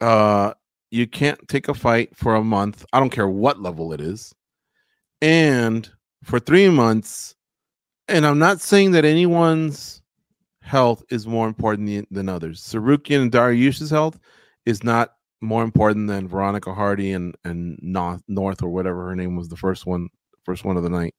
uh, 0.00 0.54
you 0.90 1.06
can't 1.06 1.48
take 1.48 1.68
a 1.68 1.74
fight 1.74 2.16
for 2.16 2.34
a 2.34 2.44
month. 2.44 2.84
I 2.92 3.00
don't 3.00 3.10
care 3.10 3.28
what 3.28 3.60
level 3.60 3.92
it 3.92 4.00
is, 4.00 4.34
and 5.20 5.88
for 6.22 6.38
three 6.38 6.68
months. 6.68 7.34
And 8.06 8.26
I'm 8.26 8.38
not 8.38 8.60
saying 8.60 8.90
that 8.92 9.06
anyone's 9.06 10.02
health 10.64 11.04
is 11.10 11.26
more 11.26 11.46
important 11.46 12.08
than, 12.10 12.28
others. 12.28 12.62
Tsarukyan 12.62 13.22
and 13.22 13.32
Dariush's 13.32 13.90
health 13.90 14.18
is 14.66 14.82
not 14.82 15.14
more 15.40 15.62
important 15.62 16.08
than 16.08 16.26
Veronica 16.26 16.72
Hardy 16.72 17.12
and 17.12 17.36
and 17.44 17.78
North 17.82 18.22
North 18.28 18.62
or 18.62 18.70
whatever 18.70 19.08
her 19.08 19.16
name 19.16 19.36
was 19.36 19.48
the 19.48 19.56
first 19.56 19.84
one 19.84 20.08
first 20.44 20.64
one 20.64 20.76
of 20.76 20.82
the 20.82 20.88
night. 20.88 21.14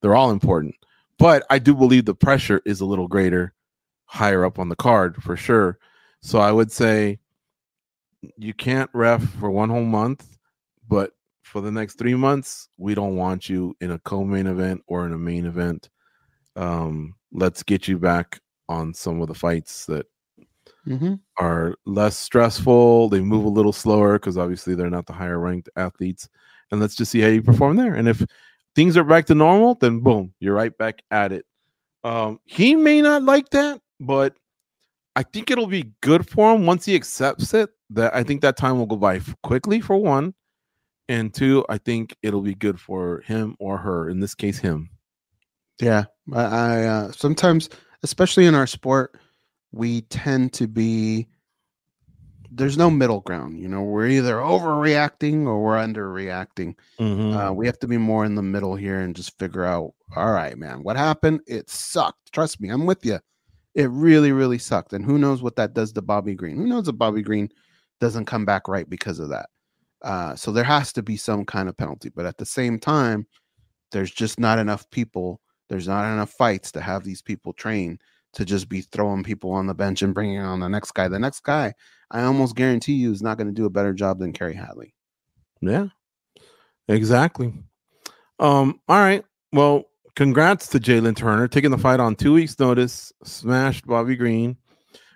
They're 0.00 0.14
all 0.14 0.30
important, 0.30 0.74
but 1.18 1.44
I 1.50 1.58
do 1.58 1.74
believe 1.74 2.04
the 2.04 2.14
pressure 2.14 2.60
is 2.64 2.80
a 2.80 2.86
little 2.86 3.08
greater 3.08 3.54
higher 4.06 4.44
up 4.44 4.58
on 4.58 4.68
the 4.68 4.76
card 4.76 5.16
for 5.22 5.36
sure. 5.36 5.78
So 6.22 6.38
I 6.38 6.52
would 6.52 6.70
say 6.70 7.18
you 8.36 8.54
can't 8.54 8.90
ref 8.92 9.22
for 9.40 9.50
one 9.50 9.70
whole 9.70 9.84
month, 9.84 10.38
but 10.88 11.12
for 11.42 11.60
the 11.60 11.70
next 11.70 11.98
three 11.98 12.14
months, 12.14 12.68
we 12.78 12.94
don't 12.94 13.16
want 13.16 13.48
you 13.48 13.76
in 13.80 13.92
a 13.92 13.98
co-main 14.00 14.46
event 14.46 14.82
or 14.86 15.06
in 15.06 15.12
a 15.12 15.18
main 15.18 15.46
event. 15.46 15.88
Um, 16.56 17.14
let's 17.32 17.62
get 17.62 17.88
you 17.88 17.98
back 17.98 18.40
on 18.68 18.94
some 18.94 19.20
of 19.20 19.28
the 19.28 19.34
fights 19.34 19.86
that 19.86 20.06
Mm-hmm. 20.86 21.14
are 21.38 21.74
less 21.86 22.16
stressful. 22.16 23.08
They 23.08 23.20
move 23.20 23.44
a 23.44 23.48
little 23.48 23.72
slower 23.72 24.18
because 24.18 24.36
obviously 24.36 24.74
they're 24.74 24.90
not 24.90 25.06
the 25.06 25.12
higher 25.14 25.38
ranked 25.38 25.70
athletes. 25.76 26.28
And 26.70 26.80
let's 26.80 26.94
just 26.94 27.10
see 27.10 27.20
how 27.20 27.28
you 27.28 27.42
perform 27.42 27.76
there. 27.76 27.94
And 27.94 28.08
if 28.08 28.24
things 28.74 28.96
are 28.96 29.04
back 29.04 29.26
to 29.26 29.34
normal, 29.34 29.76
then 29.76 30.00
boom, 30.00 30.34
you're 30.40 30.54
right 30.54 30.76
back 30.76 31.02
at 31.10 31.32
it. 31.32 31.46
Um, 32.02 32.38
he 32.44 32.74
may 32.76 33.00
not 33.00 33.22
like 33.22 33.48
that, 33.50 33.80
but 33.98 34.36
I 35.16 35.22
think 35.22 35.50
it'll 35.50 35.66
be 35.66 35.92
good 36.02 36.28
for 36.28 36.54
him 36.54 36.66
once 36.66 36.84
he 36.84 36.94
accepts 36.94 37.54
it. 37.54 37.70
That 37.90 38.14
I 38.14 38.22
think 38.22 38.40
that 38.42 38.56
time 38.56 38.78
will 38.78 38.86
go 38.86 38.96
by 38.96 39.20
quickly 39.42 39.80
for 39.80 39.96
one, 39.96 40.34
and 41.08 41.32
two, 41.32 41.64
I 41.68 41.78
think 41.78 42.16
it'll 42.22 42.42
be 42.42 42.54
good 42.54 42.80
for 42.80 43.20
him 43.20 43.56
or 43.58 43.78
her. 43.78 44.08
In 44.08 44.20
this 44.20 44.34
case, 44.34 44.58
him. 44.58 44.90
Yeah, 45.80 46.04
I, 46.32 46.42
I 46.42 46.84
uh, 46.84 47.12
sometimes, 47.12 47.68
especially 48.02 48.46
in 48.46 48.54
our 48.54 48.66
sport, 48.66 49.18
we 49.72 50.02
tend 50.02 50.52
to 50.54 50.66
be 50.66 51.28
there's 52.50 52.78
no 52.78 52.90
middle 52.90 53.20
ground. 53.20 53.58
You 53.58 53.68
know, 53.68 53.82
we're 53.82 54.06
either 54.06 54.36
overreacting 54.36 55.46
or 55.46 55.60
we're 55.62 55.76
underreacting. 55.76 56.76
Uh, 57.34 57.52
we 57.52 57.66
have 57.66 57.78
to 57.80 57.88
be 57.88 57.98
more 57.98 58.24
in 58.24 58.36
the 58.36 58.42
middle 58.42 58.76
here 58.76 59.00
and 59.00 59.16
just 59.16 59.36
figure 59.38 59.64
out. 59.64 59.92
All 60.16 60.30
right, 60.30 60.56
man, 60.56 60.82
what 60.84 60.96
happened? 60.96 61.40
It 61.46 61.68
sucked. 61.68 62.32
Trust 62.32 62.60
me, 62.60 62.68
I'm 62.68 62.86
with 62.86 63.04
you. 63.04 63.18
It 63.74 63.90
really, 63.90 64.30
really 64.30 64.58
sucked. 64.58 64.92
And 64.92 65.04
who 65.04 65.18
knows 65.18 65.42
what 65.42 65.56
that 65.56 65.74
does 65.74 65.92
to 65.94 66.02
Bobby 66.02 66.34
Green? 66.34 66.56
Who 66.56 66.66
knows 66.66 66.86
if 66.86 66.96
Bobby 66.96 67.22
Green 67.22 67.50
doesn't 68.04 68.26
come 68.26 68.44
back 68.44 68.68
right 68.68 68.88
because 68.88 69.18
of 69.18 69.30
that? 69.30 69.48
Uh, 70.02 70.36
so 70.36 70.52
there 70.52 70.64
has 70.64 70.92
to 70.92 71.02
be 71.02 71.16
some 71.16 71.44
kind 71.44 71.68
of 71.68 71.76
penalty. 71.76 72.10
But 72.14 72.26
at 72.26 72.36
the 72.36 72.44
same 72.44 72.78
time, 72.78 73.26
there's 73.90 74.10
just 74.10 74.38
not 74.38 74.58
enough 74.58 74.88
people. 74.90 75.40
There's 75.70 75.88
not 75.88 76.12
enough 76.12 76.30
fights 76.30 76.70
to 76.72 76.80
have 76.82 77.04
these 77.04 77.22
people 77.22 77.54
train 77.54 77.98
to 78.34 78.44
just 78.44 78.68
be 78.68 78.82
throwing 78.82 79.24
people 79.24 79.52
on 79.52 79.66
the 79.66 79.74
bench 79.74 80.02
and 80.02 80.12
bringing 80.12 80.40
on 80.40 80.60
the 80.60 80.68
next 80.68 80.92
guy. 80.92 81.08
The 81.08 81.18
next 81.18 81.40
guy, 81.40 81.72
I 82.10 82.24
almost 82.24 82.56
guarantee 82.56 82.94
you, 82.94 83.12
is 83.12 83.22
not 83.22 83.38
going 83.38 83.46
to 83.46 83.54
do 83.54 83.64
a 83.64 83.70
better 83.70 83.94
job 83.94 84.18
than 84.18 84.32
Kerry 84.32 84.54
Hatley. 84.54 84.92
Yeah, 85.62 85.86
exactly. 86.88 87.54
Um, 88.38 88.80
all 88.88 88.98
right. 88.98 89.24
Well, 89.52 89.84
congrats 90.16 90.68
to 90.68 90.80
Jalen 90.80 91.16
Turner 91.16 91.48
taking 91.48 91.70
the 91.70 91.78
fight 91.78 92.00
on 92.00 92.16
two 92.16 92.34
weeks' 92.34 92.58
notice, 92.58 93.12
smashed 93.22 93.86
Bobby 93.86 94.16
Green. 94.16 94.58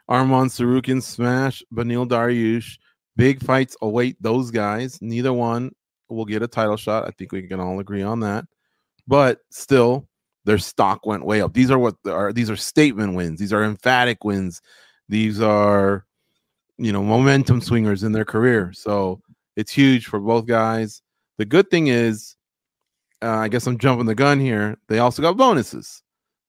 Arman 0.08 0.46
Tsarukyan 0.46 1.02
smash 1.02 1.62
Beneil 1.72 2.08
Dariush. 2.08 2.78
Big 3.16 3.42
fights 3.42 3.76
await 3.82 4.16
those 4.22 4.50
guys. 4.50 4.98
Neither 5.02 5.32
one 5.32 5.72
will 6.08 6.24
get 6.24 6.42
a 6.42 6.48
title 6.48 6.76
shot. 6.76 7.06
I 7.06 7.10
think 7.10 7.32
we 7.32 7.42
can 7.42 7.60
all 7.60 7.80
agree 7.80 8.02
on 8.02 8.20
that. 8.20 8.44
But 9.06 9.40
still, 9.50 10.08
their 10.44 10.58
stock 10.58 11.04
went 11.04 11.26
way 11.26 11.40
up. 11.42 11.52
These 11.52 11.70
are 11.70 11.78
what 11.78 11.96
are 12.06 12.32
these 12.32 12.50
are 12.50 12.56
statement 12.56 13.14
wins. 13.14 13.38
These 13.38 13.52
are 13.52 13.64
emphatic 13.64 14.24
wins. 14.24 14.62
These 15.08 15.40
are 15.40 16.06
you 16.78 16.92
know 16.92 17.02
momentum 17.02 17.60
swingers 17.60 18.02
in 18.02 18.12
their 18.12 18.24
career. 18.24 18.72
So 18.72 19.20
it's 19.56 19.72
huge 19.72 20.06
for 20.06 20.20
both 20.20 20.46
guys. 20.46 21.02
The 21.38 21.44
good 21.44 21.70
thing 21.70 21.88
is, 21.88 22.36
uh, 23.22 23.36
I 23.36 23.48
guess 23.48 23.66
I'm 23.66 23.78
jumping 23.78 24.06
the 24.06 24.14
gun 24.14 24.40
here. 24.40 24.78
They 24.88 25.00
also 25.00 25.22
got 25.22 25.36
bonuses, 25.36 26.02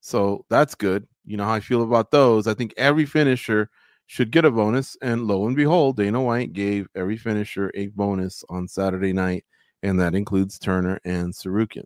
so 0.10 0.44
that's 0.50 0.74
good. 0.74 1.08
You 1.26 1.38
know 1.38 1.46
how 1.46 1.54
I 1.54 1.60
feel 1.60 1.84
about 1.84 2.10
those. 2.10 2.48
I 2.48 2.56
think 2.56 2.74
every 2.78 3.06
finisher 3.06 3.70
should 4.08 4.32
get 4.32 4.44
a 4.44 4.50
bonus, 4.50 4.98
and 5.04 5.28
lo 5.28 5.46
and 5.46 5.56
behold, 5.56 5.98
Dana 5.98 6.20
White 6.20 6.52
gave 6.52 6.88
every 6.96 7.16
finisher 7.16 7.72
a 7.76 7.88
bonus 7.90 8.44
on 8.50 8.68
Saturday 8.68 9.14
night, 9.14 9.46
and 9.84 10.00
that 10.00 10.16
includes 10.16 10.58
Turner 10.58 11.00
and 11.06 11.32
Tsarukyan. 11.32 11.86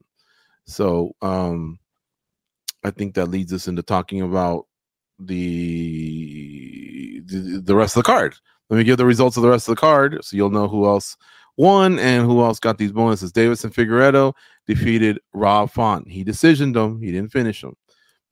So 0.66 1.14
um, 1.22 1.80
I 2.86 2.92
think 2.92 3.14
that 3.16 3.26
leads 3.26 3.52
us 3.52 3.68
into 3.68 3.84
talking 3.84 4.22
about 4.22 4.68
the, 5.20 6.00
the 7.26 7.62
the 7.62 7.76
rest 7.76 7.98
of 7.98 8.04
the 8.04 8.08
card. 8.08 8.36
Let 8.70 8.78
me 8.78 8.86
give 8.86 8.96
the 8.96 9.06
results 9.06 9.36
of 9.36 9.44
the 9.44 9.50
rest 9.50 9.68
of 9.68 9.76
the 9.76 9.82
card 9.82 10.24
so 10.24 10.38
you'll 10.38 10.50
know 10.50 10.70
who 10.70 10.86
else 10.86 11.18
won 11.58 12.00
and 12.00 12.26
who 12.26 12.42
else 12.42 12.58
got 12.58 12.78
these 12.78 12.94
bonuses. 12.94 13.34
Deiveson 13.34 13.74
Figueiredo 13.74 14.34
defeated 14.66 15.20
Rob 15.34 15.70
Font. 15.72 16.10
He 16.10 16.24
decisioned 16.24 16.78
him, 16.78 17.02
he 17.02 17.12
didn't 17.12 17.34
finish 17.34 17.62
him. 17.62 17.76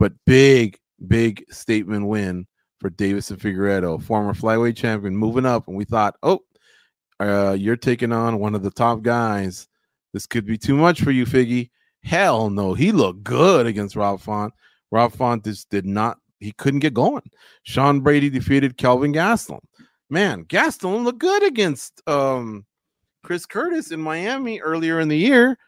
But 0.02 0.14
big, 0.26 0.80
big 1.08 1.46
statement 1.52 2.08
win 2.08 2.48
for 2.80 2.90
Deiveson 2.90 3.38
Figueiredo, 3.38 4.02
former 4.02 4.34
flyweight 4.34 4.76
champion, 4.76 5.16
moving 5.16 5.46
up. 5.46 5.68
And 5.68 5.78
we 5.78 5.86
thought, 5.86 6.16
oh, 6.24 6.40
uh, 7.20 7.52
you're 7.52 7.76
taking 7.76 8.12
on 8.12 8.40
one 8.40 8.56
of 8.56 8.64
the 8.64 8.72
top 8.72 9.04
guys. 9.04 9.68
This 10.12 10.26
could 10.26 10.44
be 10.44 10.58
too 10.58 10.76
much 10.76 11.04
for 11.04 11.12
you, 11.12 11.28
Figgy. 11.28 11.70
Hell 12.04 12.50
no, 12.50 12.74
he 12.74 12.92
looked 12.92 13.24
good 13.24 13.68
against 13.68 13.96
Rob 13.96 14.20
Font. 14.22 14.56
Rob 14.90 15.14
Font 15.14 15.44
just 15.44 15.70
did 15.70 15.86
not, 15.86 16.18
he 16.40 16.52
couldn't 16.54 16.80
get 16.80 16.96
going. 16.96 17.30
Sean 17.62 18.00
Brady 18.00 18.32
defeated 18.32 18.78
Kelvin 18.78 19.14
Gastelum. 19.14 19.62
Man, 20.10 20.46
Gastelum 20.46 21.04
looked 21.04 21.20
good 21.20 21.44
against 21.44 22.02
um, 22.08 22.66
Chris 23.24 23.46
Curtis 23.46 23.92
in 23.92 24.02
Miami 24.02 24.62
earlier 24.62 25.00
in 25.00 25.10
the 25.10 25.18
year 25.18 25.60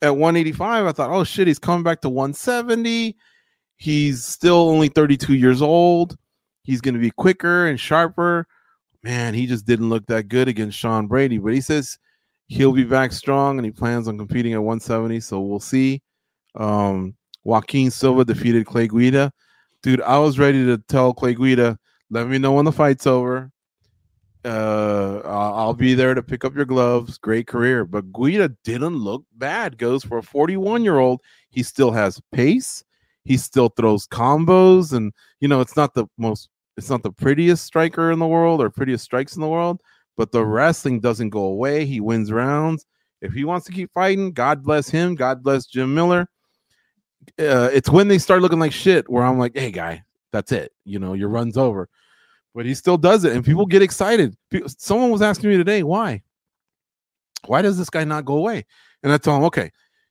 at 0.00 0.16
185. 0.16 0.86
I 0.86 0.92
thought, 0.92 1.10
oh 1.10 1.24
shit, 1.24 1.48
he's 1.48 1.58
coming 1.58 1.82
back 1.82 2.02
to 2.02 2.08
170. 2.08 3.16
He's 3.80 4.22
still 4.26 4.68
only 4.68 4.88
32 4.88 5.34
years 5.34 5.62
old. 5.62 6.14
He's 6.64 6.82
going 6.82 6.94
to 6.94 7.00
be 7.00 7.10
quicker 7.10 7.66
and 7.66 7.80
sharper. 7.80 8.46
Man, 9.02 9.32
he 9.32 9.46
just 9.46 9.64
didn't 9.64 9.88
look 9.88 10.04
that 10.06 10.28
good 10.28 10.48
against 10.48 10.78
Sean 10.78 11.06
Brady, 11.06 11.38
but 11.38 11.54
he 11.54 11.62
says 11.62 11.98
he'll 12.48 12.72
be 12.72 12.84
back 12.84 13.10
strong 13.10 13.58
and 13.58 13.64
he 13.64 13.72
plans 13.72 14.06
on 14.06 14.18
competing 14.18 14.52
at 14.52 14.62
170. 14.62 15.20
So 15.20 15.40
we'll 15.40 15.60
see. 15.60 16.02
Um, 16.56 17.16
Joaquim 17.44 17.88
Silva 17.88 18.26
defeated 18.26 18.66
Clay 18.66 18.86
Guida. 18.86 19.32
Dude, 19.82 20.02
I 20.02 20.18
was 20.18 20.38
ready 20.38 20.62
to 20.66 20.76
tell 20.88 21.14
Clay 21.14 21.34
Guida, 21.34 21.78
let 22.10 22.28
me 22.28 22.36
know 22.36 22.52
when 22.52 22.66
the 22.66 22.72
fight's 22.72 23.06
over. 23.06 23.50
Uh, 24.44 25.22
I'll 25.24 25.54
I'll 25.54 25.74
be 25.74 25.94
there 25.94 26.12
to 26.12 26.22
pick 26.22 26.44
up 26.44 26.54
your 26.54 26.66
gloves. 26.66 27.16
Great 27.16 27.46
career, 27.46 27.86
but 27.86 28.12
Guida 28.12 28.54
didn't 28.62 28.96
look 28.96 29.24
bad. 29.36 29.78
Goes 29.78 30.04
for 30.04 30.18
a 30.18 30.22
41 30.22 30.84
year 30.84 30.98
old. 30.98 31.22
He 31.48 31.62
still 31.62 31.92
has 31.92 32.20
pace. 32.30 32.84
He 33.24 33.36
still 33.36 33.68
throws 33.68 34.06
combos, 34.06 34.92
and 34.92 35.12
you 35.40 35.48
know 35.48 35.60
it's 35.60 35.76
not 35.76 35.94
the 35.94 36.06
most, 36.16 36.48
it's 36.76 36.90
not 36.90 37.02
the 37.02 37.12
prettiest 37.12 37.64
striker 37.64 38.10
in 38.10 38.18
the 38.18 38.26
world 38.26 38.60
or 38.60 38.70
prettiest 38.70 39.04
strikes 39.04 39.34
in 39.34 39.42
the 39.42 39.48
world, 39.48 39.80
but 40.16 40.32
the 40.32 40.44
wrestling 40.44 41.00
doesn't 41.00 41.30
go 41.30 41.44
away. 41.44 41.84
He 41.84 42.00
wins 42.00 42.32
rounds. 42.32 42.86
If 43.20 43.32
he 43.32 43.44
wants 43.44 43.66
to 43.66 43.72
keep 43.72 43.92
fighting, 43.92 44.32
God 44.32 44.62
bless 44.62 44.88
him. 44.88 45.14
God 45.14 45.42
bless 45.42 45.66
Jim 45.66 45.94
Miller. 45.94 46.26
Uh, 47.38 47.68
it's 47.72 47.90
when 47.90 48.08
they 48.08 48.18
start 48.18 48.40
looking 48.40 48.58
like 48.58 48.72
shit 48.72 49.08
where 49.10 49.24
I'm 49.24 49.38
like, 49.38 49.52
hey, 49.54 49.70
guy, 49.70 50.02
that's 50.32 50.52
it. 50.52 50.72
You 50.86 50.98
know, 50.98 51.12
your 51.12 51.28
run's 51.28 51.58
over. 51.58 51.88
But 52.54 52.64
he 52.66 52.74
still 52.74 52.96
does 52.96 53.24
it, 53.24 53.34
and 53.34 53.44
people 53.44 53.66
get 53.66 53.82
excited. 53.82 54.34
Someone 54.66 55.10
was 55.10 55.22
asking 55.22 55.50
me 55.50 55.56
today, 55.56 55.82
why? 55.82 56.22
Why 57.46 57.62
does 57.62 57.78
this 57.78 57.90
guy 57.90 58.04
not 58.04 58.24
go 58.24 58.36
away? 58.38 58.64
And 59.02 59.12
I 59.12 59.18
told 59.18 59.38
him, 59.38 59.44
okay, 59.44 59.70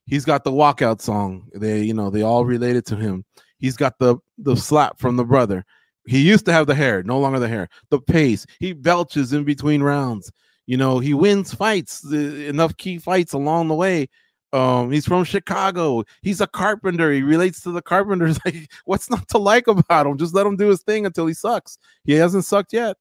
he's 0.10 0.26
got 0.26 0.43
the 0.43 0.51
walkout 0.51 1.01
song. 1.01 1.49
They, 1.53 1.84
you 1.84 1.93
know, 1.93 2.10
they 2.10 2.22
all 2.22 2.45
related 2.45 2.86
to 2.88 2.95
him. 2.95 3.26
He's 3.60 3.78
got 3.78 3.99
the 3.99 4.18
the 4.38 4.55
slap 4.55 4.99
from 4.99 5.16
the 5.16 5.26
brother. 5.26 5.66
He 6.05 6.20
used 6.22 6.45
to 6.45 6.53
have 6.53 6.66
the 6.66 6.76
hair, 6.76 7.03
no 7.03 7.20
longer 7.20 7.39
the 7.39 7.47
hair. 7.47 7.70
The 7.89 7.99
pace. 7.99 8.45
He 8.60 8.74
belches 8.74 9.32
in 9.34 9.43
between 9.43 9.84
rounds. 9.84 10.32
You 10.66 10.78
know, 10.78 10.99
he 10.99 11.14
wins 11.14 11.53
fights, 11.53 12.03
enough 12.12 12.76
key 12.78 12.97
fights 12.97 13.34
along 13.34 13.68
the 13.68 13.76
way. 13.76 14.07
Um, 14.51 14.91
he's 14.91 15.05
from 15.05 15.24
Chicago. 15.24 16.03
He's 16.22 16.41
a 16.41 16.47
carpenter. 16.47 17.12
He 17.12 17.22
relates 17.22 17.62
to 17.62 17.72
the 17.72 17.82
carpenters. 17.82 18.39
Like, 18.45 18.72
what's 18.86 19.10
not 19.10 19.28
to 19.30 19.38
like 19.38 19.68
about 19.68 20.07
him? 20.07 20.18
Just 20.18 20.34
let 20.34 20.47
him 20.47 20.55
do 20.55 20.70
his 20.70 20.82
thing 20.82 21.05
until 21.05 21.28
he 21.28 21.34
sucks. 21.34 21.78
He 22.03 22.14
hasn't 22.14 22.45
sucked 22.45 22.74
yet. 22.74 22.97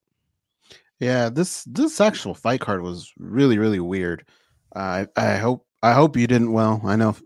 Yeah, 1.01 1.29
this 1.31 1.65
this 1.65 2.01
actual 2.01 2.35
fight 2.35 2.61
card 2.61 2.83
was 2.83 3.13
really 3.19 3.57
really 3.57 3.81
weird. 3.81 4.27
Uh, 4.75 5.07
I 5.17 5.35
I 5.35 5.37
hope 5.37 5.65
I 5.83 5.93
hope 5.93 6.17
you 6.17 6.27
didn't. 6.27 6.53
Well, 6.53 6.81
I 6.85 6.97
know 6.97 7.17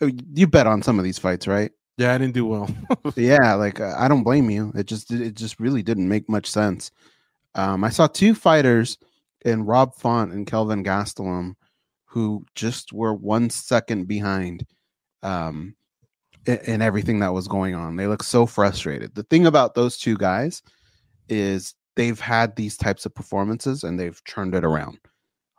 uh, 0.00 0.10
you 0.32 0.46
bet 0.46 0.66
on 0.66 0.82
some 0.82 0.98
of 0.98 1.04
these 1.04 1.18
fights, 1.18 1.46
right? 1.46 1.70
Yeah, 1.96 2.12
I 2.12 2.18
didn't 2.18 2.34
do 2.34 2.46
well. 2.46 2.68
yeah, 3.16 3.54
like 3.54 3.80
uh, 3.80 3.94
I 3.96 4.08
don't 4.08 4.24
blame 4.24 4.50
you. 4.50 4.72
It 4.74 4.86
just 4.86 5.10
it 5.10 5.34
just 5.34 5.60
really 5.60 5.82
didn't 5.82 6.08
make 6.08 6.28
much 6.28 6.50
sense. 6.50 6.90
Um, 7.54 7.84
I 7.84 7.90
saw 7.90 8.06
two 8.06 8.34
fighters 8.34 8.98
in 9.44 9.64
Rob 9.64 9.94
Font 9.94 10.32
and 10.32 10.46
Kelvin 10.46 10.82
Gastelum 10.82 11.54
who 12.14 12.44
just 12.54 12.92
were 12.92 13.12
one 13.12 13.50
second 13.50 14.06
behind 14.06 14.64
um, 15.24 15.74
in, 16.46 16.58
in 16.58 16.82
everything 16.82 17.18
that 17.18 17.32
was 17.32 17.48
going 17.48 17.74
on. 17.74 17.96
They 17.96 18.06
look 18.06 18.22
so 18.22 18.46
frustrated. 18.46 19.16
The 19.16 19.24
thing 19.24 19.46
about 19.46 19.74
those 19.74 19.98
two 19.98 20.16
guys 20.16 20.62
is 21.28 21.74
they've 21.96 22.20
had 22.20 22.54
these 22.54 22.76
types 22.76 23.04
of 23.04 23.14
performances 23.16 23.82
and 23.82 23.98
they've 23.98 24.22
turned 24.24 24.54
it 24.54 24.64
around. 24.64 24.98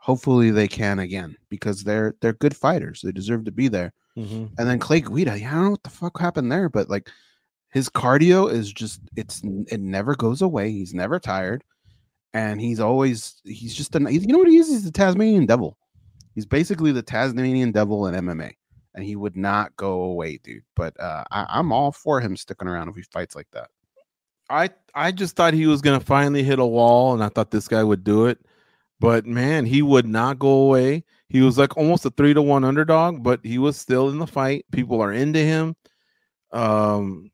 Hopefully 0.06 0.52
they 0.52 0.68
can 0.68 1.00
again 1.00 1.36
because 1.50 1.82
they're 1.82 2.14
they're 2.20 2.34
good 2.34 2.54
fighters. 2.56 3.00
They 3.02 3.10
deserve 3.10 3.44
to 3.46 3.50
be 3.50 3.66
there. 3.66 3.92
Mhm. 4.16 4.52
And 4.56 4.68
then 4.68 4.78
Clay 4.78 5.00
Guida, 5.00 5.36
yeah, 5.36 5.50
I 5.50 5.54
don't 5.54 5.64
know 5.64 5.70
what 5.72 5.82
the 5.82 5.90
fuck 5.90 6.20
happened 6.20 6.52
there, 6.52 6.68
but 6.68 6.88
like 6.88 7.10
his 7.70 7.88
cardio 7.88 8.48
is 8.48 8.72
just 8.72 9.00
it's 9.16 9.42
it 9.44 9.80
never 9.80 10.14
goes 10.14 10.42
away. 10.42 10.70
He's 10.70 10.94
never 10.94 11.18
tired, 11.18 11.64
and 12.32 12.60
he's 12.60 12.78
always 12.78 13.40
he's 13.42 13.74
just 13.74 13.96
an 13.96 14.06
you 14.12 14.28
know 14.28 14.38
what 14.38 14.46
he 14.48 14.58
is? 14.58 14.68
He's 14.68 14.84
the 14.84 14.92
Tasmanian 14.92 15.44
devil. 15.44 15.76
He's 16.36 16.46
basically 16.46 16.92
the 16.92 17.02
Tasmanian 17.02 17.72
devil 17.72 18.06
in 18.06 18.14
MMA, 18.14 18.52
and 18.94 19.04
he 19.04 19.16
would 19.16 19.36
not 19.36 19.74
go 19.76 20.02
away, 20.04 20.38
dude. 20.44 20.62
But 20.76 20.98
uh, 21.00 21.24
I, 21.32 21.46
I'm 21.48 21.72
all 21.72 21.90
for 21.90 22.20
him 22.20 22.36
sticking 22.36 22.68
around 22.68 22.90
if 22.90 22.94
he 22.94 23.02
fights 23.02 23.34
like 23.34 23.48
that. 23.54 23.70
I 24.48 24.70
I 24.94 25.10
just 25.10 25.34
thought 25.34 25.52
he 25.52 25.66
was 25.66 25.80
gonna 25.82 25.98
finally 25.98 26.44
hit 26.44 26.60
a 26.60 26.64
wall, 26.64 27.12
and 27.12 27.24
I 27.24 27.28
thought 27.28 27.50
this 27.50 27.66
guy 27.66 27.82
would 27.82 28.04
do 28.04 28.26
it. 28.26 28.38
But 29.00 29.26
man, 29.26 29.66
he 29.66 29.82
would 29.82 30.06
not 30.06 30.38
go 30.38 30.48
away. 30.48 31.04
He 31.28 31.42
was 31.42 31.58
like 31.58 31.76
almost 31.76 32.06
a 32.06 32.10
three 32.10 32.34
to 32.34 32.42
one 32.42 32.64
underdog, 32.64 33.22
but 33.22 33.40
he 33.42 33.58
was 33.58 33.76
still 33.76 34.08
in 34.08 34.18
the 34.18 34.26
fight. 34.26 34.64
People 34.72 35.00
are 35.02 35.12
into 35.12 35.40
him. 35.40 35.76
Um, 36.52 37.30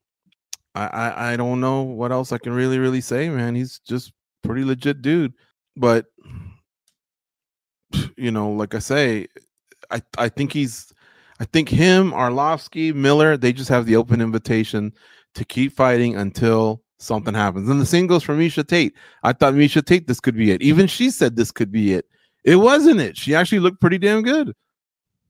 I 0.74 0.86
I, 0.86 1.32
I 1.32 1.36
don't 1.36 1.60
know 1.60 1.82
what 1.82 2.12
else 2.12 2.32
I 2.32 2.38
can 2.38 2.52
really 2.52 2.78
really 2.78 3.00
say, 3.00 3.28
man. 3.28 3.54
He's 3.54 3.78
just 3.80 4.12
pretty 4.42 4.64
legit 4.64 5.02
dude. 5.02 5.34
But 5.76 6.06
you 8.16 8.30
know, 8.30 8.50
like 8.52 8.74
I 8.74 8.80
say, 8.80 9.28
I 9.90 10.02
I 10.18 10.28
think 10.28 10.52
he's 10.52 10.92
I 11.40 11.44
think 11.44 11.68
him, 11.68 12.12
Arlovsky, 12.12 12.94
Miller, 12.94 13.36
they 13.36 13.52
just 13.52 13.68
have 13.68 13.86
the 13.86 13.96
open 13.96 14.20
invitation 14.20 14.92
to 15.34 15.44
keep 15.44 15.72
fighting 15.72 16.16
until 16.16 16.82
something 17.02 17.34
happens. 17.34 17.68
And 17.68 17.80
the 17.80 17.86
same 17.86 18.06
goes 18.06 18.22
for 18.22 18.34
Miesha 18.36 18.66
Tate. 18.66 18.94
I 19.22 19.32
thought 19.32 19.54
Miesha 19.54 19.84
Tate, 19.84 20.06
this 20.06 20.20
could 20.20 20.36
be 20.36 20.50
it. 20.50 20.62
Even 20.62 20.86
she 20.86 21.10
said 21.10 21.36
this 21.36 21.50
could 21.50 21.70
be 21.72 21.92
it. 21.94 22.06
It 22.44 22.56
wasn't 22.56 23.00
it. 23.00 23.16
She 23.16 23.34
actually 23.34 23.60
looked 23.60 23.80
pretty 23.80 23.98
damn 23.98 24.22
good. 24.22 24.52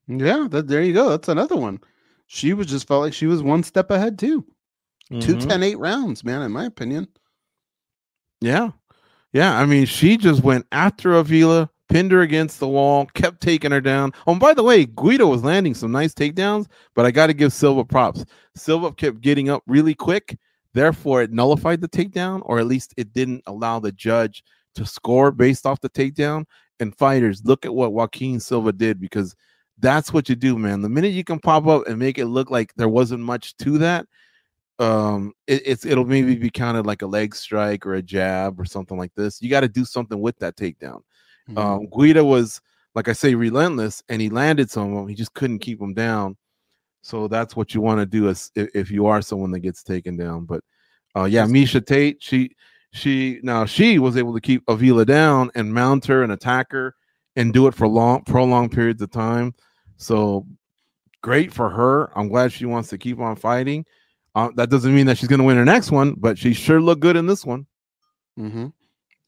Yeah, 0.09 0.47
that, 0.51 0.68
there 0.68 0.83
you 0.83 0.93
go. 0.93 1.11
That's 1.11 1.29
another 1.29 1.57
one. 1.57 1.81
She 2.27 2.55
was 2.55 2.66
just 2.66 2.89
felt 2.89 3.03
like 3.03 3.12
she 3.14 3.27
was 3.27 3.43
one 3.43 3.62
step 3.62 3.91
ahead 3.91 4.18
too. 4.18 4.45
Two 5.20 5.37
Mhm. 5.37 5.49
ten 5.49 5.62
eight 5.62 5.79
rounds, 5.79 6.25
man. 6.25 6.43
In 6.43 6.53
my 6.53 6.64
opinion. 6.64 7.07
Yeah. 8.41 8.70
Yeah. 9.33 9.59
I 9.59 9.66
mean, 9.66 9.85
she 9.87 10.16
just 10.16 10.43
went 10.43 10.66
after 10.73 11.14
Avila, 11.14 11.68
pinned 11.89 12.12
her 12.12 12.23
against 12.23 12.59
the 12.61 12.68
wall, 12.68 13.07
kept 13.14 13.41
taking 13.43 13.70
her 13.70 13.81
down. 13.81 14.12
Oh, 14.27 14.33
and 14.33 14.41
by 14.41 14.55
the 14.55 14.62
way, 14.62 14.87
Guida 14.87 15.27
was 15.27 15.45
landing 15.45 15.75
some 15.75 15.93
nice 15.93 16.14
takedowns, 16.14 16.66
but 16.95 17.05
I 17.05 17.11
got 17.11 17.27
to 17.27 17.35
give 17.35 17.53
Silva 17.53 17.85
props. 17.85 18.25
Silva 18.57 18.93
kept 18.93 19.20
getting 19.20 19.51
up 19.51 19.62
really 19.66 19.95
quick. 19.95 20.39
Therefore, 20.75 21.23
it 21.23 21.33
nullified 21.33 21.81
the 21.81 21.89
takedown, 21.89 22.41
or 22.45 22.59
at 22.59 22.66
least 22.66 22.95
it 22.97 23.12
didn't 23.12 23.43
allow 23.47 23.79
the 23.79 23.93
judge 23.93 24.43
to 24.75 24.87
score 24.87 25.31
based 25.31 25.66
off 25.66 25.81
the 25.81 25.91
takedown. 25.91 26.45
And 26.81 26.97
fighters, 26.97 27.43
look 27.45 27.64
at 27.66 27.75
what 27.75 27.93
Joaquim 27.93 28.41
Silva 28.41 28.73
did 28.73 28.99
because 29.01 29.37
that's 29.79 30.12
what 30.12 30.29
you 30.29 30.35
do, 30.35 30.59
man. 30.59 30.81
The 30.83 30.89
minute 30.89 31.12
you 31.12 31.25
can 31.25 31.39
pop 31.39 31.66
up 31.66 31.87
and 31.87 31.99
make 31.99 32.18
it 32.18 32.27
look 32.27 32.51
like 32.51 32.73
there 32.77 32.89
wasn't 32.89 33.23
much 33.23 33.57
to 33.59 33.79
that, 33.79 34.07
um 34.79 35.33
it, 35.47 35.62
it's 35.66 35.85
it'll 35.85 36.05
maybe 36.07 36.35
be 36.35 36.49
counted 36.51 36.87
like 36.87 37.03
a 37.03 37.07
leg 37.07 37.35
strike 37.35 37.85
or 37.87 37.95
a 37.95 38.03
jab 38.03 38.59
or 38.59 38.64
something 38.64 38.97
like 38.97 39.12
this 39.14 39.41
you 39.43 39.51
got 39.51 39.61
to 39.61 39.68
do 39.68 39.85
something 39.85 40.18
with 40.20 40.37
that 40.39 40.57
takedown 40.57 41.01
Mhm. 41.51 41.59
um 41.59 41.87
guida 41.95 42.25
was 42.25 42.61
like 42.95 43.07
i 43.07 43.12
say 43.12 43.35
relentless 43.35 44.03
and 44.09 44.23
he 44.23 44.31
landed 44.31 44.70
some 44.70 44.91
of 44.93 44.97
them 44.97 45.09
he 45.09 45.14
just 45.14 45.35
couldn't 45.35 45.59
keep 45.59 45.79
them 45.79 45.93
down 45.93 46.37
so 47.03 47.28
that's 47.28 47.55
what 47.57 47.74
you 47.74 47.80
want 47.80 48.00
to 48.00 48.07
do 48.07 48.28
is 48.28 48.50
if, 48.55 48.68
if 48.74 48.90
you 48.90 49.07
are 49.07 49.20
someone 49.20 49.50
that 49.50 49.61
gets 49.61 49.82
taken 49.82 50.16
down 50.16 50.44
but 50.44 50.62
uh 51.16 51.24
yeah 51.24 51.44
miesha 51.44 51.84
tate 51.84 52.22
she 52.22 52.50
she 52.92 53.40
now 53.42 53.64
she 53.64 53.98
was 53.98 54.16
able 54.16 54.34
to 54.34 54.40
keep 54.40 54.62
avila 54.68 55.05
down 55.05 55.50
and 55.55 55.72
mount 55.72 56.05
her 56.07 56.22
and 56.22 56.32
attack 56.32 56.70
her 56.70 56.94
and 57.36 57.53
do 57.53 57.66
it 57.66 57.74
for 57.74 57.88
long 57.88 58.22
prolonged 58.24 58.72
periods 58.72 59.03
of 59.03 59.11
time 59.11 59.55
so 59.96 60.46
great 61.22 61.53
for 61.53 61.68
her 61.68 62.16
i'm 62.18 62.28
glad 62.28 62.53
she 62.53 62.64
wants 62.64 62.88
to 62.88 62.98
keep 62.98 63.18
on 63.18 63.36
fighting 63.36 63.84
uh, 64.34 64.50
that 64.57 64.70
doesn't 64.70 64.94
mean 64.94 65.07
that 65.07 65.18
she's 65.18 65.28
going 65.28 65.40
to 65.40 65.44
win 65.44 65.57
her 65.57 65.64
next 65.64 65.90
one, 65.90 66.14
but 66.14 66.38
she 66.38 66.55
sure 66.55 66.80
looked 66.80 67.03
good 67.03 67.16
in 67.16 67.26
this 67.26 67.44
one. 67.44 67.66
Mm-hmm. 68.38 68.68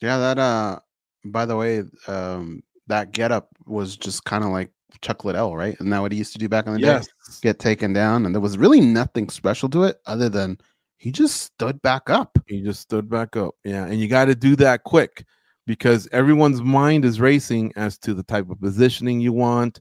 Yeah, 0.00 0.18
that 0.18 0.38
uh 0.38 0.78
by 1.26 1.46
the 1.46 1.56
way, 1.56 1.82
um 2.06 2.62
that 2.86 3.12
getup 3.12 3.48
was 3.66 3.96
just 3.96 4.24
kind 4.24 4.44
of 4.44 4.50
like 4.50 4.70
Chuck 5.00 5.24
Liddell, 5.24 5.56
right? 5.56 5.74
Isn't 5.74 5.90
that 5.90 6.00
what 6.00 6.12
he 6.12 6.18
used 6.18 6.32
to 6.32 6.38
do 6.38 6.48
back 6.48 6.66
in 6.66 6.74
the 6.74 6.80
Yes. 6.80 7.06
day? 7.06 7.12
Get 7.42 7.58
taken 7.58 7.92
down, 7.92 8.26
and 8.26 8.34
there 8.34 8.40
was 8.40 8.58
really 8.58 8.80
nothing 8.80 9.28
special 9.28 9.68
to 9.70 9.84
it 9.84 9.98
other 10.06 10.28
than 10.28 10.58
he 10.98 11.10
just 11.12 11.42
stood 11.42 11.80
back 11.82 12.08
up. 12.08 12.38
He 12.46 12.62
just 12.62 12.80
stood 12.80 13.08
back 13.10 13.36
up. 13.36 13.54
Yeah. 13.64 13.84
And 13.86 14.00
you 14.00 14.08
got 14.08 14.26
to 14.26 14.34
do 14.34 14.56
that 14.56 14.84
quick 14.84 15.24
because 15.66 16.08
everyone's 16.12 16.62
mind 16.62 17.04
is 17.04 17.20
racing 17.20 17.72
as 17.76 17.98
to 17.98 18.14
the 18.14 18.22
type 18.22 18.48
of 18.50 18.60
positioning 18.60 19.20
you 19.20 19.32
want. 19.32 19.80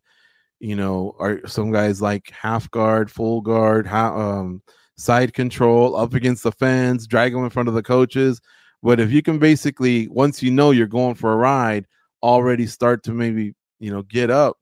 You 0.59 0.75
know, 0.75 1.15
are 1.19 1.45
some 1.47 1.71
guys 1.71 2.01
like 2.01 2.29
half 2.31 2.69
guard, 2.71 3.11
full 3.11 3.41
guard, 3.41 3.85
how, 3.85 4.17
um, 4.17 4.61
side 4.97 5.33
control, 5.33 5.95
up 5.95 6.13
against 6.13 6.43
the 6.43 6.51
fence, 6.51 7.05
drag 7.07 7.33
them 7.33 7.43
in 7.43 7.49
front 7.49 7.67
of 7.67 7.75
the 7.75 7.83
coaches. 7.83 8.39
But 8.81 8.99
if 8.99 9.11
you 9.11 9.21
can 9.21 9.39
basically, 9.39 10.07
once 10.09 10.43
you 10.43 10.51
know 10.51 10.71
you're 10.71 10.87
going 10.87 11.15
for 11.15 11.33
a 11.33 11.37
ride, 11.37 11.85
already 12.21 12.67
start 12.67 13.03
to 13.03 13.11
maybe 13.13 13.53
you 13.79 13.91
know 13.91 14.03
get 14.03 14.29
up, 14.29 14.57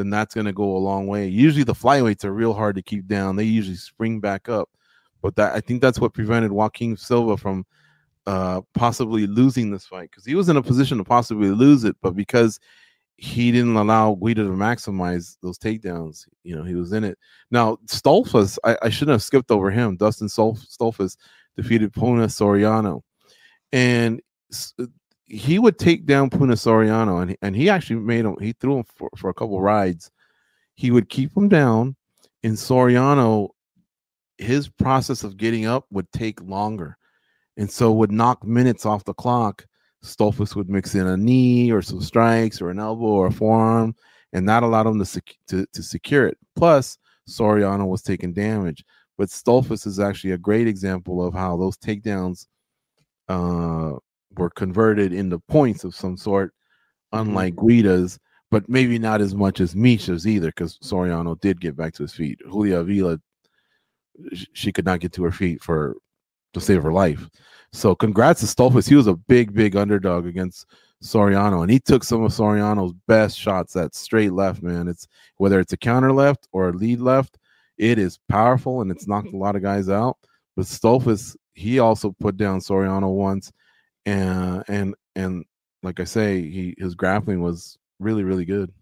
then 0.00 0.10
that's 0.10 0.34
going 0.34 0.46
to 0.46 0.52
go 0.52 0.76
a 0.76 0.78
long 0.78 1.06
way. 1.06 1.28
Usually 1.28 1.64
the 1.64 1.74
flyweights 1.74 2.24
are 2.24 2.32
real 2.32 2.54
hard 2.54 2.76
to 2.76 2.82
keep 2.82 3.06
down. 3.06 3.36
They 3.36 3.44
usually 3.44 3.76
spring 3.76 4.20
back 4.20 4.48
up, 4.48 4.68
but 5.22 5.36
that 5.36 5.54
I 5.54 5.60
think 5.60 5.80
that's 5.80 6.00
what 6.00 6.14
prevented 6.14 6.52
Joaquim 6.52 6.96
Silva 6.96 7.36
from 7.36 7.64
uh 8.26 8.60
possibly 8.74 9.26
losing 9.26 9.70
this 9.70 9.86
fight 9.86 10.10
because 10.10 10.26
he 10.26 10.34
was 10.34 10.50
in 10.50 10.56
a 10.56 10.62
position 10.62 10.98
to 10.98 11.04
possibly 11.04 11.48
lose 11.48 11.84
it, 11.84 11.96
but 12.02 12.14
because 12.14 12.60
he 13.20 13.52
didn't 13.52 13.76
allow 13.76 14.14
Guida 14.14 14.44
to 14.44 14.50
maximize 14.50 15.36
those 15.42 15.58
takedowns. 15.58 16.26
You 16.42 16.56
know, 16.56 16.64
he 16.64 16.74
was 16.74 16.94
in 16.94 17.04
it. 17.04 17.18
Now, 17.50 17.76
Stoltzfus, 17.84 18.58
I, 18.64 18.78
I 18.82 18.88
shouldn't 18.88 19.12
have 19.12 19.22
skipped 19.22 19.50
over 19.50 19.70
him. 19.70 19.96
Dustin 19.98 20.28
Stolf, 20.28 20.66
Stoltzfus 20.66 21.18
defeated 21.54 21.92
Puna 21.92 22.28
Soriano. 22.28 23.02
And 23.72 24.22
he 25.30 25.58
would 25.58 25.78
take 25.78 26.06
down 26.06 26.30
Puna 26.30 26.54
Soriano, 26.54 27.22
and, 27.22 27.36
and 27.42 27.54
he 27.56 27.68
actually 27.68 28.00
made 28.00 28.24
him, 28.24 28.36
he 28.40 28.52
threw 28.52 28.78
him 28.78 28.84
for, 28.96 29.08
for 29.16 29.30
a 29.30 29.34
couple 29.34 29.60
rides. 29.60 30.10
He 30.74 30.90
would 30.90 31.08
keep 31.08 31.36
him 31.36 31.48
down, 31.48 31.96
and 32.42 32.54
Soriano, 32.54 33.50
his 34.38 34.68
process 34.68 35.22
of 35.22 35.36
getting 35.36 35.66
up 35.66 35.86
would 35.90 36.10
take 36.12 36.40
longer. 36.42 36.96
And 37.56 37.70
so 37.70 37.92
would 37.92 38.10
knock 38.10 38.44
minutes 38.44 38.86
off 38.86 39.04
the 39.04 39.12
clock 39.12 39.66
Stoltzfus 40.02 40.56
would 40.56 40.70
mix 40.70 40.94
in 40.94 41.06
a 41.06 41.16
knee 41.16 41.70
or 41.70 41.82
some 41.82 42.00
strikes 42.00 42.60
or 42.60 42.70
an 42.70 42.78
elbow 42.78 43.04
or 43.04 43.26
a 43.26 43.32
forearm, 43.32 43.94
and 44.32 44.48
that 44.48 44.62
allowed 44.62 44.86
him 44.86 44.98
to, 44.98 45.04
sec- 45.04 45.36
to, 45.48 45.66
to 45.72 45.82
secure 45.82 46.26
it. 46.26 46.38
Plus, 46.56 46.98
Soriano 47.28 47.86
was 47.86 48.02
taking 48.02 48.32
damage. 48.32 48.84
But 49.18 49.28
Stoltzfus 49.28 49.86
is 49.86 50.00
actually 50.00 50.30
a 50.30 50.38
great 50.38 50.66
example 50.66 51.24
of 51.24 51.34
how 51.34 51.56
those 51.56 51.76
takedowns 51.76 52.46
uh, 53.28 53.98
were 54.36 54.50
converted 54.50 55.12
into 55.12 55.38
points 55.38 55.84
of 55.84 55.94
some 55.94 56.16
sort, 56.16 56.52
unlike 57.12 57.54
mm-hmm. 57.54 57.66
Guida's, 57.66 58.18
but 58.50 58.68
maybe 58.68 58.98
not 58.98 59.20
as 59.20 59.34
much 59.34 59.60
as 59.60 59.74
Miesha's 59.74 60.26
either, 60.26 60.48
because 60.48 60.78
Soriano 60.78 61.40
did 61.40 61.60
get 61.60 61.76
back 61.76 61.94
to 61.94 62.02
his 62.02 62.12
feet. 62.12 62.40
Julia 62.40 62.78
Avila, 62.78 63.18
she 64.52 64.72
could 64.72 64.84
not 64.84 65.00
get 65.00 65.12
to 65.14 65.24
her 65.24 65.32
feet 65.32 65.62
for 65.62 65.96
to 66.52 66.60
save 66.60 66.82
her 66.82 66.92
life. 66.92 67.28
So 67.72 67.94
congrats 67.94 68.40
to 68.40 68.46
Stoltzfus. 68.46 68.88
He 68.88 68.96
was 68.96 69.06
a 69.06 69.14
big, 69.14 69.54
big 69.54 69.76
underdog 69.76 70.26
against 70.26 70.66
Soriano, 71.02 71.62
and 71.62 71.70
he 71.70 71.78
took 71.78 72.04
some 72.04 72.24
of 72.24 72.32
Soriano's 72.32 72.92
best 73.06 73.38
shots 73.38 73.76
at 73.76 73.94
straight 73.94 74.32
left, 74.32 74.62
man. 74.62 74.88
It's 74.88 75.06
whether 75.36 75.60
it's 75.60 75.72
a 75.72 75.76
counter 75.76 76.12
left 76.12 76.48
or 76.52 76.68
a 76.68 76.72
lead 76.72 77.00
left, 77.00 77.38
it 77.78 77.98
is 77.98 78.18
powerful 78.28 78.82
and 78.82 78.90
it's 78.90 79.06
knocked 79.06 79.32
a 79.32 79.36
lot 79.36 79.56
of 79.56 79.62
guys 79.62 79.88
out. 79.88 80.18
But 80.56 80.66
Stoltzfus, 80.66 81.36
he 81.54 81.78
also 81.78 82.14
put 82.20 82.36
down 82.36 82.60
Soriano 82.60 83.14
once, 83.14 83.52
and 84.10 84.64
and 84.68 84.94
and 85.16 85.44
like 85.82 86.00
I 86.00 86.04
say, 86.04 86.42
he 86.42 86.74
his 86.78 86.94
grappling 86.94 87.40
was 87.40 87.78
really, 87.98 88.24
really 88.24 88.44
good. 88.44 88.72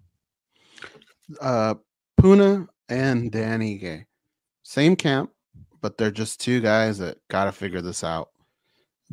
Uh 1.41 1.74
Puna 2.18 2.66
and 2.89 3.31
Dan 3.31 3.61
Ige. 3.61 4.05
Same 4.62 4.97
camp, 4.97 5.31
but 5.81 5.97
they're 5.97 6.11
just 6.11 6.41
two 6.41 6.61
guys 6.61 6.99
that 6.99 7.18
gotta 7.29 7.53
figure 7.53 7.81
this 7.81 8.03
out 8.03 8.31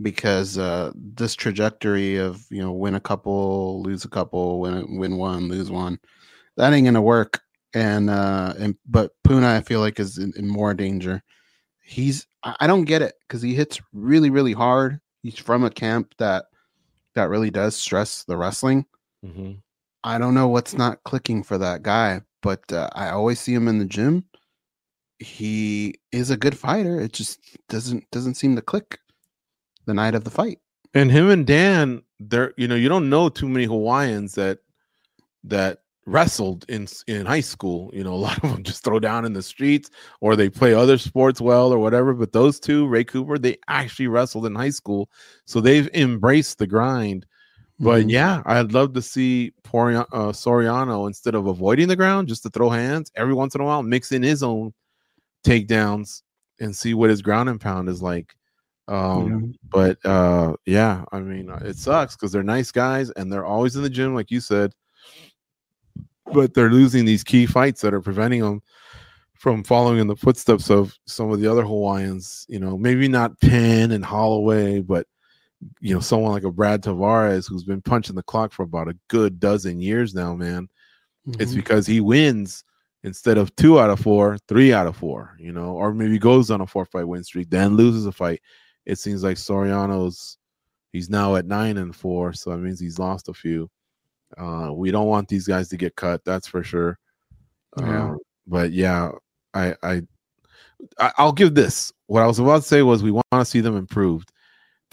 because 0.01 0.57
uh, 0.57 0.91
this 0.95 1.35
trajectory 1.35 2.17
of 2.17 2.45
you 2.49 2.61
know 2.61 2.71
win 2.71 2.95
a 2.95 2.99
couple, 2.99 3.81
lose 3.81 4.05
a 4.05 4.09
couple, 4.09 4.59
win 4.59 4.97
win 4.97 5.17
one, 5.17 5.47
lose 5.47 5.71
one, 5.71 5.99
that 6.57 6.73
ain't 6.73 6.85
gonna 6.85 7.01
work. 7.01 7.41
And 7.73 8.09
uh, 8.09 8.53
and 8.57 8.75
but 8.87 9.11
Puna, 9.23 9.47
I 9.47 9.61
feel 9.61 9.81
like 9.81 9.99
is 9.99 10.17
in, 10.17 10.33
in 10.37 10.47
more 10.47 10.73
danger. 10.73 11.21
He's 11.83 12.25
I 12.43 12.67
don't 12.67 12.85
get 12.85 13.01
it 13.01 13.15
because 13.27 13.41
he 13.41 13.53
hits 13.53 13.79
really 13.93 14.29
really 14.29 14.53
hard. 14.53 14.99
He's 15.25 15.39
from 15.39 15.63
a 15.63 15.71
camp 15.71 16.13
that 16.19 16.45
that 17.15 17.29
really 17.29 17.49
does 17.49 17.75
stress 17.75 18.23
the 18.25 18.37
wrestling. 18.37 18.85
Mm-hmm. 19.25 19.53
I 20.03 20.19
don't 20.19 20.35
know 20.35 20.47
what's 20.47 20.75
not 20.75 21.03
clicking 21.03 21.41
for 21.41 21.57
that 21.57 21.81
guy, 21.81 22.21
but 22.43 22.71
uh, 22.71 22.89
I 22.93 23.09
always 23.09 23.39
see 23.39 23.51
him 23.51 23.67
in 23.67 23.79
the 23.79 23.85
gym. 23.85 24.25
He 25.17 25.95
is 26.11 26.29
a 26.29 26.37
good 26.37 26.55
fighter. 26.55 27.01
It 27.01 27.11
just 27.11 27.39
doesn't 27.69 28.07
doesn't 28.11 28.35
seem 28.35 28.55
to 28.55 28.61
click 28.61 28.99
the 29.87 29.95
night 29.95 30.13
of 30.13 30.25
the 30.25 30.29
fight. 30.29 30.59
And 30.93 31.09
him 31.09 31.31
and 31.31 31.47
Dan, 31.47 32.03
there, 32.19 32.53
you 32.55 32.67
know, 32.67 32.75
you 32.75 32.87
don't 32.87 33.09
know 33.09 33.29
too 33.29 33.49
many 33.49 33.65
Hawaiians 33.65 34.35
that 34.35 34.59
that 35.45 35.79
wrestled 36.05 36.65
in 36.69 36.87
in 37.07 37.25
high 37.25 37.41
school. 37.41 37.89
You 37.93 38.03
know, 38.03 38.13
a 38.13 38.15
lot 38.27 38.43
of 38.43 38.51
them 38.51 38.63
just 38.63 38.83
throw 38.83 38.99
down 38.99 39.25
in 39.25 39.33
the 39.33 39.41
streets 39.41 39.89
or 40.21 40.35
they 40.35 40.49
play 40.49 40.73
other 40.73 40.97
sports 40.97 41.41
well 41.41 41.71
or 41.71 41.79
whatever. 41.79 42.13
But 42.13 42.33
those 42.33 42.59
two, 42.59 42.87
Ray 42.87 43.03
Cooper, 43.03 43.37
they 43.37 43.57
actually 43.67 44.07
wrestled 44.07 44.45
in 44.45 44.55
high 44.55 44.69
school, 44.69 45.09
so 45.45 45.59
they've 45.59 45.89
embraced 45.93 46.57
the 46.57 46.67
grind. 46.67 47.25
But 47.79 48.01
mm-hmm. 48.01 48.09
yeah, 48.09 48.41
I'd 48.45 48.71
love 48.71 48.93
to 48.93 49.01
see 49.01 49.51
Porian, 49.63 50.05
uh, 50.13 50.31
Soriano 50.31 51.07
instead 51.07 51.35
of 51.35 51.47
avoiding 51.47 51.89
the 51.89 51.95
ground, 51.97 52.29
just 52.29 52.43
to 52.43 52.49
throw 52.49 52.69
hands 52.69 53.11
every 53.15 53.33
once 53.33 53.53
in 53.53 53.61
a 53.61 53.65
while, 53.65 53.83
mix 53.83 54.13
in 54.13 54.23
his 54.23 54.43
own 54.43 54.73
takedowns 55.45 56.21
and 56.59 56.73
see 56.73 56.93
what 56.93 57.09
his 57.09 57.21
ground 57.21 57.49
and 57.49 57.59
pound 57.59 57.89
is 57.89 58.01
like. 58.01 58.33
Um, 58.87 59.27
yeah. 59.27 59.57
but 59.69 60.05
uh, 60.05 60.53
yeah, 60.65 61.03
I 61.11 61.19
mean, 61.19 61.49
uh, 61.49 61.61
it 61.65 61.75
sucks 61.75 62.15
because 62.15 62.31
they're 62.31 62.43
nice 62.43 62.71
guys 62.71 63.09
and 63.11 63.31
they're 63.31 63.45
always 63.45 63.75
in 63.75 63.83
the 63.83 63.89
gym, 63.89 64.15
like 64.15 64.31
you 64.31 64.39
said. 64.39 64.73
But 66.33 66.53
they're 66.53 66.71
losing 66.71 67.05
these 67.05 67.23
key 67.23 67.45
fights 67.45 67.81
that 67.81 67.93
are 67.93 68.01
preventing 68.01 68.41
them 68.41 68.61
from 69.33 69.63
following 69.63 69.99
in 69.99 70.07
the 70.07 70.15
footsteps 70.15 70.69
of 70.69 70.97
some 71.05 71.31
of 71.31 71.39
the 71.39 71.49
other 71.49 71.63
Hawaiians. 71.63 72.45
You 72.49 72.59
know, 72.59 72.77
maybe 72.77 73.07
not 73.07 73.39
Penn 73.41 73.91
and 73.91 74.03
Holloway, 74.03 74.81
but 74.81 75.07
you 75.79 75.93
know, 75.93 75.99
someone 75.99 76.31
like 76.31 76.43
a 76.43 76.51
Brad 76.51 76.83
Tavares 76.83 77.47
who's 77.47 77.63
been 77.63 77.81
punching 77.81 78.15
the 78.15 78.23
clock 78.23 78.51
for 78.51 78.63
about 78.63 78.89
a 78.89 78.97
good 79.07 79.39
dozen 79.39 79.79
years 79.79 80.13
now, 80.13 80.35
man. 80.35 80.67
Mm-hmm. 81.27 81.41
It's 81.41 81.53
because 81.53 81.87
he 81.87 82.01
wins 82.01 82.63
instead 83.03 83.37
of 83.37 83.55
two 83.55 83.79
out 83.79 83.89
of 83.89 83.99
four, 83.99 84.37
three 84.47 84.73
out 84.73 84.87
of 84.87 84.97
four, 84.97 85.35
you 85.39 85.51
know, 85.51 85.73
or 85.73 85.93
maybe 85.93 86.17
goes 86.17 86.49
on 86.49 86.61
a 86.61 86.67
four 86.67 86.85
fight 86.85 87.07
win 87.07 87.23
streak, 87.23 87.49
then 87.49 87.75
loses 87.75 88.05
a 88.05 88.11
fight 88.11 88.41
it 88.85 88.99
seems 88.99 89.23
like 89.23 89.37
Soriano's 89.37 90.37
he's 90.93 91.09
now 91.09 91.35
at 91.35 91.45
nine 91.45 91.77
and 91.77 91.95
four, 91.95 92.33
so 92.33 92.51
that 92.51 92.57
means 92.57 92.79
he's 92.79 92.99
lost 92.99 93.29
a 93.29 93.33
few. 93.33 93.69
Uh, 94.37 94.71
we 94.73 94.91
don't 94.91 95.07
want 95.07 95.27
these 95.27 95.47
guys 95.47 95.69
to 95.69 95.77
get 95.77 95.95
cut, 95.95 96.23
that's 96.25 96.47
for 96.47 96.63
sure. 96.63 96.97
Yeah. 97.77 98.11
Uh, 98.11 98.15
but 98.47 98.71
yeah, 98.71 99.11
I, 99.53 99.75
I 99.83 100.01
I'll 101.17 101.31
give 101.31 101.55
this. 101.55 101.91
What 102.07 102.21
I 102.21 102.27
was 102.27 102.39
about 102.39 102.61
to 102.61 102.67
say 102.67 102.81
was 102.81 103.03
we 103.03 103.11
want 103.11 103.25
to 103.31 103.45
see 103.45 103.61
them 103.61 103.77
improved, 103.77 104.31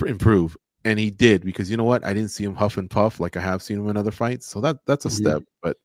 improve, 0.07 0.57
and 0.85 0.99
he 0.99 1.11
did 1.11 1.45
because 1.45 1.71
you 1.71 1.77
know 1.77 1.85
what? 1.85 2.05
I 2.05 2.13
didn't 2.13 2.31
see 2.31 2.45
him 2.45 2.55
huff 2.55 2.77
and 2.77 2.91
puff 2.91 3.21
like 3.21 3.37
I 3.37 3.41
have 3.41 3.63
seen 3.63 3.79
him 3.79 3.89
in 3.89 3.97
other 3.97 4.11
fights, 4.11 4.47
so 4.47 4.61
that 4.61 4.79
that's 4.87 5.05
a 5.05 5.09
mm-hmm. 5.09 5.25
step. 5.25 5.43
But 5.63 5.77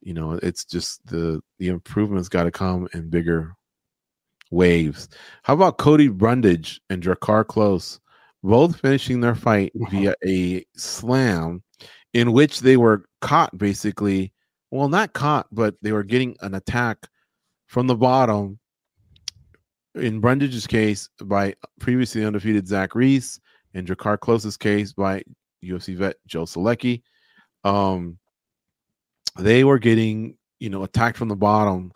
you 0.00 0.14
know, 0.14 0.32
it's 0.42 0.64
just 0.64 1.04
the 1.06 1.40
the 1.58 1.68
improvements 1.68 2.28
got 2.28 2.44
to 2.44 2.50
come 2.50 2.88
in 2.92 3.08
bigger 3.08 3.54
waves. 4.50 5.08
How 5.42 5.54
about 5.54 5.78
Cody 5.78 6.08
Brundage 6.08 6.80
and 6.90 7.02
Drakkar 7.02 7.44
Klose, 7.44 7.98
both 8.42 8.80
finishing 8.80 9.20
their 9.20 9.34
fight 9.34 9.72
via 9.90 10.14
a 10.24 10.64
slam 10.76 11.62
in 12.14 12.32
which 12.32 12.60
they 12.60 12.76
were 12.76 13.04
caught 13.20 13.56
basically. 13.56 14.32
Well, 14.70 14.88
not 14.88 15.12
caught, 15.12 15.46
but 15.52 15.74
they 15.82 15.92
were 15.92 16.02
getting 16.02 16.36
an 16.40 16.54
attack 16.54 17.08
from 17.66 17.86
the 17.86 17.96
bottom. 17.96 18.58
In 19.94 20.20
Brundage's 20.20 20.66
case, 20.66 21.10
by 21.22 21.54
previously 21.78 22.24
undefeated 22.24 22.66
Zach 22.66 22.94
Reese, 22.94 23.38
in 23.74 23.84
Drakkar 23.84 24.18
Klose's 24.18 24.56
case, 24.56 24.92
by 24.94 25.22
UFC 25.62 25.94
vet 25.94 26.16
Joe 26.26 26.44
Solecki. 26.44 27.02
Um, 27.64 28.18
they 29.38 29.64
were 29.64 29.78
getting, 29.78 30.38
you 30.58 30.70
know, 30.70 30.82
attacked 30.82 31.18
from 31.18 31.28
the 31.28 31.36
bottom 31.36 31.92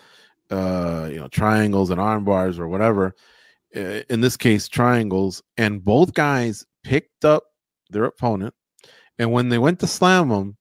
uh, 0.50 1.08
you 1.10 1.18
know, 1.18 1.28
triangles 1.28 1.90
and 1.90 2.00
arm 2.00 2.24
bars 2.24 2.58
or 2.58 2.68
whatever. 2.68 3.14
In 3.74 4.20
this 4.20 4.36
case, 4.36 4.68
triangles, 4.68 5.42
and 5.58 5.84
both 5.84 6.14
guys 6.14 6.64
picked 6.82 7.24
up 7.24 7.44
their 7.90 8.04
opponent. 8.04 8.54
And 9.18 9.32
when 9.32 9.48
they 9.48 9.58
went 9.58 9.80
to 9.80 9.86
slam 9.86 10.28
them, 10.28 10.56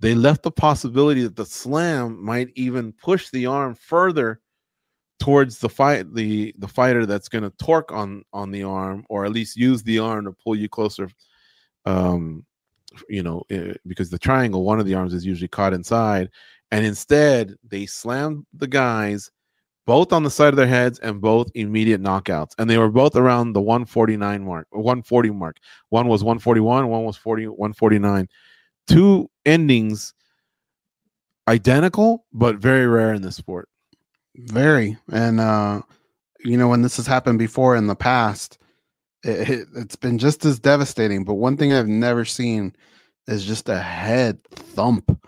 they 0.00 0.14
left 0.14 0.42
the 0.42 0.50
possibility 0.50 1.22
that 1.22 1.36
the 1.36 1.44
slam 1.44 2.22
might 2.24 2.48
even 2.54 2.92
push 2.92 3.30
the 3.30 3.46
arm 3.46 3.74
further 3.74 4.40
towards 5.18 5.58
the 5.58 5.68
fight 5.68 6.14
the 6.14 6.54
the 6.58 6.68
fighter 6.68 7.04
that's 7.04 7.28
going 7.28 7.42
to 7.42 7.50
torque 7.58 7.90
on 7.90 8.22
on 8.32 8.52
the 8.52 8.62
arm 8.62 9.04
or 9.08 9.24
at 9.24 9.32
least 9.32 9.56
use 9.56 9.82
the 9.82 9.98
arm 9.98 10.24
to 10.24 10.32
pull 10.44 10.54
you 10.54 10.68
closer 10.68 11.10
um 11.86 12.46
you 13.08 13.22
know 13.22 13.42
eh, 13.50 13.74
because 13.86 14.10
the 14.10 14.18
triangle 14.18 14.62
one 14.64 14.78
of 14.80 14.86
the 14.86 14.94
arms 14.94 15.14
is 15.14 15.26
usually 15.26 15.48
caught 15.48 15.72
inside. 15.72 16.30
And 16.70 16.84
instead 16.84 17.54
they 17.66 17.86
slammed 17.86 18.46
the 18.52 18.66
guys 18.66 19.30
both 19.88 20.12
on 20.12 20.22
the 20.22 20.30
side 20.30 20.50
of 20.50 20.56
their 20.56 20.66
heads 20.66 20.98
and 20.98 21.18
both 21.18 21.50
immediate 21.54 22.02
knockouts. 22.02 22.52
And 22.58 22.68
they 22.68 22.76
were 22.76 22.90
both 22.90 23.16
around 23.16 23.54
the 23.54 23.62
149 23.62 24.44
mark, 24.44 24.66
140 24.68 25.30
mark. 25.30 25.56
One 25.88 26.08
was 26.08 26.22
141, 26.22 26.88
one 26.88 27.04
was 27.04 27.16
40, 27.16 27.46
149. 27.46 28.28
Two 28.86 29.30
endings 29.46 30.12
identical, 31.48 32.26
but 32.34 32.56
very 32.56 32.86
rare 32.86 33.14
in 33.14 33.22
this 33.22 33.36
sport. 33.36 33.70
Very. 34.36 34.98
And, 35.10 35.40
uh, 35.40 35.80
you 36.44 36.58
know, 36.58 36.68
when 36.68 36.82
this 36.82 36.98
has 36.98 37.06
happened 37.06 37.38
before 37.38 37.74
in 37.74 37.86
the 37.86 37.96
past, 37.96 38.58
it, 39.24 39.48
it, 39.48 39.68
it's 39.74 39.96
been 39.96 40.18
just 40.18 40.44
as 40.44 40.58
devastating. 40.58 41.24
But 41.24 41.34
one 41.34 41.56
thing 41.56 41.72
I've 41.72 41.88
never 41.88 42.26
seen 42.26 42.76
is 43.26 43.42
just 43.46 43.70
a 43.70 43.78
head 43.78 44.38
thump 44.52 45.18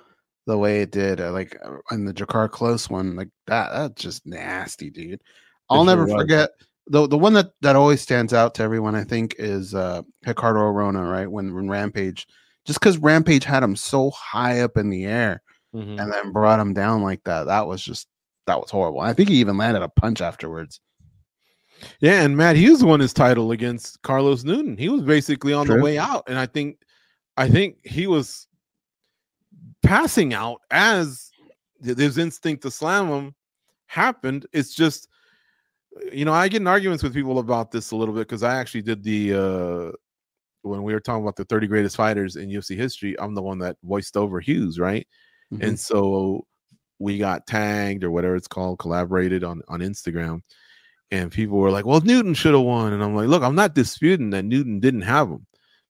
the 0.51 0.59
way 0.59 0.83
it 0.83 0.91
did, 0.91 1.21
uh, 1.21 1.33
like 1.33 1.57
uh, 1.65 1.79
in 1.93 2.05
the 2.05 2.13
Drakkar 2.15 2.49
Klose 2.51 2.91
one, 2.91 3.17
like 3.17 3.31
that. 3.47 3.71
That's 3.73 4.03
just 4.03 4.27
nasty, 4.27 4.91
dude. 4.91 5.23
I'll 5.69 5.85
never 5.85 6.05
was. 6.05 6.13
forget 6.13 6.51
the 6.87 7.07
the 7.07 7.19
one 7.19 7.33
that 7.35 7.53
that 7.63 7.77
always 7.77 8.01
stands 8.01 8.33
out 8.35 8.55
to 8.57 8.63
everyone. 8.63 8.95
I 8.95 9.05
think 9.05 9.37
is 9.39 9.75
uh 9.75 10.03
Ricardo 10.27 10.61
Arona, 10.61 11.03
right? 11.03 11.31
When 11.31 11.55
when 11.55 11.69
Rampage, 11.69 12.27
just 12.67 12.81
because 12.81 12.99
Rampage 12.99 13.45
had 13.45 13.63
him 13.63 13.77
so 13.77 14.11
high 14.11 14.61
up 14.61 14.77
in 14.77 14.91
the 14.91 15.05
air 15.07 15.43
Mhm. 15.75 16.01
and 16.01 16.13
then 16.13 16.33
brought 16.33 16.59
him 16.59 16.75
down 16.75 17.03
like 17.03 17.23
that. 17.25 17.45
That 17.45 17.67
was 17.69 17.81
just 17.83 18.09
that 18.47 18.61
was 18.61 18.71
horrible. 18.71 19.01
I 19.01 19.13
think 19.13 19.29
he 19.29 19.37
even 19.37 19.57
landed 19.57 19.83
a 19.83 19.89
punch 19.89 20.21
afterwards. 20.21 20.81
Yeah, 22.01 22.23
and 22.23 22.37
Matt 22.37 22.57
Hughes 22.57 22.83
won 22.85 23.01
his 23.01 23.13
title 23.15 23.53
against 23.53 24.03
Carlos 24.03 24.43
Newton. 24.45 24.77
He 24.77 24.89
was 24.89 25.03
basically 25.03 25.53
on 25.53 25.67
the 25.67 25.81
way 25.81 25.97
out, 25.97 26.25
and 26.27 26.39
I 26.39 26.47
think, 26.47 26.79
I 27.37 27.49
think 27.49 27.77
he 27.87 28.07
was 28.07 28.49
passing 29.83 30.35
out 30.35 30.61
as 30.71 31.31
his 31.83 32.19
instinct 32.19 32.63
to 32.63 32.71
slam 32.71 33.09
him 33.09 33.35
happened. 33.87 34.47
It's 34.53 34.75
just, 34.75 35.09
you 36.13 36.25
know, 36.25 36.33
I 36.33 36.49
get 36.49 36.61
in 36.61 36.67
arguments 36.67 37.03
with 37.03 37.15
people 37.15 37.39
about 37.39 37.71
this 37.71 37.91
a 37.91 37.97
little 37.97 38.15
bit 38.15 38.29
because 38.29 38.43
I 38.43 38.57
actually 38.57 38.83
did 38.83 39.03
the 39.03 39.35
uh 39.35 39.93
when 40.63 40.83
we 40.83 40.93
were 40.93 41.01
talking 41.01 41.23
about 41.23 41.37
the 41.37 41.45
30 41.47 41.67
greatest 41.69 41.97
fighters 41.97 42.37
in 42.37 42.51
UFC 42.51 42.77
history. 42.77 43.19
I'm 43.19 43.35
the 43.35 43.43
one 43.43 43.59
that 43.61 43.77
voiced 43.83 44.17
over 44.17 44.41
Hughes, 44.41 44.79
right? 44.79 45.07
Mhm. 45.53 45.63
and 45.67 45.81
so 45.81 46.47
we 47.01 47.19
got 47.19 47.47
tagged 47.47 48.05
or 48.05 48.11
whatever 48.11 48.37
it's 48.37 48.47
called 48.47 48.79
collaborated 48.79 49.43
on 49.43 49.63
on 49.69 49.81
instagram 49.81 50.43
and 51.11 51.33
people 51.33 51.59
were 51.59 51.71
like 51.71 51.85
well 51.87 52.01
newton 52.03 52.35
should 52.35 52.53
have 52.55 52.63
won 52.63 52.93
and 52.93 53.03
i'm 53.03 53.17
like 53.17 53.27
look 53.27 53.43
i'm 53.43 53.55
not 53.57 53.75
disputing 53.75 54.31
that 54.31 54.45
newton 54.45 54.79
didn't 54.81 55.01
have 55.01 55.29
him 55.29 55.47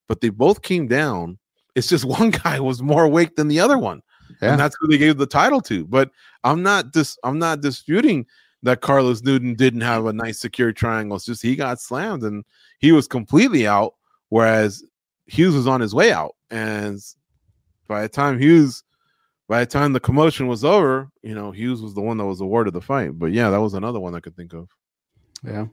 but 0.09 0.21
they 0.21 0.29
both 0.31 0.63
came 0.63 0.87
down 0.87 1.37
it's 1.75 1.89
just 1.89 2.05
one 2.21 2.31
guy 2.31 2.59
was 2.61 2.83
more 2.83 3.05
awake 3.05 3.37
than 3.37 3.49
the 3.49 3.61
other 3.61 3.79
one 3.79 4.03
Yeah. 4.43 4.53
and 4.53 4.61
that's 4.61 4.77
who 4.81 4.89
they 4.89 4.99
gave 4.99 5.17
the 5.19 5.27
title 5.27 5.61
to 5.63 5.87
but 5.87 6.11
i'm 6.45 6.63
not 6.63 6.93
dis- 6.93 7.19
i'm 7.25 7.39
not 7.39 7.61
disputing 7.61 8.27
that 8.63 8.81
carlos 8.81 9.23
newton 9.23 9.55
didn't 9.55 9.81
have 9.83 10.07
a 10.07 10.13
nice 10.13 10.39
secure 10.39 10.73
triangle 10.73 11.17
it's 11.17 11.27
just 11.27 11.43
he 11.43 11.57
got 11.57 11.81
slammed 11.81 12.23
and 12.25 12.45
he 12.79 12.93
was 12.93 13.07
completely 13.07 13.67
out 13.67 13.95
whereas 14.29 14.83
hughes 15.27 15.55
was 15.55 15.67
on 15.67 15.81
his 15.81 15.95
way 15.95 16.13
out 16.13 16.35
and 16.51 16.99
by 17.89 18.03
the 18.03 18.09
time 18.09 18.39
hughes 18.39 18.83
by 19.49 19.61
the 19.61 19.67
time 19.67 19.93
the 19.93 19.99
commotion 19.99 20.47
was 20.47 20.65
over, 20.65 21.09
you 21.23 21.35
know, 21.35 21.51
Hughes 21.51 21.83
was 21.83 21.93
the 21.93 22.01
one 22.01 22.19
that 22.19 22.25
was 22.25 22.41
awarded 22.41 22.73
the 22.73 22.81
fight. 22.81 23.19
But 23.19 23.33
yeah, 23.33 23.51
that 23.51 23.61
was 23.61 23.75
another 23.75 23.99
one 23.99 24.15
I 24.15 24.21
could 24.21 24.37
think 24.37 24.53
of. 24.53 24.69
yeah. 25.45 25.67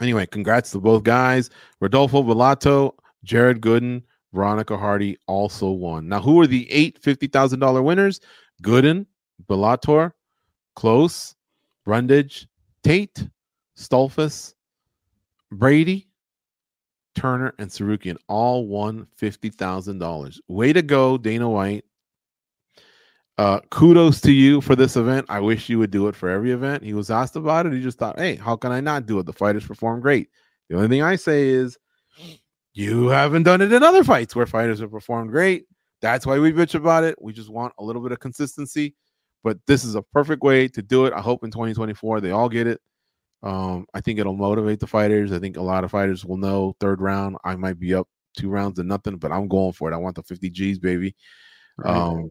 Anyway, 0.00 0.24
congrats 0.24 0.70
to 0.70 0.80
both 0.80 1.02
guys. 1.02 1.50
Rodolfo 1.80 2.22
Bellato, 2.22 2.92
Jared 3.24 3.60
Gooden, 3.60 4.02
Veronica 4.32 4.76
Hardy 4.76 5.16
also 5.26 5.70
won. 5.70 6.08
Now, 6.08 6.20
who 6.20 6.40
are 6.40 6.46
the 6.46 6.70
eight 6.70 7.00
$50,000 7.00 7.84
winners? 7.84 8.20
Gooden, 8.62 9.06
Bellato, 9.46 10.12
Klose, 10.76 11.34
Brundage, 11.84 12.46
Tate, 12.82 13.28
Stoltzfus, 13.76 14.54
Brady, 15.50 16.08
Turner, 17.14 17.54
and 17.58 17.70
Tsarukyan 17.70 18.16
all 18.28 18.66
won 18.66 19.06
$50,000. 19.20 20.38
Way 20.48 20.72
to 20.72 20.82
go, 20.82 21.18
Dana 21.18 21.48
White. 21.48 21.84
Uh, 23.38 23.60
kudos 23.70 24.20
to 24.22 24.32
you 24.32 24.60
for 24.62 24.74
this 24.74 24.96
event. 24.96 25.26
I 25.28 25.40
wish 25.40 25.68
you 25.68 25.78
would 25.78 25.90
do 25.90 26.08
it 26.08 26.16
for 26.16 26.30
every 26.30 26.52
event. 26.52 26.82
He 26.82 26.94
was 26.94 27.10
asked 27.10 27.36
about 27.36 27.66
it. 27.66 27.72
He 27.72 27.82
just 27.82 27.98
thought, 27.98 28.18
hey, 28.18 28.36
how 28.36 28.56
can 28.56 28.72
I 28.72 28.80
not 28.80 29.06
do 29.06 29.18
it? 29.18 29.26
The 29.26 29.32
fighters 29.32 29.66
perform 29.66 30.00
great. 30.00 30.30
The 30.68 30.76
only 30.76 30.88
thing 30.88 31.02
I 31.02 31.16
say 31.16 31.48
is 31.48 31.76
you 32.76 33.08
haven't 33.08 33.44
done 33.44 33.62
it 33.62 33.72
in 33.72 33.82
other 33.82 34.04
fights 34.04 34.36
where 34.36 34.44
fighters 34.44 34.80
have 34.80 34.90
performed 34.90 35.30
great. 35.30 35.64
That's 36.02 36.26
why 36.26 36.38
we 36.38 36.52
bitch 36.52 36.74
about 36.74 37.04
it. 37.04 37.16
We 37.18 37.32
just 37.32 37.48
want 37.48 37.72
a 37.78 37.82
little 37.82 38.02
bit 38.02 38.12
of 38.12 38.20
consistency. 38.20 38.94
But 39.42 39.58
this 39.66 39.82
is 39.82 39.94
a 39.94 40.02
perfect 40.02 40.42
way 40.42 40.68
to 40.68 40.82
do 40.82 41.06
it. 41.06 41.14
I 41.14 41.22
hope 41.22 41.42
in 41.42 41.50
2024 41.50 42.20
they 42.20 42.32
all 42.32 42.50
get 42.50 42.66
it. 42.66 42.82
Um, 43.42 43.86
I 43.94 44.02
think 44.02 44.18
it'll 44.18 44.36
motivate 44.36 44.78
the 44.78 44.86
fighters. 44.86 45.32
I 45.32 45.38
think 45.38 45.56
a 45.56 45.62
lot 45.62 45.84
of 45.84 45.90
fighters 45.90 46.26
will 46.26 46.36
know 46.36 46.76
third 46.78 47.00
round. 47.00 47.38
I 47.44 47.56
might 47.56 47.80
be 47.80 47.94
up 47.94 48.08
two 48.36 48.50
rounds 48.50 48.76
to 48.76 48.82
nothing, 48.82 49.16
but 49.16 49.32
I'm 49.32 49.48
going 49.48 49.72
for 49.72 49.90
it. 49.90 49.94
I 49.94 49.98
want 49.98 50.16
the 50.16 50.22
50 50.22 50.50
G's, 50.50 50.78
baby. 50.78 51.16
Right. 51.78 51.96
Um, 51.96 52.28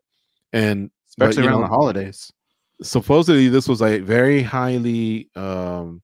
and 0.53 0.91
especially 1.09 1.41
you 1.41 1.49
around 1.49 1.61
know, 1.61 1.67
the 1.67 1.73
holidays. 1.73 2.31
supposedly 2.83 3.47
this 3.47 3.67
was 3.67 3.81
a 3.81 3.97
very 3.97 4.43
highly 4.43 5.31
um 5.35 6.03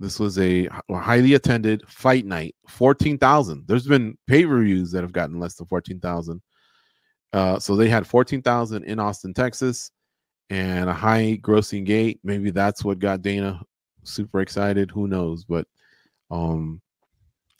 this 0.00 0.18
was 0.18 0.38
a 0.38 0.66
highly 0.90 1.34
attended 1.34 1.82
fight 1.86 2.24
night 2.24 2.56
14,000 2.66 3.64
there's 3.66 3.86
been 3.86 4.16
pay-per-views 4.26 4.90
that 4.90 5.02
have 5.02 5.12
gotten 5.12 5.38
less 5.38 5.54
than 5.54 5.66
14,000 5.66 6.40
uh 7.32 7.58
so 7.58 7.76
they 7.76 7.88
had 7.88 8.06
14,000 8.06 8.82
in 8.84 8.98
Austin 8.98 9.34
Texas 9.34 9.92
and 10.48 10.90
a 10.90 10.94
high 10.94 11.38
grossing 11.40 11.84
gate. 11.84 12.18
Maybe 12.24 12.50
that's 12.50 12.84
what 12.84 12.98
got 12.98 13.22
Dana 13.22 13.62
super 14.02 14.40
excited. 14.40 14.90
Who 14.90 15.06
knows? 15.06 15.44
But 15.44 15.68
um 16.30 16.80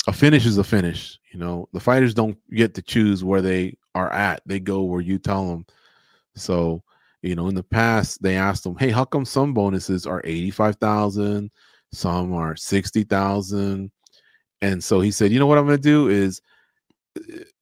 a 0.09 0.12
finish 0.12 0.47
is 0.47 0.59
a 0.59 0.64
finish 0.64 1.18
you 1.32 1.38
know? 1.38 1.68
The 1.72 1.78
fighters 1.78 2.14
don't 2.14 2.36
get 2.51 2.74
to 2.74 2.82
choose 2.82 3.22
where 3.22 3.43
they 3.43 3.76
are 3.95 4.12
at. 4.12 4.43
They 4.47 4.59
go 4.59 4.82
where 4.82 5.01
you 5.01 5.18
tell 5.18 5.47
them 5.47 5.66
so 6.36 6.82
you 7.22 7.34
know 7.34 7.49
in 7.49 7.55
the 7.55 7.62
past 7.62 8.22
they 8.22 8.36
asked 8.36 8.64
them 8.64 8.76
hey 8.78 8.91
how 8.91 9.05
come 9.05 9.24
some 9.24 9.53
bonuses 9.53 10.07
are 10.07 10.22
85000 10.24 11.51
some 11.93 12.32
are 12.32 12.57
60000 12.57 13.91
and 14.62 14.84
so 14.84 15.01
he 15.01 15.11
said 15.11 15.32
you 15.32 15.38
know 15.38 15.47
what 15.47 15.59
i'm 15.59 15.66
going 15.66 15.76
to 15.76 15.82
do 15.82 16.09
is 16.09 16.41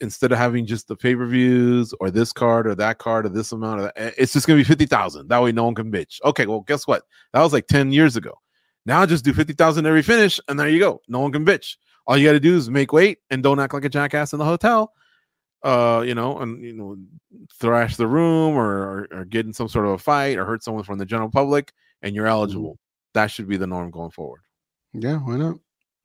instead 0.00 0.32
of 0.32 0.38
having 0.38 0.66
just 0.66 0.88
the 0.88 0.96
pay-per-views 0.96 1.94
or 2.00 2.10
this 2.10 2.32
card 2.32 2.66
or 2.66 2.74
that 2.74 2.98
card 2.98 3.26
or 3.26 3.30
this 3.30 3.52
amount 3.52 3.80
of 3.80 3.84
that, 3.86 3.98
eh, 3.98 4.10
it's 4.18 4.32
just 4.32 4.46
going 4.46 4.58
to 4.58 4.64
be 4.64 4.68
50000 4.68 5.28
that 5.28 5.42
way 5.42 5.52
no 5.52 5.64
one 5.64 5.74
can 5.74 5.90
bitch. 5.90 6.20
Okay 6.24 6.46
well 6.46 6.60
guess 6.60 6.86
what? 6.86 7.04
That 7.32 7.42
was 7.42 7.52
like 7.52 7.66
10 7.66 7.92
years 7.92 8.16
ago. 8.16 8.34
Now 8.86 9.04
just 9.06 9.24
do 9.24 9.32
50000 9.32 9.86
every 9.86 10.02
finish 10.02 10.40
and 10.48 10.58
there 10.58 10.68
you 10.68 10.78
go. 10.78 11.00
No 11.08 11.20
one 11.20 11.32
can 11.32 11.46
bitch. 11.46 11.76
All 12.06 12.16
you 12.16 12.26
got 12.26 12.32
to 12.32 12.40
do 12.40 12.56
is 12.56 12.70
make 12.70 12.92
weight 12.92 13.18
and 13.30 13.42
don't 13.42 13.60
act 13.60 13.74
like 13.74 13.84
a 13.84 13.88
jackass 13.88 14.32
in 14.32 14.38
the 14.38 14.44
hotel 14.44 14.92
uh 15.64 16.04
you 16.06 16.14
know 16.14 16.38
and 16.38 16.62
you 16.62 16.72
know 16.72 16.96
thrash 17.58 17.96
the 17.96 18.06
room 18.06 18.54
or, 18.54 18.68
or 18.68 19.08
or 19.10 19.24
get 19.24 19.44
in 19.44 19.52
some 19.52 19.66
sort 19.68 19.86
of 19.86 19.90
a 19.90 19.98
fight 19.98 20.38
or 20.38 20.44
hurt 20.44 20.62
someone 20.62 20.84
from 20.84 20.98
the 20.98 21.04
general 21.04 21.28
public 21.28 21.72
and 22.02 22.14
you're 22.14 22.28
eligible 22.28 22.78
that 23.18 23.30
should 23.30 23.48
be 23.48 23.56
the 23.58 23.66
norm 23.66 23.90
going 23.90 24.10
forward 24.10 24.40
Yeah, 24.94 25.18
why 25.18 25.36
not? 25.36 25.56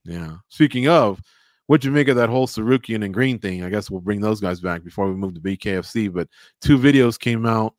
yeah 0.04 0.38
speaking 0.50 0.88
of 0.90 1.22
what 1.68 1.84
you 1.86 1.92
make 1.92 2.10
of 2.10 2.18
that 2.18 2.30
whole 2.30 2.46
Tsarukyan 2.46 3.06
and 3.06 3.14
Green 3.14 3.40
thing? 3.40 3.64
I 3.64 3.70
guess 3.70 3.90
we'll 3.90 4.02
bring 4.02 4.20
those 4.20 4.42
guys 4.42 4.60
back 4.60 4.84
before 4.84 5.08
we 5.08 5.16
move 5.16 5.34
to 5.36 5.40
BKFC. 5.40 6.12
But 6.12 6.28
two 6.60 6.78
videos 6.78 7.18
came 7.18 7.46
out. 7.46 7.74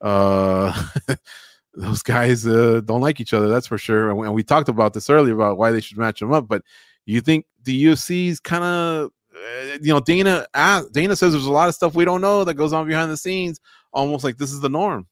Uh, 0.00 0.72
those 1.74 2.00
guys 2.00 2.46
uh, 2.46 2.80
don't 2.84 3.00
like 3.00 3.20
each 3.20 3.34
other, 3.34 3.48
that's 3.48 3.66
for 3.66 3.76
sure. 3.76 4.08
And 4.10 4.18
we, 4.18 4.26
and 4.26 4.36
we 4.36 4.44
talked 4.44 4.68
about 4.68 4.94
this 4.94 5.10
earlier 5.10 5.34
about 5.34 5.58
why 5.58 5.72
they 5.72 5.80
should 5.80 5.98
match 5.98 6.20
them 6.20 6.32
up. 6.32 6.46
But 6.46 6.62
you 7.06 7.20
think 7.20 7.44
the 7.64 7.86
UFC's 7.86 8.38
kind 8.38 8.62
of, 8.62 9.10
uh, 9.34 9.78
you 9.82 9.92
know, 9.92 9.98
Dana 10.00 10.46
asked, 10.54 10.92
Dana 10.92 11.16
says 11.16 11.32
there's 11.32 11.46
a 11.46 11.52
lot 11.52 11.68
of 11.68 11.74
stuff 11.74 11.96
we 11.96 12.04
don't 12.04 12.20
know 12.20 12.44
that 12.44 12.54
goes 12.54 12.72
on 12.72 12.86
behind 12.86 13.10
the 13.10 13.16
scenes, 13.16 13.58
almost 13.92 14.22
like 14.22 14.38
this 14.38 14.52
is 14.52 14.60
the 14.60 14.68
norm. 14.68 15.08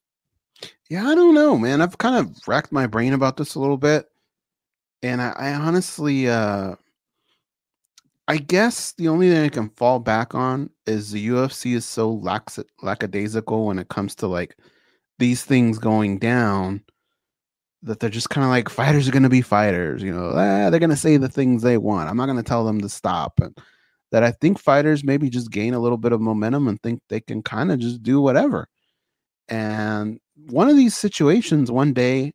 Yeah, 0.89 1.07
I 1.07 1.15
don't 1.15 1.35
know, 1.35 1.57
man. 1.59 1.81
I've 1.81 1.99
kind 1.99 2.17
of 2.17 2.37
racked 2.47 2.73
my 2.73 2.87
brain 2.87 3.13
about 3.13 3.37
this 3.37 3.55
a 3.55 3.61
little 3.61 3.77
bit. 3.77 4.07
And 5.03 5.23
I, 5.23 5.31
I 5.33 5.55
honestly 5.55 6.29
uh 6.29 6.77
I 8.29 8.39
guess 8.39 8.93
the 8.93 9.09
only 9.09 9.29
thing 9.31 9.45
I 9.45 9.49
can 9.49 9.69
fall 9.71 9.99
back 9.99 10.35
on 10.35 10.71
is 10.87 11.11
the 11.11 11.29
UFC 11.29 11.75
is 11.75 11.85
so 11.85 12.11
lax 12.13 12.59
lackadaisical 12.83 13.67
when 13.67 13.79
it 13.79 13.89
comes 13.89 14.15
to 14.17 14.27
like 14.27 14.57
these 15.19 15.45
things 15.45 15.79
going 15.79 16.19
down 16.19 16.83
that 17.83 17.99
they're 18.01 18.11
just 18.11 18.31
kind 18.31 18.45
of 18.45 18.51
like 18.51 18.69
fighters 18.69 19.09
are 19.09 19.13
gonna 19.13 19.29
be 19.29 19.43
fighters, 19.43 20.03
you 20.03 20.13
know, 20.13 20.31
ah, 20.35 20.71
they're 20.71 20.81
gonna 20.81 20.97
say 20.97 21.17
the 21.17 21.29
things 21.29 21.63
they 21.63 21.79
want. 21.79 22.09
I'm 22.09 22.17
not 22.17 22.27
gonna 22.27 22.43
tell 22.43 22.65
them 22.65 22.81
to 22.81 22.89
stop. 22.89 23.41
And 23.41 23.57
that 24.13 24.23
I 24.23 24.33
think 24.33 24.59
fighters 24.61 25.05
maybe 25.05 25.29
just 25.31 25.51
gain 25.51 25.75
a 25.75 25.81
little 25.81 25.99
bit 25.99 26.13
of 26.13 26.21
momentum 26.21 26.69
and 26.69 26.81
think 26.83 27.01
they 27.09 27.21
can 27.21 27.43
kind 27.43 27.73
of 27.73 27.81
just 27.81 28.03
do 28.03 28.21
whatever. 28.21 28.69
And 29.49 30.19
one 30.47 30.69
of 30.69 30.77
these 30.77 30.97
situations, 30.97 31.71
one 31.71 31.93
day, 31.93 32.33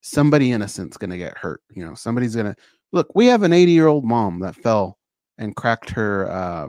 somebody 0.00 0.52
innocent's 0.52 0.96
going 0.96 1.10
to 1.10 1.18
get 1.18 1.38
hurt. 1.38 1.60
You 1.70 1.84
know, 1.84 1.94
somebody's 1.94 2.34
going 2.34 2.54
to 2.54 2.56
look. 2.92 3.14
We 3.14 3.26
have 3.26 3.42
an 3.42 3.52
80 3.52 3.72
year 3.72 3.86
old 3.86 4.04
mom 4.04 4.40
that 4.40 4.56
fell 4.56 4.98
and 5.38 5.54
cracked 5.56 5.90
her 5.90 6.30
uh, 6.30 6.68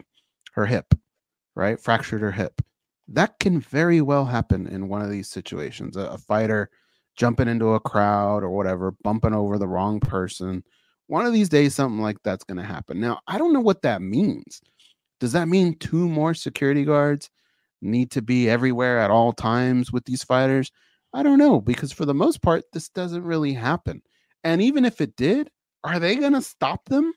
her 0.54 0.66
hip, 0.66 0.94
right? 1.56 1.80
Fractured 1.80 2.22
her 2.22 2.32
hip. 2.32 2.62
That 3.08 3.40
can 3.40 3.60
very 3.60 4.02
well 4.02 4.26
happen 4.26 4.68
in 4.68 4.88
one 4.88 5.02
of 5.02 5.10
these 5.10 5.30
situations. 5.30 5.98
A, 5.98 6.02
a 6.02 6.18
fighter 6.18 6.70
jumping 7.16 7.48
into 7.48 7.74
a 7.74 7.80
crowd 7.80 8.44
or 8.44 8.50
whatever, 8.50 8.94
bumping 9.04 9.34
over 9.34 9.58
the 9.58 9.68
wrong 9.68 10.00
person. 10.00 10.64
One 11.08 11.26
of 11.26 11.34
these 11.34 11.50
days, 11.50 11.76
something 11.76 12.02
like 12.02 12.18
that's 12.24 12.44
going 12.44 12.60
to 12.60 12.64
happen. 12.64 13.00
Now, 13.00 13.20
I 13.28 13.38
don't 13.38 13.54
know 13.54 13.60
what 13.60 13.82
that 13.82 14.02
means. 14.02 14.62
Does 15.20 15.34
that 15.34 15.48
mean 15.48 15.78
two 15.80 16.08
more 16.08 16.34
security 16.34 16.86
guards 16.86 17.30
need 17.82 18.12
to 18.12 18.22
be 18.22 18.50
everywhere 18.50 19.00
at 19.00 19.12
all 19.12 19.34
times 19.34 19.92
with 19.92 20.06
these 20.06 20.24
fighters? 20.24 20.72
I 21.14 21.24
don't 21.24 21.40
know 21.40 21.60
because 21.60 21.92
for 21.92 22.06
the 22.06 22.14
most 22.14 22.42
part, 22.42 22.64
this 22.74 22.90
doesn't 22.90 23.24
really 23.24 23.54
happen. 23.54 24.02
And 24.44 24.62
even 24.62 24.86
if 24.86 25.02
it 25.02 25.16
did, 25.16 25.50
are 25.84 26.00
they 26.00 26.16
going 26.16 26.34
to 26.34 26.42
stop 26.42 26.86
them? 26.86 27.14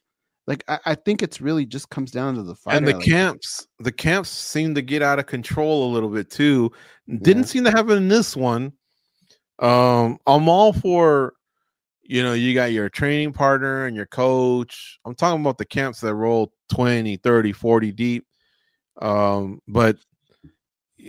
Like 0.46 0.64
I, 0.68 0.78
I 0.86 0.94
think 0.94 1.22
it's 1.22 1.40
really 1.40 1.66
just 1.66 1.90
comes 1.90 2.10
down 2.10 2.34
to 2.34 2.42
the 2.42 2.54
fight. 2.56 2.76
and 2.76 2.88
the 2.88 2.94
like, 2.94 3.04
camps, 3.04 3.66
the 3.78 3.92
camps 3.92 4.30
seem 4.30 4.74
to 4.74 4.82
get 4.82 5.02
out 5.02 5.18
of 5.18 5.26
control 5.26 5.90
a 5.90 5.92
little 5.92 6.08
bit 6.08 6.30
too. 6.30 6.72
Didn't 7.08 7.42
Yeah. 7.42 7.46
seem 7.46 7.64
to 7.64 7.70
happen 7.70 7.96
in 7.96 8.08
this 8.08 8.36
one. 8.36 8.72
Um, 9.58 10.18
I'm 10.26 10.48
all 10.48 10.72
for, 10.72 11.34
you 12.02 12.22
know, 12.22 12.32
you 12.32 12.54
got 12.54 12.72
your 12.72 12.88
training 12.88 13.32
partner 13.32 13.86
and 13.86 13.94
your 13.94 14.06
coach. 14.06 14.98
I'm 15.04 15.14
talking 15.14 15.40
about 15.40 15.58
the 15.58 15.64
camps 15.64 16.00
that 16.00 16.14
roll 16.14 16.52
20, 16.72 17.18
30, 17.18 17.52
40 17.52 17.92
deep. 17.92 18.26
Um, 19.00 19.60
but 19.68 19.96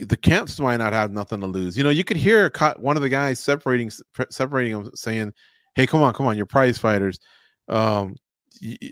the 0.02 0.18
camps 0.18 0.60
might 0.60 0.78
not 0.78 0.94
have 0.94 1.12
nothing 1.12 1.42
to 1.42 1.48
lose. 1.48 1.78
You 1.78 1.84
know, 1.84 1.90
you 1.90 2.04
could 2.04 2.18
hear 2.18 2.52
one 2.78 2.96
of 2.96 3.04
the 3.04 3.10
guys 3.10 3.40
separating 3.40 3.92
separating 4.30 4.74
them 4.74 4.92
saying, 4.96 5.34
"Hey, 5.76 5.88
come 5.88 6.02
on, 6.02 6.14
come 6.14 6.26
on, 6.26 6.38
you're 6.38 6.46
prize 6.46 6.78
fighters." 6.78 7.20
Um, 7.68 8.16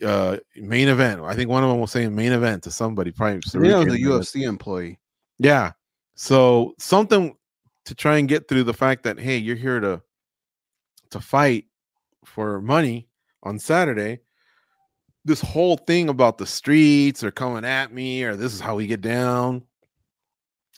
uh, 0.05 0.37
main 0.55 0.87
event. 0.87 1.21
I 1.21 1.35
think 1.35 1.49
one 1.49 1.63
of 1.63 1.69
them 1.69 1.79
was 1.79 1.91
saying 1.91 2.15
main 2.15 2.31
event 2.31 2.63
to 2.63 2.71
somebody. 2.71 3.11
Probably 3.11 3.41
you 3.53 3.59
know, 3.59 3.83
Saric 3.83 3.91
the 3.91 4.03
UFC 4.03 4.47
employee. 4.47 4.99
yeah. 5.39 5.71
So 6.15 6.75
something 6.77 7.35
to 7.85 7.95
try 7.95 8.17
and 8.17 8.27
get 8.27 8.47
through 8.47 8.63
the 8.63 8.73
fact 8.73 9.03
that 9.03 9.19
hey, 9.19 9.37
you're 9.37 9.55
here 9.55 9.79
to 9.79 10.01
to 11.11 11.19
fight 11.19 11.65
for 12.25 12.61
money 12.61 13.07
on 13.43 13.59
Saturday. 13.59 14.19
This 15.23 15.41
whole 15.41 15.77
thing 15.77 16.09
about 16.09 16.37
the 16.37 16.47
streets 16.47 17.23
are 17.23 17.31
coming 17.31 17.65
at 17.65 17.93
me, 17.93 18.23
or 18.23 18.35
this 18.35 18.53
is 18.53 18.59
how 18.59 18.75
we 18.75 18.87
get 18.87 19.01
down. 19.01 19.63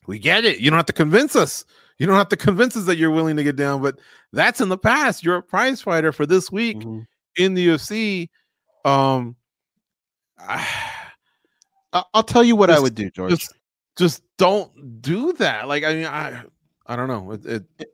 We 0.07 0.19
get 0.19 0.45
it. 0.45 0.59
You 0.59 0.69
don't 0.69 0.77
have 0.77 0.85
to 0.87 0.93
convince 0.93 1.35
us. 1.35 1.65
You 1.99 2.07
don't 2.07 2.15
have 2.17 2.29
to 2.29 2.37
convince 2.37 2.75
us 2.75 2.85
that 2.85 2.97
you're 2.97 3.11
willing 3.11 3.37
to 3.37 3.43
get 3.43 3.55
down, 3.55 3.81
but 3.81 3.99
that's 4.31 4.59
in 4.61 4.69
the 4.69 4.77
past. 4.77 5.23
You're 5.23 5.37
a 5.37 5.43
prize 5.43 5.81
fighter 5.81 6.11
for 6.11 6.25
this 6.25 6.51
week 6.51 6.77
Mhm. 6.79 7.05
in 7.37 7.53
the 7.53 7.67
UFC. 7.69 8.29
Um, 8.83 9.35
I- 10.39 10.67
I- 11.93 12.03
I'll 12.13 12.23
tell 12.23 12.43
you 12.43 12.55
what 12.55 12.69
I 12.71 12.79
would 12.79 12.95
do, 12.95 13.09
George. 13.11 13.29
just 13.31 13.53
just 13.95 14.23
don't 14.37 15.01
do 15.01 15.33
that. 15.33 15.67
Like 15.67 15.83
I 15.83 15.93
mean, 15.93 16.05
I 16.07 16.43
I 16.87 16.95
don't 16.95 17.07
know. 17.07 17.31
It, 17.33 17.45
it 17.77 17.89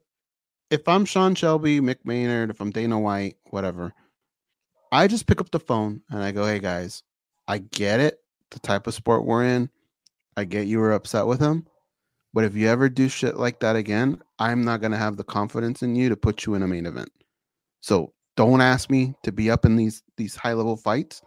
if 0.69 0.87
I'm 0.87 1.03
Sean 1.03 1.35
Shelby, 1.35 1.81
Mick 1.81 1.97
Maynard, 2.05 2.49
if 2.49 2.61
I'm 2.61 2.69
Dana 2.71 2.97
White, 2.99 3.35
whatever, 3.49 3.93
I 4.91 5.07
just 5.07 5.27
pick 5.27 5.41
up 5.41 5.51
the 5.51 5.59
phone 5.59 6.01
and 6.09 6.23
I 6.23 6.31
go, 6.31 6.45
"Hey 6.45 6.59
guys, 6.59 7.03
I 7.47 7.57
get 7.57 7.99
it, 7.99 8.19
the 8.51 8.59
type 8.59 8.87
of 8.87 8.93
sport 8.93 9.25
we're 9.25 9.43
in. 9.45 9.69
I 10.37 10.45
get 10.45 10.67
you 10.67 10.79
were 10.79 10.93
upset 10.93 11.27
with 11.27 11.41
him, 11.41 11.67
but 12.33 12.43
if 12.43 12.55
you 12.55 12.67
ever 12.67 12.89
do 12.89 13.09
shit 13.09 13.37
like 13.37 13.59
that 13.59 13.75
again, 13.75 14.21
I'm 14.37 14.63
not 14.63 14.81
gonna 14.81 14.97
have 14.97 15.17
the 15.17 15.23
confidence 15.23 15.83
in 15.83 15.95
you 15.95 16.09
to 16.09 16.17
put 16.17 16.45
you 16.45 16.55
in 16.55 16.63
a 16.63 16.67
main 16.67 16.85
event. 16.85 17.11
So 17.81 18.13
don't 18.35 18.61
ask 18.61 18.89
me 18.89 19.13
to 19.23 19.31
be 19.31 19.49
up 19.51 19.65
in 19.65 19.75
these 19.75 20.03
these 20.17 20.35
high 20.35 20.53
level 20.53 20.77
fights 20.77 21.21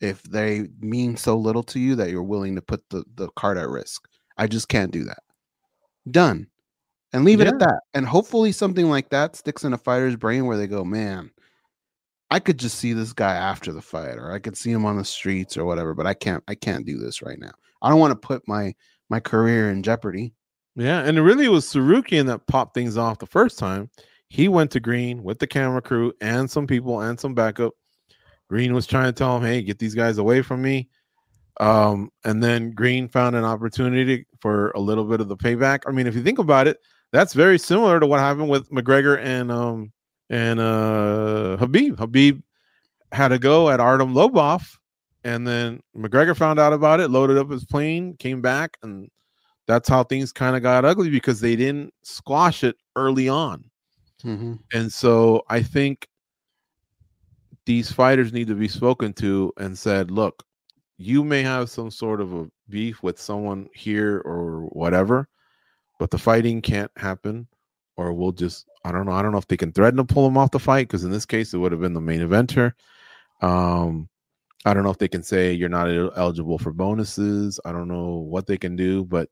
if 0.00 0.22
they 0.24 0.68
mean 0.80 1.16
so 1.16 1.36
little 1.36 1.62
to 1.64 1.78
you 1.78 1.96
that 1.96 2.10
you're 2.10 2.22
willing 2.22 2.54
to 2.56 2.62
put 2.62 2.88
the 2.90 3.04
the 3.14 3.28
card 3.36 3.58
at 3.58 3.68
risk. 3.68 4.08
I 4.36 4.46
just 4.46 4.68
can't 4.68 4.92
do 4.92 5.04
that. 5.04 5.22
Done 6.10 6.48
and 7.12 7.24
leave 7.24 7.40
it 7.40 7.46
at 7.46 7.58
that. 7.58 7.80
And 7.94 8.06
hopefully 8.06 8.52
something 8.52 8.88
like 8.88 9.10
that 9.10 9.36
sticks 9.36 9.64
in 9.64 9.72
a 9.72 9.78
fighter's 9.78 10.16
brain 10.16 10.46
where 10.46 10.56
they 10.56 10.66
go, 10.66 10.84
man, 10.84 11.30
I 12.30 12.40
could 12.40 12.58
just 12.58 12.78
see 12.78 12.92
this 12.92 13.12
guy 13.12 13.34
after 13.34 13.72
the 13.72 13.80
fight, 13.80 14.16
or 14.16 14.32
I 14.32 14.38
could 14.38 14.56
see 14.56 14.70
him 14.70 14.84
on 14.84 14.98
the 14.98 15.04
streets 15.04 15.56
or 15.56 15.64
whatever, 15.64 15.94
but 15.94 16.06
I 16.06 16.14
can't 16.14 16.44
I 16.46 16.54
can't 16.54 16.84
do 16.84 16.98
this 16.98 17.22
right 17.22 17.38
now. 17.38 17.52
I 17.80 17.88
don't 17.88 18.00
want 18.00 18.10
to 18.10 18.26
put 18.26 18.46
my 18.46 18.74
my 19.08 19.20
career 19.20 19.70
in 19.70 19.82
jeopardy. 19.82 20.34
Yeah, 20.78 21.00
and 21.00 21.18
it 21.18 21.22
really 21.22 21.48
was 21.48 21.66
Tsarukyan 21.66 22.26
that 22.26 22.46
popped 22.46 22.72
things 22.72 22.96
off 22.96 23.18
the 23.18 23.26
first 23.26 23.58
time. 23.58 23.90
He 24.28 24.46
went 24.46 24.70
to 24.70 24.80
Green 24.80 25.24
with 25.24 25.40
the 25.40 25.46
camera 25.46 25.82
crew 25.82 26.12
and 26.20 26.48
some 26.48 26.68
people 26.68 27.00
and 27.00 27.18
some 27.18 27.34
backup. 27.34 27.72
Green 28.48 28.72
was 28.72 28.86
trying 28.86 29.06
to 29.06 29.12
tell 29.12 29.36
him, 29.36 29.42
"Hey, 29.42 29.60
get 29.62 29.80
these 29.80 29.96
guys 29.96 30.18
away 30.18 30.40
from 30.40 30.62
me." 30.62 30.88
Um, 31.58 32.10
and 32.24 32.42
then 32.42 32.70
Green 32.70 33.08
found 33.08 33.34
an 33.34 33.44
opportunity 33.44 34.24
for 34.40 34.70
a 34.70 34.78
little 34.78 35.04
bit 35.04 35.20
of 35.20 35.28
the 35.28 35.36
payback. 35.36 35.80
I 35.88 35.90
mean, 35.90 36.06
if 36.06 36.14
you 36.14 36.22
think 36.22 36.38
about 36.38 36.68
it, 36.68 36.78
that's 37.12 37.34
very 37.34 37.58
similar 37.58 37.98
to 37.98 38.06
what 38.06 38.20
happened 38.20 38.48
with 38.48 38.70
McGregor 38.70 39.18
and 39.18 39.50
um 39.50 39.92
and 40.30 40.60
uh 40.60 41.56
Khabib. 41.58 41.96
Khabib 41.96 42.40
had 43.10 43.32
a 43.32 43.38
go 43.40 43.68
at 43.68 43.80
Artem 43.80 44.14
Lobov, 44.14 44.78
and 45.24 45.44
then 45.44 45.80
McGregor 45.96 46.36
found 46.36 46.60
out 46.60 46.72
about 46.72 47.00
it, 47.00 47.10
loaded 47.10 47.36
up 47.36 47.50
his 47.50 47.64
plane, 47.64 48.16
came 48.16 48.40
back, 48.40 48.76
and 48.84 49.10
that's 49.68 49.88
how 49.88 50.02
things 50.02 50.32
kind 50.32 50.56
of 50.56 50.62
got 50.62 50.84
ugly 50.84 51.10
because 51.10 51.40
they 51.40 51.54
didn't 51.54 51.94
squash 52.02 52.64
it 52.64 52.76
early 52.96 53.28
on. 53.28 53.64
And 54.72 54.92
so 54.92 55.42
I 55.48 55.62
think 55.62 56.08
these 57.66 57.92
fighters 57.92 58.32
need 58.32 58.48
to 58.48 58.54
be 58.54 58.66
spoken 58.66 59.12
to 59.14 59.52
and 59.58 59.78
said, 59.78 60.10
look, 60.10 60.42
you 60.96 61.22
may 61.22 61.42
have 61.42 61.70
some 61.70 61.90
sort 61.90 62.20
of 62.20 62.32
a 62.32 62.50
beef 62.70 63.02
with 63.02 63.20
someone 63.20 63.68
here 63.74 64.22
or 64.24 64.62
whatever, 64.70 65.28
but 65.98 66.10
the 66.10 66.18
fighting 66.18 66.60
can't 66.62 66.90
happen, 66.96 67.46
or 67.96 68.12
we'll 68.12 68.32
just 68.32 68.66
I 68.84 68.90
don't 68.90 69.06
know. 69.06 69.12
I 69.12 69.22
don't 69.22 69.32
know 69.32 69.38
if 69.38 69.46
they 69.48 69.56
can 69.56 69.72
threaten 69.72 69.98
to 69.98 70.04
pull 70.04 70.26
him 70.26 70.38
off 70.38 70.50
the 70.50 70.58
fight 70.58 70.88
because 70.88 71.04
in 71.04 71.10
this 71.10 71.26
case 71.26 71.52
it 71.52 71.58
would 71.58 71.72
have 71.72 71.80
been 71.80 71.94
the 71.94 72.00
main 72.00 72.20
eventer. 72.20 72.72
Um, 73.42 74.08
I 74.64 74.74
don't 74.74 74.82
know 74.82 74.90
if 74.90 74.98
they 74.98 75.08
can 75.08 75.22
say 75.22 75.52
you're 75.52 75.68
not 75.68 75.88
eligible 76.16 76.58
for 76.58 76.72
bonuses. 76.72 77.60
I 77.64 77.72
don't 77.72 77.88
know 77.88 78.16
what 78.16 78.46
they 78.46 78.56
can 78.56 78.74
do, 78.76 79.04
but 79.04 79.28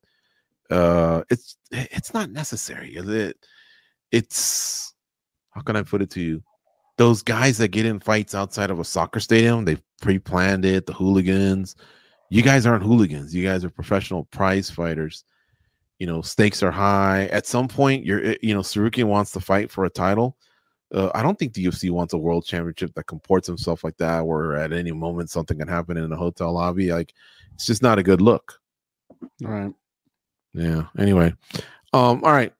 uh, 0.71 1.23
it's 1.31 1.57
it's 1.71 2.15
not 2.15 2.31
necessary. 2.31 2.97
Is 2.97 3.09
it? 3.09 3.37
It's 4.13 4.95
how 5.51 5.61
can 5.63 5.77
I 5.77 5.83
put 5.83 6.03
it 6.03 6.11
to 6.11 6.21
you? 6.21 6.43
Those 6.99 7.23
guys 7.23 7.59
that 7.59 7.69
get 7.69 7.87
in 7.87 8.01
fights 8.01 8.35
outside 8.35 8.71
of 8.71 8.81
a 8.81 8.85
soccer 8.85 9.21
stadium, 9.21 9.65
they've 9.65 9.83
pre-planned 10.01 10.65
it. 10.65 10.87
The 10.87 10.93
hooligans, 10.93 11.77
you 12.31 12.43
guys 12.43 12.67
aren't 12.67 12.83
hooligans. 12.83 13.35
You 13.35 13.45
guys 13.45 13.65
are 13.65 13.71
professional 13.71 14.25
prize 14.25 14.71
fighters. 14.71 15.25
You 15.99 16.07
know, 16.07 16.23
stakes 16.23 16.63
are 16.63 16.71
high. 16.71 17.27
At 17.27 17.47
some 17.47 17.69
point, 17.69 18.05
you're 18.05 18.25
eh, 18.25 18.37
you 18.43 18.55
know, 18.55 18.61
Tsarukyan 18.61 19.05
wants 19.05 19.33
to 19.33 19.41
fight 19.41 19.71
for 19.71 19.85
a 19.85 19.91
title. 19.91 20.37
Uh, 20.95 21.11
I 21.15 21.23
don't 21.23 21.39
think 21.39 21.53
the 21.53 21.65
UFC 21.65 21.91
wants 21.91 22.15
a 22.15 22.19
world 22.19 22.45
championship 22.47 22.95
that 22.95 23.05
comports 23.05 23.47
himself 23.47 23.83
like 23.83 23.97
that, 23.97 24.25
where 24.25 24.57
at 24.57 24.73
any 24.73 24.93
moment 24.93 25.31
something 25.31 25.59
can 25.59 25.69
happen 25.69 25.97
in 25.97 26.13
a 26.13 26.17
hotel 26.17 26.53
lobby. 26.53 26.93
Like, 26.93 27.13
it's 27.55 27.67
just 27.67 27.83
not 27.83 27.99
a 27.99 28.03
good 28.03 28.21
look. 28.21 28.61
Right. 29.41 29.73
Yeah. 30.57 30.85
Anyway, 30.99 31.35
um, 31.93 32.25
all 32.25 32.33
right. 32.33 32.53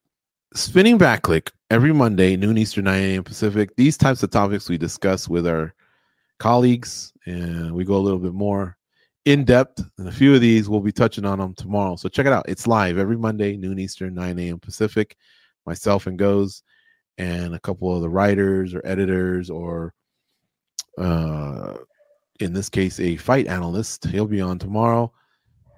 Spinning 0.55 0.99
back 0.99 1.23
Clique 1.23 1.51
every 1.71 1.93
Monday, 1.93 2.37
noon 2.37 2.59
Eastern, 2.59 2.85
9 2.85 3.03
a.m. 3.03 3.25
Pacific. 3.25 3.75
These 3.77 3.97
types 3.97 4.23
of 4.23 4.31
topics 4.31 4.69
we 4.69 4.77
discuss 4.77 5.29
with 5.29 5.47
our 5.47 5.75
colleagues, 6.39 7.15
and 7.25 7.75
we 7.75 7.85
go 7.85 7.97
a 7.97 7.99
little 7.99 8.19
bit 8.19 8.35
more 8.35 8.77
in 9.25 9.45
depth. 9.45 9.83
And 9.97 10.09
a 10.09 10.13
few 10.13 10.35
of 10.35 10.43
these 10.43 10.69
we'll 10.69 10.81
be 10.81 10.93
touching 10.93 11.25
on 11.25 11.39
them 11.39 11.55
tomorrow. 11.55 11.97
So 11.97 12.11
check 12.11 12.27
it 12.27 12.33
out. 12.33 12.45
It's 12.49 12.67
live 12.67 12.99
every 12.99 13.17
Monday, 13.17 13.57
noon 13.57 13.79
Eastern, 13.79 14.15
9 14.15 14.39
a.m. 14.39 14.61
Pacific. 14.61 15.17
Myself 15.65 16.07
and 16.07 16.19
Goes, 16.19 16.63
and 17.19 17.55
a 17.55 17.61
couple 17.61 17.95
of 17.95 18.03
the 18.03 18.11
writers 18.11 18.75
or 18.75 18.83
editors, 18.85 19.51
or 19.51 19.95
uh, 20.99 21.79
in 22.41 22.53
this 22.53 22.69
case, 22.69 23.01
a 23.01 23.17
fight 23.17 23.47
analyst. 23.47 24.05
He'll 24.05 24.27
be 24.27 24.41
on 24.41 24.59
tomorrow. 24.59 25.13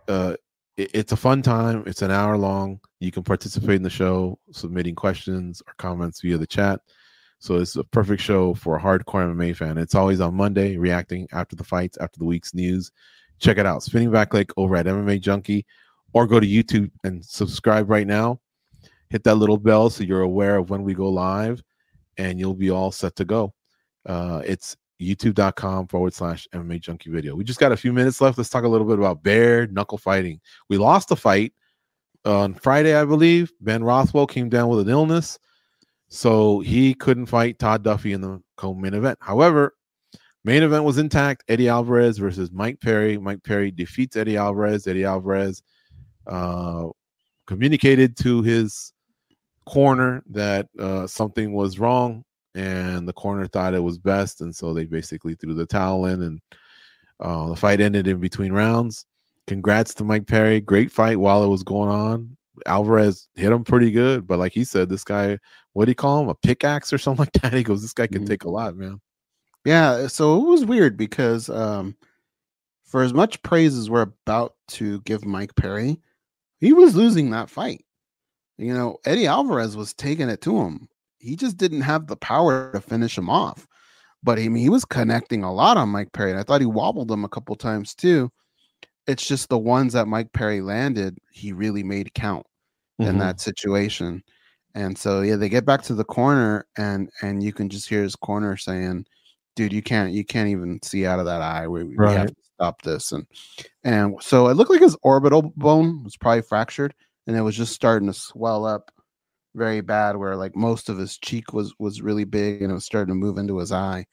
Uh, 0.09 0.35
it- 0.79 0.91
it's 0.95 1.12
a 1.12 1.16
fun 1.16 1.43
time. 1.43 1.83
It's 1.87 2.03
an 2.03 2.11
hour 2.11 2.39
long. 2.39 2.81
You 3.01 3.11
can 3.11 3.22
participate 3.24 3.76
in 3.76 3.83
the 3.83 3.91
show, 3.91 4.39
submitting 4.53 4.95
questions 4.95 5.61
or 5.66 5.74
comments 5.76 6.20
via 6.22 6.39
the 6.39 6.47
chat. 6.47 6.81
So 7.41 7.57
it's 7.57 7.76
a 7.76 7.85
perfect 7.85 8.22
show 8.22 8.55
for 8.55 8.76
a 8.76 8.81
hardcore 8.81 9.24
MMA 9.24 9.55
fan. 9.55 9.79
It's 9.79 9.95
always 9.95 10.20
on 10.20 10.35
Monday, 10.35 10.76
reacting 10.76 11.29
after 11.33 11.57
the 11.57 11.64
fights, 11.64 11.99
after 11.99 12.18
the 12.18 12.24
week's 12.24 12.55
news. 12.55 12.91
Check 13.39 13.59
it 13.59 13.66
out. 13.66 13.83
Spinning 13.83 14.11
back 14.11 14.31
Clique 14.31 14.51
over 14.57 14.76
at 14.76 14.87
MMA 14.87 15.20
Junkie, 15.20 15.66
or 16.12 16.26
go 16.26 16.41
to 16.41 16.47
YouTube 16.47 16.91
and 17.05 17.24
subscribe 17.24 17.91
right 17.91 18.07
now. 18.07 18.41
Hit 19.11 19.24
that 19.24 19.37
little 19.37 19.59
bell 19.59 19.91
so 19.91 20.05
you're 20.05 20.22
aware 20.22 20.57
of 20.57 20.70
when 20.70 20.83
we 20.83 20.95
go 20.95 21.09
live, 21.09 21.62
and 22.16 22.39
you'll 22.41 22.55
be 22.55 22.70
all 22.70 22.91
set 22.91 23.14
to 23.16 23.24
go. 23.24 23.55
Uh, 24.07 24.43
it's 24.45 24.76
youtube.com 25.01 25.86
forward 25.88 26.14
slash 26.14 26.49
MMA 26.55 26.80
Junkie 26.80 27.11
video. 27.11 27.34
We 27.34 27.44
just 27.44 27.61
got 27.61 27.72
a 27.72 27.76
few 27.76 27.92
minutes 27.92 28.20
left. 28.20 28.38
Let's 28.38 28.51
talk 28.51 28.64
a 28.64 28.68
little 28.68 28.86
bit 28.86 28.99
about 28.99 29.22
bare 29.22 29.66
knuckle 29.68 29.99
fighting. 29.99 30.40
We 30.68 30.76
lost 30.76 31.09
the 31.09 31.16
fight 31.16 31.53
on 32.24 32.55
Friday, 32.55 32.94
I 32.94 33.05
believe. 33.05 33.53
Ben 33.61 33.82
Rothwell 33.84 34.26
came 34.26 34.49
down 34.49 34.68
with 34.68 34.80
an 34.80 34.88
illness, 34.88 35.38
so 36.09 36.61
he 36.61 36.94
couldn't 36.94 37.26
fight 37.26 37.59
Todd 37.59 37.82
Duffy 37.82 38.12
in 38.12 38.20
the 38.20 38.42
co-main 38.57 38.94
event. 38.94 39.18
However, 39.20 39.74
main 40.44 40.62
event 40.62 40.84
was 40.84 40.99
intact. 40.99 41.44
Eddie 41.49 41.68
Alvarez 41.68 42.18
versus 42.18 42.51
Mike 42.51 42.80
Perry. 42.80 43.18
Mike 43.18 43.42
Perry 43.44 43.70
defeats 43.70 44.16
Eddie 44.16 44.36
Alvarez. 44.36 44.86
Eddie 44.86 45.05
Alvarez 45.05 45.62
uh, 46.26 46.88
communicated 47.46 48.16
to 48.18 48.42
his 48.42 48.92
corner 49.66 50.22
that 50.30 50.66
uh, 50.78 51.07
something 51.07 51.53
was 51.53 51.78
wrong, 51.78 52.24
and 52.55 53.07
the 53.09 53.12
corner 53.12 53.46
thought 53.46 53.74
it 53.74 53.82
was 53.82 53.99
best, 53.99 54.40
and 54.40 54.55
so 54.55 54.72
they 54.74 54.84
basically 54.84 55.34
threw 55.34 55.55
the 55.55 55.66
towel 55.66 56.07
in, 56.07 56.22
and 56.22 56.40
uh, 57.20 57.49
the 57.49 57.57
fight 57.57 57.80
ended 57.80 58.07
in 58.07 58.18
between 58.20 58.53
rounds. 58.53 59.05
Congrats 59.46 59.94
to 59.94 60.05
Mike 60.05 60.26
Perry. 60.26 60.61
Great 60.61 60.90
fight 60.92 61.18
while 61.18 61.42
it 61.42 61.49
was 61.49 61.62
going 61.62 61.88
on. 61.90 62.36
Alvarez 62.66 63.28
hit 63.34 63.53
him 63.53 63.64
pretty 63.64 63.90
good, 63.90 64.26
but 64.26 64.38
like 64.38 64.53
he 64.53 64.64
said, 64.64 64.88
this 64.88 65.05
guy, 65.05 65.38
what 65.72 65.84
do 65.84 65.90
you 65.92 65.94
call 65.94 66.20
him? 66.22 66.28
A 66.28 66.34
pickaxe 66.34 66.92
or 66.92 66.99
something 66.99 67.24
like 67.24 67.32
that? 67.42 67.53
He 67.55 67.62
goes, 67.62 67.82
This 67.82 67.92
guy 67.92 68.07
can 68.09 68.24
Mhm. 68.24 68.28
take 68.28 68.44
a 68.44 68.51
lot, 68.51 68.76
man. 68.76 69.01
Yeah, 69.64 70.07
so 70.07 70.36
it 70.40 70.46
was 70.49 70.64
weird 70.64 70.96
because 70.96 71.49
um 71.49 71.96
for 72.84 73.03
as 73.03 73.12
much 73.12 73.42
praise 73.42 73.76
as 73.76 73.90
we're 73.90 74.03
about 74.03 74.55
to 74.68 75.01
give 75.03 75.24
Mike 75.24 75.55
Perry, 75.57 76.01
he 76.59 76.72
was 76.72 76.96
losing 76.96 77.30
that 77.30 77.51
fight. 77.51 77.84
You 78.57 78.72
know, 78.74 78.96
Eddie 79.05 79.26
Alvarez 79.26 79.76
was 79.76 79.92
taking 79.94 80.28
it 80.28 80.40
to 80.42 80.59
him. 80.59 80.88
He 81.19 81.37
just 81.37 81.57
didn't 81.57 81.83
have 81.83 82.07
the 82.07 82.16
power 82.16 82.73
to 82.73 82.81
finish 82.81 83.16
him 83.19 83.29
off. 83.31 83.66
But 84.23 84.39
I 84.39 84.49
mean, 84.49 84.62
he 84.62 84.69
was 84.69 84.85
connecting 84.85 85.45
a 85.45 85.53
lot 85.53 85.77
on 85.77 85.91
Mike 85.91 86.12
Perry. 86.12 86.31
And 86.33 86.41
I 86.41 86.43
thought 86.43 86.61
he 86.61 86.66
wobbled 86.66 87.11
him 87.11 87.25
a 87.25 87.29
couple 87.29 87.55
times 87.57 87.95
too. 87.95 88.31
It's 89.07 89.27
just 89.27 89.49
the 89.49 89.59
ones 89.59 89.93
that 89.95 90.09
Mike 90.09 90.33
Perry 90.33 90.61
landed, 90.61 91.19
he 91.33 91.53
really 91.53 91.83
made 91.83 92.14
count 92.14 92.47
in 92.99 93.16
Mhm. 93.16 93.19
that 93.21 93.41
situation. 93.41 94.23
And 94.75 94.97
so 94.99 95.23
yeah, 95.23 95.37
they 95.37 95.49
get 95.49 95.64
back 95.64 95.83
to 95.85 95.95
the 95.95 96.05
corner 96.05 96.66
and 96.77 97.11
and 97.23 97.43
you 97.43 97.53
can 97.53 97.69
just 97.69 97.89
hear 97.89 98.03
his 98.03 98.16
corner 98.16 98.57
saying, 98.57 99.07
dude, 99.57 99.73
you 99.73 99.83
can't 99.83 100.12
you 100.12 100.25
can't 100.25 100.49
even 100.51 100.81
see 100.83 101.07
out 101.07 101.21
of 101.21 101.27
that 101.27 101.43
eye. 101.43 101.66
We, 101.69 101.85
we 101.85 101.97
have 102.19 102.29
to 102.29 102.35
stop 102.55 102.83
this. 102.83 103.12
And 103.12 103.27
and 103.85 104.23
so 104.23 104.49
it 104.49 104.55
looked 104.55 104.71
like 104.71 104.81
his 104.83 104.97
orbital 105.03 105.43
bone 105.57 106.05
was 106.05 106.16
probably 106.16 106.43
fractured 106.43 106.95
and 107.27 107.37
it 107.37 107.43
was 107.43 107.57
just 107.57 107.73
starting 107.75 108.09
to 108.09 108.14
swell 108.14 108.66
up 108.66 108.91
very 109.55 109.80
bad 109.80 110.16
where 110.16 110.36
like 110.36 110.55
most 110.57 110.88
of 110.88 110.99
his 110.99 111.18
cheek 111.18 111.53
was 111.53 111.74
was 111.78 112.03
really 112.03 112.24
big 112.24 112.62
and 112.62 112.70
it 112.70 112.74
was 112.74 112.84
starting 112.84 113.12
to 113.12 113.18
move 113.18 113.38
into 113.38 113.59
his 113.59 113.72
eye. 113.72 114.07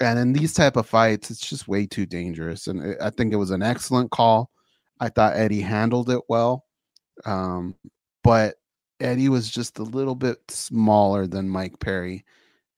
And 0.00 0.18
in 0.18 0.32
these 0.32 0.52
type 0.52 0.76
of 0.76 0.86
fights, 0.86 1.30
it's 1.30 1.40
just 1.40 1.68
way 1.68 1.86
too 1.86 2.04
dangerous. 2.06 2.66
And 2.66 2.82
I- 3.00 3.06
I 3.06 3.10
think 3.10 3.32
it 3.32 3.36
was 3.36 3.50
an 3.50 3.62
excellent 3.62 4.10
call. 4.10 4.50
I 5.00 5.08
thought 5.08 5.36
Eddie 5.36 5.60
handled 5.62 6.10
it 6.10 6.20
well. 6.28 6.64
Um, 7.24 7.74
but 8.22 8.56
Eddie 9.00 9.28
was 9.30 9.50
just 9.50 9.78
a 9.78 9.82
little 9.82 10.14
bit 10.14 10.38
smaller 10.50 11.26
than 11.26 11.48
Mike 11.48 11.78
Perry. 11.80 12.24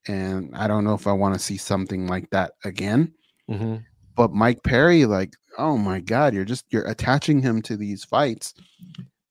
And 0.06 0.54
I 0.56 0.68
don't 0.68 0.84
know 0.84 0.94
if 0.94 1.06
I 1.06 1.12
want 1.12 1.34
to 1.34 1.40
see 1.40 1.56
something 1.56 2.06
like 2.06 2.30
that 2.30 2.52
again. 2.64 3.12
Mhm. 3.50 3.84
But 4.16 4.32
Mike 4.32 4.62
Perry, 4.62 5.04
like, 5.04 5.34
oh 5.58 5.76
my 5.76 6.00
God, 6.00 6.34
you're 6.34 6.44
just 6.44 6.64
you're 6.70 6.86
attaching 6.88 7.42
him 7.42 7.62
to 7.62 7.76
these 7.76 8.04
fights 8.04 8.54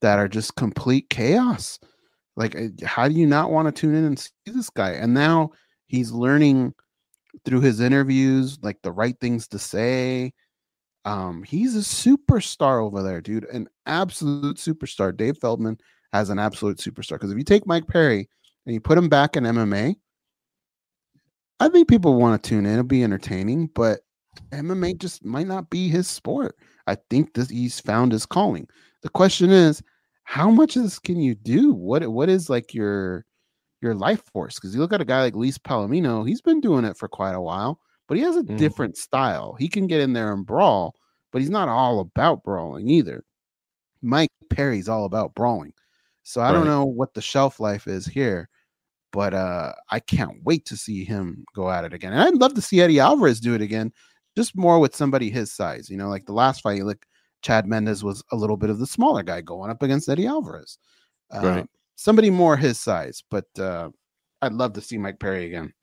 that 0.02 0.20
are 0.20 0.28
just 0.28 0.56
complete 0.56 1.10
chaos. 1.10 1.80
Like, 2.38 2.56
uh, 2.56 2.68
how 2.86 3.08
do 3.08 3.16
you 3.16 3.26
not 3.26 3.52
want 3.52 3.68
to 3.68 3.72
tune 3.72 3.96
in 3.96 4.06
and 4.06 4.18
see 4.18 4.30
this 4.46 4.70
guy? 4.70 4.92
And 4.92 5.14
now 5.14 5.52
he's 5.88 6.12
learning 6.12 6.74
through 7.44 7.62
his 7.62 7.82
interviews, 7.82 8.60
like 8.62 8.78
the 8.84 8.92
right 8.92 9.20
things 9.20 9.48
to 9.50 9.60
say. 9.60 10.34
Um, 11.04 11.44
he's 11.44 11.76
a 11.76 11.80
superstar 11.80 12.84
over 12.84 13.02
there, 13.02 13.22
dude. 13.22 13.46
An 13.46 13.68
absolute 13.88 14.58
superstar. 14.58 15.16
Dave 15.16 15.38
Feldman 15.40 15.80
has 16.14 16.30
an 16.30 16.38
absolute 16.38 16.78
superstar. 16.78 17.12
Because 17.12 17.32
if 17.32 17.38
you 17.38 17.44
take 17.44 17.66
Mike 17.66 17.88
Perry 17.88 18.30
and 18.66 18.74
you 18.74 18.80
put 18.80 18.98
him 18.98 19.10
back 19.10 19.36
in 19.36 19.44
MMA, 19.44 19.96
I 21.60 21.70
think 21.70 21.88
people 21.88 22.16
want 22.16 22.42
to 22.42 22.50
tune 22.50 22.68
in. 22.68 22.74
It'll 22.74 22.84
be 22.84 23.04
entertaining, 23.04 23.68
but 23.74 24.02
MMA 24.52 25.00
just 25.00 25.26
might 25.26 25.48
not 25.48 25.72
be 25.72 25.88
his 25.88 26.08
sport. 26.08 26.56
I 26.86 26.98
think 27.10 27.34
that 27.34 27.50
he's 27.50 27.80
found 27.80 28.12
his 28.12 28.28
calling. 28.28 28.68
The 29.02 29.10
question 29.10 29.50
is, 29.50 29.82
how 30.28 30.50
much 30.52 30.76
of 30.76 30.84
this 30.84 31.00
can 31.00 31.22
you 31.22 31.36
do? 31.36 31.74
What 31.74 32.06
what 32.10 32.28
is 32.28 32.50
like 32.50 32.74
your 32.74 33.26
your 33.82 33.96
life 33.96 34.22
force? 34.34 34.56
Because 34.56 34.76
you 34.76 34.82
look 34.82 34.92
at 34.92 35.00
a 35.02 35.06
guy 35.06 35.22
like 35.22 35.36
Luis 35.36 35.58
Palomino, 35.58 36.28
he's 36.28 36.42
been 36.42 36.60
doing 36.60 36.84
it 36.84 36.98
for 36.98 37.08
quite 37.08 37.34
a 37.34 37.42
while, 37.42 37.80
but 38.08 38.18
he 38.18 38.24
has 38.24 38.36
a 38.36 38.44
Mm. 38.44 38.58
different 38.58 38.98
style. 38.98 39.56
He 39.58 39.70
can 39.70 39.88
get 39.88 40.02
in 40.02 40.12
there 40.14 40.34
and 40.34 40.46
brawl, 40.46 40.96
but 41.32 41.42
he's 41.42 41.50
not 41.50 41.70
all 41.70 42.02
about 42.02 42.44
brawling 42.44 42.90
either. 42.90 43.24
Mike 44.02 44.32
Perry's 44.50 44.90
all 44.90 45.06
about 45.06 45.34
brawling. 45.34 45.74
So 46.24 46.42
I 46.42 46.52
don't 46.52 46.66
know 46.68 46.86
what 46.86 47.14
the 47.14 47.22
shelf 47.22 47.60
life 47.62 47.88
is 47.88 48.06
here, 48.06 48.50
but 49.14 49.34
uh 49.34 49.74
I 49.92 50.00
can't 50.02 50.44
wait 50.44 50.66
to 50.66 50.78
see 50.78 51.06
him 51.06 51.46
go 51.56 51.70
at 51.72 51.86
it 51.86 51.94
again. 51.94 52.12
And 52.14 52.22
I'd 52.22 52.36
love 52.36 52.54
to 52.56 52.62
see 52.62 52.82
Eddie 52.82 53.00
Alvarez 53.00 53.40
do 53.40 53.56
it 53.56 53.62
again, 53.62 53.94
just 54.36 54.58
more 54.58 54.80
with 54.80 54.94
somebody 54.96 55.30
his 55.30 55.54
size. 55.54 55.90
You 55.90 55.98
know, 55.98 56.10
like 56.10 56.26
the 56.26 56.34
last 56.34 56.62
fight, 56.62 56.84
like 56.84 57.08
Chad 57.42 57.68
Mendes 57.68 58.04
was 58.04 58.24
a 58.32 58.36
little 58.36 58.58
bit 58.58 58.70
of 58.70 58.80
the 58.80 58.88
smaller 58.88 59.24
guy 59.24 59.42
going 59.42 59.70
up 59.72 59.84
against 59.84 60.10
Eddie 60.10 60.28
Alvarez. 60.28 60.78
Uh, 61.32 61.42
Right. 61.44 61.70
Somebody 61.96 62.30
more 62.30 62.56
his 62.56 62.80
size, 62.80 63.24
but 63.30 63.46
uh 63.60 63.90
I'd 64.42 64.54
love 64.54 64.74
to 64.74 64.82
see 64.82 64.98
Mike 64.98 65.20
Perry 65.20 65.46
again. 65.48 65.74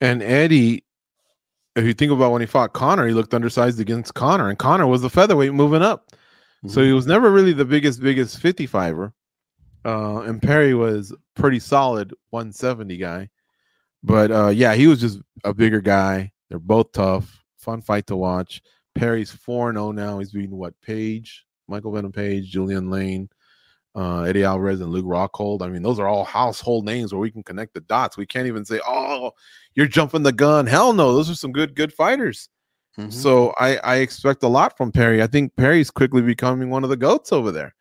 And 0.00 0.20
Eddie, 0.22 0.84
if 1.76 1.84
you 1.84 1.94
think 1.94 2.10
about 2.10 2.32
when 2.32 2.40
he 2.40 2.46
fought 2.46 2.72
Conor, 2.72 3.06
he 3.06 3.14
looked 3.14 3.34
undersized 3.34 3.78
against 3.78 4.14
Conor, 4.14 4.48
and 4.48 4.58
Conor 4.58 4.86
was 4.88 5.02
the 5.02 5.10
featherweight 5.10 5.52
moving 5.54 5.82
up. 5.82 6.10
So 6.66 6.82
he 6.82 6.92
was 6.92 7.06
never 7.06 7.30
really 7.30 7.52
the 7.52 7.64
biggest, 7.64 8.00
biggest 8.02 8.42
55er. 8.42 9.12
Uh, 9.84 10.22
and 10.22 10.42
Perry 10.42 10.74
was 10.74 11.14
pretty 11.36 11.60
solid 11.60 12.12
170 12.30 12.96
guy. 12.96 13.28
But 14.02 14.32
uh, 14.32 14.48
yeah, 14.48 14.74
he 14.74 14.88
was 14.88 15.00
just 15.00 15.20
a 15.44 15.54
bigger 15.54 15.80
guy. 15.80 16.32
They're 16.48 16.58
both 16.58 16.90
tough, 16.90 17.44
fun 17.58 17.82
fight 17.82 18.08
to 18.08 18.16
watch. 18.16 18.62
Perry's 18.96 19.30
4 19.30 19.72
0 19.72 19.92
now. 19.92 20.18
He's 20.18 20.32
beating 20.32 20.56
what? 20.56 20.80
Page, 20.80 21.44
Michael 21.68 21.92
Venom 21.92 22.12
Page, 22.12 22.50
Julian 22.50 22.90
Lane, 22.90 23.28
uh, 23.94 24.22
Eddie 24.22 24.44
Alvarez, 24.44 24.80
and 24.80 24.90
Luke 24.90 25.06
Rockhold. 25.06 25.62
I 25.62 25.68
mean, 25.68 25.82
those 25.82 25.98
are 25.98 26.06
all 26.08 26.24
household 26.24 26.84
names 26.84 27.12
where 27.12 27.20
we 27.20 27.30
can 27.30 27.42
connect 27.42 27.74
the 27.74 27.80
dots. 27.80 28.16
We 28.16 28.26
can't 28.26 28.46
even 28.46 28.64
say, 28.64 28.80
oh, 28.86 29.32
you're 29.74 29.86
jumping 29.86 30.22
the 30.22 30.32
gun. 30.32 30.66
Hell 30.66 30.92
no. 30.92 31.14
Those 31.14 31.30
are 31.30 31.34
some 31.34 31.52
good, 31.52 31.74
good 31.74 31.92
fighters. 31.92 32.48
Mhm. 32.98 33.12
So 33.12 33.52
I, 33.58 33.76
I 33.78 33.96
expect 33.96 34.42
a 34.42 34.48
lot 34.48 34.76
from 34.76 34.90
Perry. 34.92 35.22
I 35.22 35.26
think 35.26 35.54
Perry's 35.56 35.90
quickly 35.90 36.22
becoming 36.22 36.70
one 36.70 36.82
of 36.84 36.90
the 36.90 36.96
goats 36.96 37.32
over 37.32 37.52
there. 37.52 37.74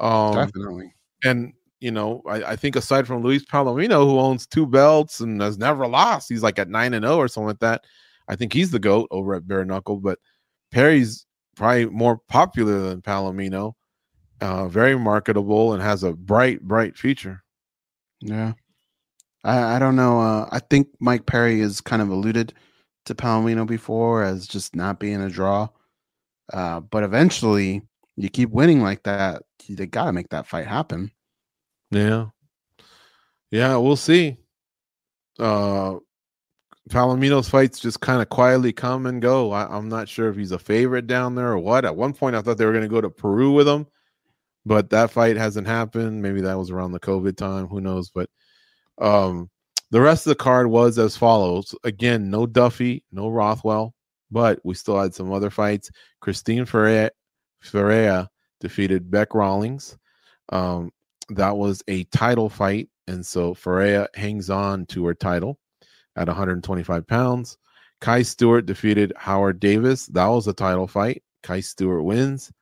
Um, 0.00 0.34
definitely. 0.34 0.94
and 1.24 1.52
you 1.80 1.90
know, 1.90 2.22
I, 2.26 2.42
I 2.42 2.56
think 2.56 2.76
aside 2.76 3.06
from 3.06 3.22
Luis 3.22 3.44
Palomino, 3.44 4.04
who 4.04 4.18
owns 4.18 4.46
two 4.46 4.66
belts 4.66 5.20
and 5.20 5.40
has 5.40 5.58
never 5.58 5.86
lost, 5.86 6.28
he's 6.28 6.42
like 6.42 6.58
at 6.58 6.68
nine 6.68 6.94
and 6.94 7.04
zero 7.04 7.16
or 7.16 7.26
something 7.26 7.48
like 7.48 7.60
that. 7.60 7.84
I 8.28 8.36
think 8.36 8.52
he's 8.52 8.70
the 8.70 8.78
goat 8.78 9.08
over 9.10 9.34
at 9.34 9.48
Bare 9.48 9.64
Knuckle. 9.64 9.96
But 9.96 10.18
Perry's 10.70 11.26
probably 11.56 11.86
more 11.86 12.18
popular 12.28 12.80
than 12.80 13.02
Palomino. 13.02 13.74
Uh, 14.40 14.68
very 14.68 14.98
marketable 14.98 15.74
and 15.74 15.82
has 15.82 16.02
a 16.02 16.12
bright, 16.12 16.62
bright 16.62 16.96
future. 16.96 17.42
Yeah. 18.20 18.54
I, 19.44 19.76
I 19.76 19.78
don't 19.78 19.96
know. 19.96 20.20
Uh, 20.20 20.48
I 20.50 20.60
think 20.60 20.88
Mike 20.98 21.26
Perry 21.26 21.60
has 21.60 21.80
kind 21.80 22.00
of 22.00 22.08
alluded 22.08 22.54
to 23.06 23.14
Palomino 23.14 23.66
before 23.66 24.22
as 24.22 24.46
just 24.46 24.74
not 24.74 24.98
being 24.98 25.20
a 25.20 25.28
draw. 25.28 25.68
Uh, 26.52 26.80
but 26.80 27.02
eventually, 27.02 27.82
you 28.16 28.28
keep 28.28 28.50
winning 28.50 28.82
like 28.82 29.02
that, 29.04 29.42
they 29.68 29.86
got 29.86 30.06
to 30.06 30.12
make 30.12 30.28
that 30.30 30.46
fight 30.46 30.66
happen. 30.66 31.10
Yeah. 31.90 32.26
Yeah, 33.50 33.76
we'll 33.76 33.96
see. 33.96 34.36
Uh 35.38 35.96
Palomino's 36.88 37.48
fights 37.48 37.78
just 37.78 38.00
kind 38.00 38.22
of 38.22 38.28
quietly 38.30 38.72
come 38.72 39.06
and 39.06 39.20
go. 39.20 39.52
I, 39.52 39.66
I'm 39.76 39.88
not 39.88 40.08
sure 40.08 40.28
if 40.28 40.36
he's 40.36 40.52
a 40.52 40.58
favorite 40.58 41.06
down 41.06 41.34
there 41.34 41.50
or 41.50 41.58
what. 41.58 41.84
At 41.84 41.96
one 41.96 42.12
point, 42.12 42.34
I 42.34 42.42
thought 42.42 42.58
they 42.58 42.64
were 42.64 42.72
going 42.72 42.82
to 42.82 42.88
go 42.88 43.00
to 43.00 43.10
Peru 43.10 43.52
with 43.52 43.68
him, 43.68 43.86
but 44.64 44.90
that 44.90 45.10
fight 45.10 45.36
hasn't 45.36 45.66
happened. 45.66 46.22
Maybe 46.22 46.40
that 46.40 46.58
was 46.58 46.70
around 46.70 46.92
the 46.92 47.00
COVID 47.00 47.36
time. 47.36 47.66
Who 47.68 47.80
knows? 47.80 48.10
But 48.10 48.30
um, 49.00 49.50
the 49.90 50.00
rest 50.00 50.26
of 50.26 50.30
the 50.30 50.36
card 50.36 50.68
was 50.68 50.98
as 50.98 51.16
follows. 51.16 51.74
Again, 51.84 52.30
no 52.30 52.46
Duffy, 52.46 53.04
no 53.12 53.28
Rothwell, 53.28 53.94
but 54.30 54.58
we 54.64 54.74
still 54.74 55.00
had 55.00 55.14
some 55.14 55.32
other 55.32 55.50
fights. 55.50 55.90
Christine 56.20 56.64
Ferreira, 56.64 57.10
Ferreira 57.60 58.28
defeated 58.58 59.10
Beck 59.10 59.34
Rawlings. 59.34 59.96
Um, 60.48 60.90
that 61.28 61.56
was 61.56 61.84
a 61.86 62.04
title 62.04 62.48
fight, 62.48 62.88
and 63.06 63.24
so 63.24 63.54
Ferreira 63.54 64.08
hangs 64.14 64.50
on 64.50 64.86
to 64.86 65.06
her 65.06 65.14
title 65.14 65.59
at 66.20 66.28
125 66.28 67.06
pounds. 67.06 67.56
Kai 68.00 68.22
Stewart 68.22 68.66
defeated 68.66 69.12
Howard 69.16 69.58
Davis. 69.58 70.06
That 70.06 70.26
was 70.26 70.46
a 70.46 70.52
title 70.52 70.86
fight. 70.86 71.22
Kai 71.42 71.60
Stewart 71.60 72.04
wins. 72.04 72.52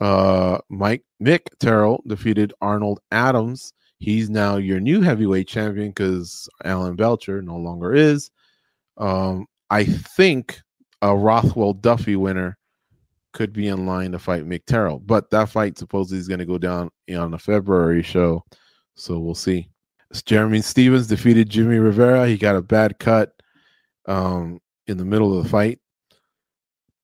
Uh, 0.00 0.58
Mike 0.68 1.04
Mick 1.22 1.42
Terrell 1.58 2.02
defeated 2.06 2.52
Arnold 2.60 3.00
Adams. 3.10 3.72
He's 3.98 4.30
now 4.30 4.56
your 4.56 4.78
new 4.78 5.00
heavyweight 5.00 5.48
champion 5.48 5.88
because 5.88 6.48
Alan 6.64 6.96
Belcher 6.96 7.42
no 7.42 7.56
longer 7.56 7.94
is. 7.94 8.30
Um, 8.98 9.46
I 9.70 9.84
think 9.84 10.60
a 11.02 11.16
Rothwell 11.16 11.72
Duffy 11.72 12.16
winner 12.16 12.58
could 13.32 13.52
be 13.52 13.68
in 13.68 13.86
line 13.86 14.12
to 14.12 14.18
fight 14.18 14.46
Mick 14.46 14.64
Terrell, 14.66 14.98
but 15.00 15.30
that 15.30 15.48
fight 15.48 15.78
supposedly 15.78 16.18
is 16.18 16.28
going 16.28 16.38
to 16.38 16.46
go 16.46 16.58
down 16.58 16.90
on 17.16 17.30
the 17.30 17.38
February 17.38 18.02
show, 18.02 18.42
so 18.94 19.18
we'll 19.18 19.34
see. 19.34 19.68
Jeremy 20.24 20.60
Stephens 20.60 21.06
defeated 21.06 21.50
Jimmy 21.50 21.78
Rivera. 21.78 22.26
He 22.26 22.36
got 22.36 22.56
a 22.56 22.62
bad 22.62 22.98
cut 22.98 23.32
um, 24.06 24.60
in 24.86 24.96
the 24.96 25.04
middle 25.04 25.36
of 25.36 25.44
the 25.44 25.50
fight, 25.50 25.80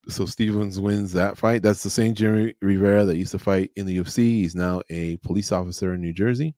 so 0.09 0.25
Stephens 0.25 0.81
wins 0.81 1.13
that 1.13 1.37
fight. 1.37 1.63
That's 1.63 1.83
the 1.83 1.91
same 1.91 2.15
Jimmy 2.15 2.55
Rivera 2.61 3.05
that 3.05 3.17
used 3.17 3.33
to 3.33 3.39
fight 3.39 3.71
in 3.77 3.87
the 3.87 3.99
UFC. 3.99 4.19
He's 4.19 4.55
now 4.55 4.83
a 4.91 5.17
police 5.19 5.53
officer 5.53 5.95
in 5.95 6.01
New 6.01 6.13
Jersey. 6.13 6.55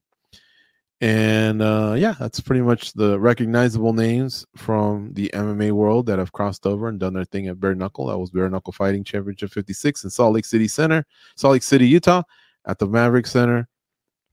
And 1.01 1.61
uh, 1.61 1.95
yeah, 1.97 2.15
that's 2.17 2.39
pretty 2.39 2.61
much 2.61 2.93
the 2.93 3.19
recognizable 3.19 3.93
names 3.93 4.45
from 4.55 5.13
the 5.13 5.29
MMA 5.33 5.71
world 5.71 6.05
that 6.05 6.19
have 6.19 6.31
crossed 6.31 6.65
over 6.65 6.87
and 6.87 6.99
done 6.99 7.13
their 7.13 7.25
thing 7.25 7.47
at 7.47 7.59
Bare 7.59 7.75
Knuckle. 7.75 8.07
That 8.07 8.17
was 8.17 8.31
Bare 8.31 8.49
Knuckle 8.49 8.71
Fighting 8.71 9.03
Championship 9.03 9.51
56 9.51 10.05
in 10.05 10.09
Salt 10.09 10.33
Lake 10.33 10.45
City 10.45 10.67
Center, 10.67 11.05
Salt 11.35 11.53
Lake 11.53 11.63
City, 11.63 11.87
Utah, 11.87 12.23
at 12.65 12.79
the 12.79 12.87
Maverick 12.87 13.27
Center. 13.27 13.67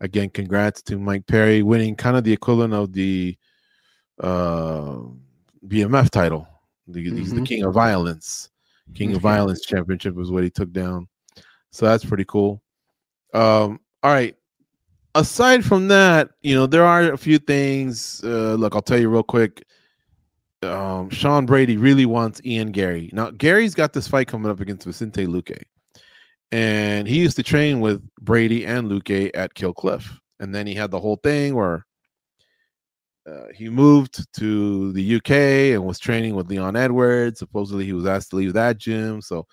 Again, 0.03 0.29
congrats 0.31 0.83
to 0.83 0.99
Mike 0.99 1.27
Perry 1.27 1.63
winning 1.63 1.95
kind 1.97 2.17
of 2.17 2.25
the 2.25 2.33
equivalent 2.33 2.75
of 2.75 2.93
the 2.93 3.37
uh, 4.21 4.99
BMF 5.67 6.11
title. 6.11 6.47
The, 6.89 7.03
He's 7.03 7.33
the 7.33 7.41
Mhm. 7.41 7.47
king 7.47 7.63
of 7.65 7.73
violence. 7.75 8.51
King 8.95 9.15
of 9.15 9.23
Violence 9.23 9.63
Championship 9.65 10.15
was 10.15 10.31
what 10.31 10.43
he 10.43 10.51
took 10.51 10.71
down. 10.73 11.09
So 11.71 11.87
that's 11.87 12.05
pretty 12.05 12.25
cool. 12.27 12.63
Um, 13.33 13.81
all 14.03 14.13
right. 14.13 14.37
Aside 15.15 15.65
from 15.65 15.89
that, 15.89 16.31
you 16.43 16.55
know, 16.55 16.67
there 16.67 16.85
are 16.85 17.13
a 17.13 17.17
few 17.17 17.39
things. 17.39 18.21
Uh, 18.25 18.55
look, 18.55 18.75
I'll 18.75 18.83
tell 18.83 18.99
you 19.01 19.09
real 19.09 19.23
quick. 19.23 19.65
Um, 20.63 21.09
Sean 21.11 21.47
Brady 21.47 21.77
really 21.77 22.07
wants 22.07 22.41
Ian 22.45 22.71
Garry. 22.73 23.09
Now, 23.13 23.31
Garry's 23.31 23.75
got 23.75 23.93
this 23.93 24.07
fight 24.09 24.29
coming 24.29 24.51
up 24.51 24.61
against 24.61 24.85
Vicente 24.87 25.27
Luque. 25.27 25.63
And 26.53 27.09
he 27.09 27.19
used 27.19 27.37
to 27.37 27.43
train 27.43 27.81
with 27.81 28.03
Brady 28.21 28.67
and 28.67 28.91
Luque 28.91 29.31
at 29.35 29.55
Kill 29.55 29.73
Cliff. 29.73 30.21
And 30.39 30.55
then 30.55 30.67
he 30.67 30.75
had 30.75 30.91
the 30.91 31.01
whole 31.01 31.17
thing 31.17 31.55
where 31.55 31.87
uh, 33.27 33.47
he 33.55 33.71
moved 33.71 34.27
to 34.35 34.93
the 34.93 35.17
UK 35.17 35.31
and 35.75 35.85
was 35.85 35.99
training 35.99 36.35
with 36.35 36.51
Leon 36.51 36.77
Edwards. 36.77 37.39
Supposedly, 37.39 37.87
he 37.87 37.95
was 37.95 38.07
asked 38.07 38.31
to 38.31 38.37
leave 38.37 38.53
that 38.53 38.77
gym. 38.77 39.23
So 39.23 39.47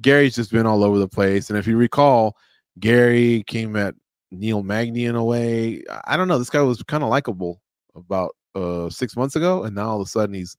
Garry's 0.00 0.36
just 0.36 0.52
been 0.52 0.66
all 0.66 0.84
over 0.84 0.98
the 0.98 1.08
place. 1.08 1.50
And 1.50 1.58
if 1.58 1.66
you 1.66 1.76
recall, 1.76 2.36
Gary 2.78 3.42
came 3.46 3.74
at 3.74 3.94
Neil 4.30 4.62
Magny 4.62 5.06
in 5.06 5.16
a 5.16 5.24
way. 5.24 5.82
I 6.04 6.16
don't 6.16 6.28
know. 6.28 6.38
This 6.38 6.50
guy 6.50 6.60
was 6.60 6.82
kind 6.82 7.02
of 7.02 7.08
likable 7.08 7.60
about 7.94 8.36
uh, 8.54 8.90
six 8.90 9.16
months 9.16 9.36
ago, 9.36 9.64
and 9.64 9.74
now 9.74 9.88
all 9.88 10.00
of 10.00 10.06
a 10.06 10.10
sudden 10.10 10.34
he's 10.34 10.56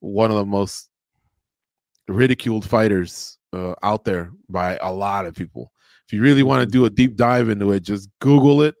one 0.00 0.30
of 0.30 0.36
the 0.36 0.44
most 0.44 0.88
ridiculed 2.08 2.68
fighters 2.68 3.38
uh, 3.54 3.74
out 3.82 4.04
there 4.04 4.32
by 4.48 4.76
a 4.82 4.92
lot 4.92 5.26
of 5.26 5.34
people. 5.34 5.72
If 6.06 6.12
you 6.12 6.20
really 6.20 6.42
want 6.42 6.60
to 6.60 6.70
do 6.70 6.84
a 6.84 6.90
deep 6.90 7.16
dive 7.16 7.48
into 7.48 7.72
it, 7.72 7.80
just 7.80 8.10
Google 8.20 8.62
it 8.62 8.74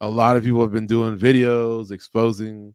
a 0.00 0.08
lot 0.08 0.36
of 0.36 0.44
people 0.44 0.62
have 0.62 0.72
been 0.72 0.86
doing 0.86 1.18
videos 1.18 1.90
exposing 1.90 2.74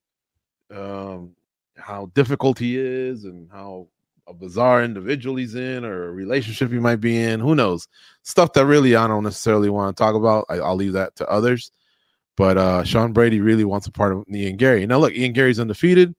um, 0.73 1.35
how 1.77 2.11
difficult 2.13 2.59
he 2.59 2.77
is 2.77 3.25
and 3.25 3.49
how 3.51 3.87
a 4.27 4.33
bizarre 4.33 4.83
individual 4.83 5.35
he's 5.35 5.55
in 5.55 5.85
or 5.85 6.05
a 6.05 6.11
relationship 6.11 6.71
he 6.71 6.79
might 6.79 6.97
be 6.97 7.21
in. 7.21 7.39
Who 7.39 7.55
knows? 7.55 7.87
Stuff 8.23 8.53
that 8.53 8.65
really 8.65 8.95
I 8.95 9.07
don't 9.07 9.23
necessarily 9.23 9.69
want 9.69 9.95
to 9.95 10.01
talk 10.01 10.15
about. 10.15 10.45
I, 10.49 10.59
will 10.59 10.75
leave 10.75 10.93
that 10.93 11.15
to 11.17 11.29
others. 11.29 11.71
But 12.37 12.57
uh, 12.57 12.83
Sean 12.83 13.13
Brady 13.13 13.39
really 13.39 13.65
wants 13.65 13.87
a 13.87 13.91
part 13.91 14.13
of 14.13 14.25
Ian 14.31 14.57
Garry. 14.57 14.85
Now, 14.85 14.97
look, 14.97 15.13
Ian 15.13 15.33
Garry's 15.33 15.59
undefeated 15.59 16.13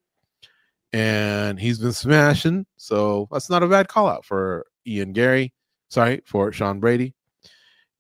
and 0.93 1.61
he's 1.61 1.79
been 1.79 1.93
smashing. 1.93 2.65
So 2.77 3.29
that's 3.31 3.51
not 3.51 3.63
a 3.63 3.69
bad 3.69 3.89
call 3.89 4.09
out 4.09 4.25
for 4.25 4.67
Ian 4.87 5.13
Garry. 5.13 5.53
Sorry, 5.91 6.23
for 6.25 6.53
Sean 6.53 6.81
Brady. 6.81 7.15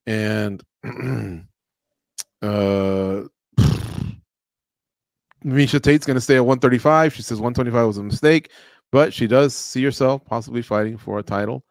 And 0.07 0.62
Uh, 2.43 3.22
Miesha 5.45 5.80
Tate's 5.80 6.07
going 6.07 6.16
to 6.16 6.20
stay 6.20 6.37
at 6.37 6.45
135. 6.45 7.14
She 7.14 7.22
says 7.22 7.39
125 7.39 7.87
was 7.87 7.99
a 7.99 8.03
mistake, 8.03 8.51
but 8.93 9.12
she 9.12 9.26
does 9.26 9.55
see 9.55 9.82
herself 9.84 10.24
possibly 10.24 10.62
fighting 10.62 10.97
for 10.97 11.18
a 11.18 11.22
title 11.22 11.64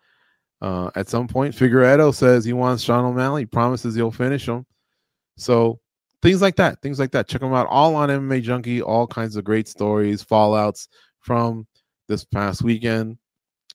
uh, 0.61 0.89
at 0.95 1.09
some 1.09 1.27
point. 1.27 1.55
Figueiredo 1.55 2.13
says 2.13 2.45
he 2.45 2.53
wants 2.53 2.83
Sean 2.83 3.05
O'Malley. 3.05 3.43
He 3.43 3.47
promises 3.47 3.95
he'll 3.95 4.11
finish 4.11 4.47
him. 4.47 4.65
So 5.37 5.79
things 6.21 6.41
like 6.41 6.55
that, 6.55 6.81
things 6.81 6.99
like 6.99 7.11
that. 7.11 7.27
Check 7.27 7.41
them 7.41 7.53
out 7.53 7.67
all 7.67 7.95
on 7.95 8.09
MMA 8.09 8.41
Junkie. 8.41 8.81
All 8.81 9.07
kinds 9.07 9.35
of 9.35 9.43
great 9.43 9.67
stories, 9.67 10.23
fallouts 10.23 10.87
from 11.19 11.67
this 12.07 12.23
past 12.23 12.61
weekend, 12.63 13.17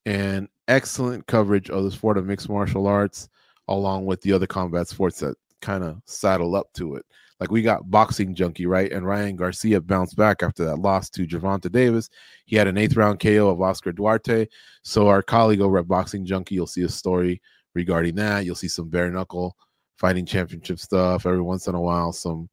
and 0.07 0.49
excellent 0.69 1.27
coverage 1.27 1.71
of 1.71 1.85
the 1.85 1.91
sport 1.91 2.19
of 2.19 2.27
mixed 2.27 2.49
martial 2.49 2.87
arts, 2.87 3.29
along 3.69 4.07
with 4.07 4.21
the 4.23 4.33
other 4.33 4.47
combat 4.47 4.89
sports 4.89 5.21
that 5.21 5.37
kind 5.61 5.85
of 5.85 6.01
saddle 6.05 6.57
up 6.57 6.73
to 6.75 6.97
it. 6.97 7.05
Like 7.41 7.51
we 7.51 7.63
got 7.63 7.91
boxing 7.91 8.35
junkie, 8.35 8.67
right? 8.67 8.93
And 8.93 9.07
Ryan 9.07 9.35
Garcia 9.35 9.81
bounced 9.81 10.17
back 10.17 10.43
after 10.43 10.65
that 10.67 10.77
loss 10.77 11.09
to 11.11 11.27
Gervonta 11.27 11.73
Davis. 11.73 12.11
He 12.45 12.55
had 12.55 12.67
an 12.67 12.77
eighth 12.77 12.97
round 12.97 13.19
KO 13.19 13.49
of 13.49 13.63
Oscar 13.63 13.93
Duarte. 13.93 14.47
So 14.83 15.09
our 15.09 15.23
colleague 15.23 15.63
over 15.63 15.79
at 15.79 15.89
Boxing 15.89 16.27
Junkie, 16.27 16.57
you'll 16.57 16.67
see 16.67 16.83
a 16.83 16.89
story 16.89 17.41
regarding 17.75 18.15
that. 18.17 18.45
You'll 18.45 18.57
see 18.57 18.69
some 18.69 18.91
bare 18.91 19.11
knuckle 19.11 19.57
fighting 19.97 20.27
championship 20.27 20.79
stuff 20.79 21.25
every 21.25 21.41
once 21.41 21.67
in 21.67 21.75
a 21.75 21.81
while, 21.81 22.13
some 22.13 22.49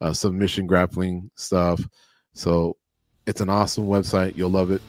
uh, 0.00 0.12
submission 0.12 0.66
grappling 0.66 1.30
stuff. 1.36 1.80
So 2.32 2.76
it's 3.26 3.40
an 3.40 3.48
awesome 3.48 3.86
website. 3.86 4.36
You'll 4.36 4.50
love 4.50 4.72
it. 4.72 4.82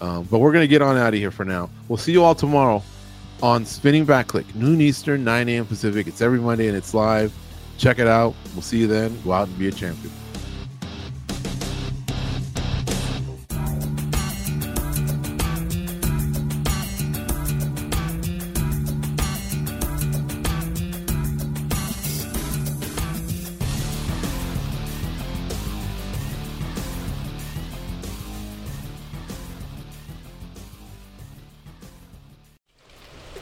Um, 0.00 0.24
but 0.30 0.38
we're 0.38 0.52
gonna 0.52 0.66
get 0.66 0.82
on 0.82 0.96
out 0.96 1.14
of 1.14 1.20
here 1.20 1.30
for 1.30 1.44
now. 1.44 1.68
We'll 1.88 1.98
see 1.98 2.12
you 2.12 2.24
all 2.24 2.34
tomorrow 2.34 2.82
on 3.42 3.64
Spinning 3.64 4.04
Back 4.04 4.28
Clique, 4.28 4.54
noon 4.54 4.80
Eastern, 4.80 5.24
9 5.24 5.48
a.m. 5.48 5.66
Pacific. 5.66 6.06
It's 6.06 6.20
every 6.20 6.40
Monday 6.40 6.68
and 6.68 6.76
it's 6.76 6.94
live. 6.94 7.32
Check 7.78 7.98
it 7.98 8.06
out. 8.06 8.34
We'll 8.54 8.62
see 8.62 8.78
you 8.78 8.86
then. 8.86 9.20
Go 9.22 9.32
out 9.32 9.48
and 9.48 9.58
be 9.58 9.68
a 9.68 9.72
champion. 9.72 10.12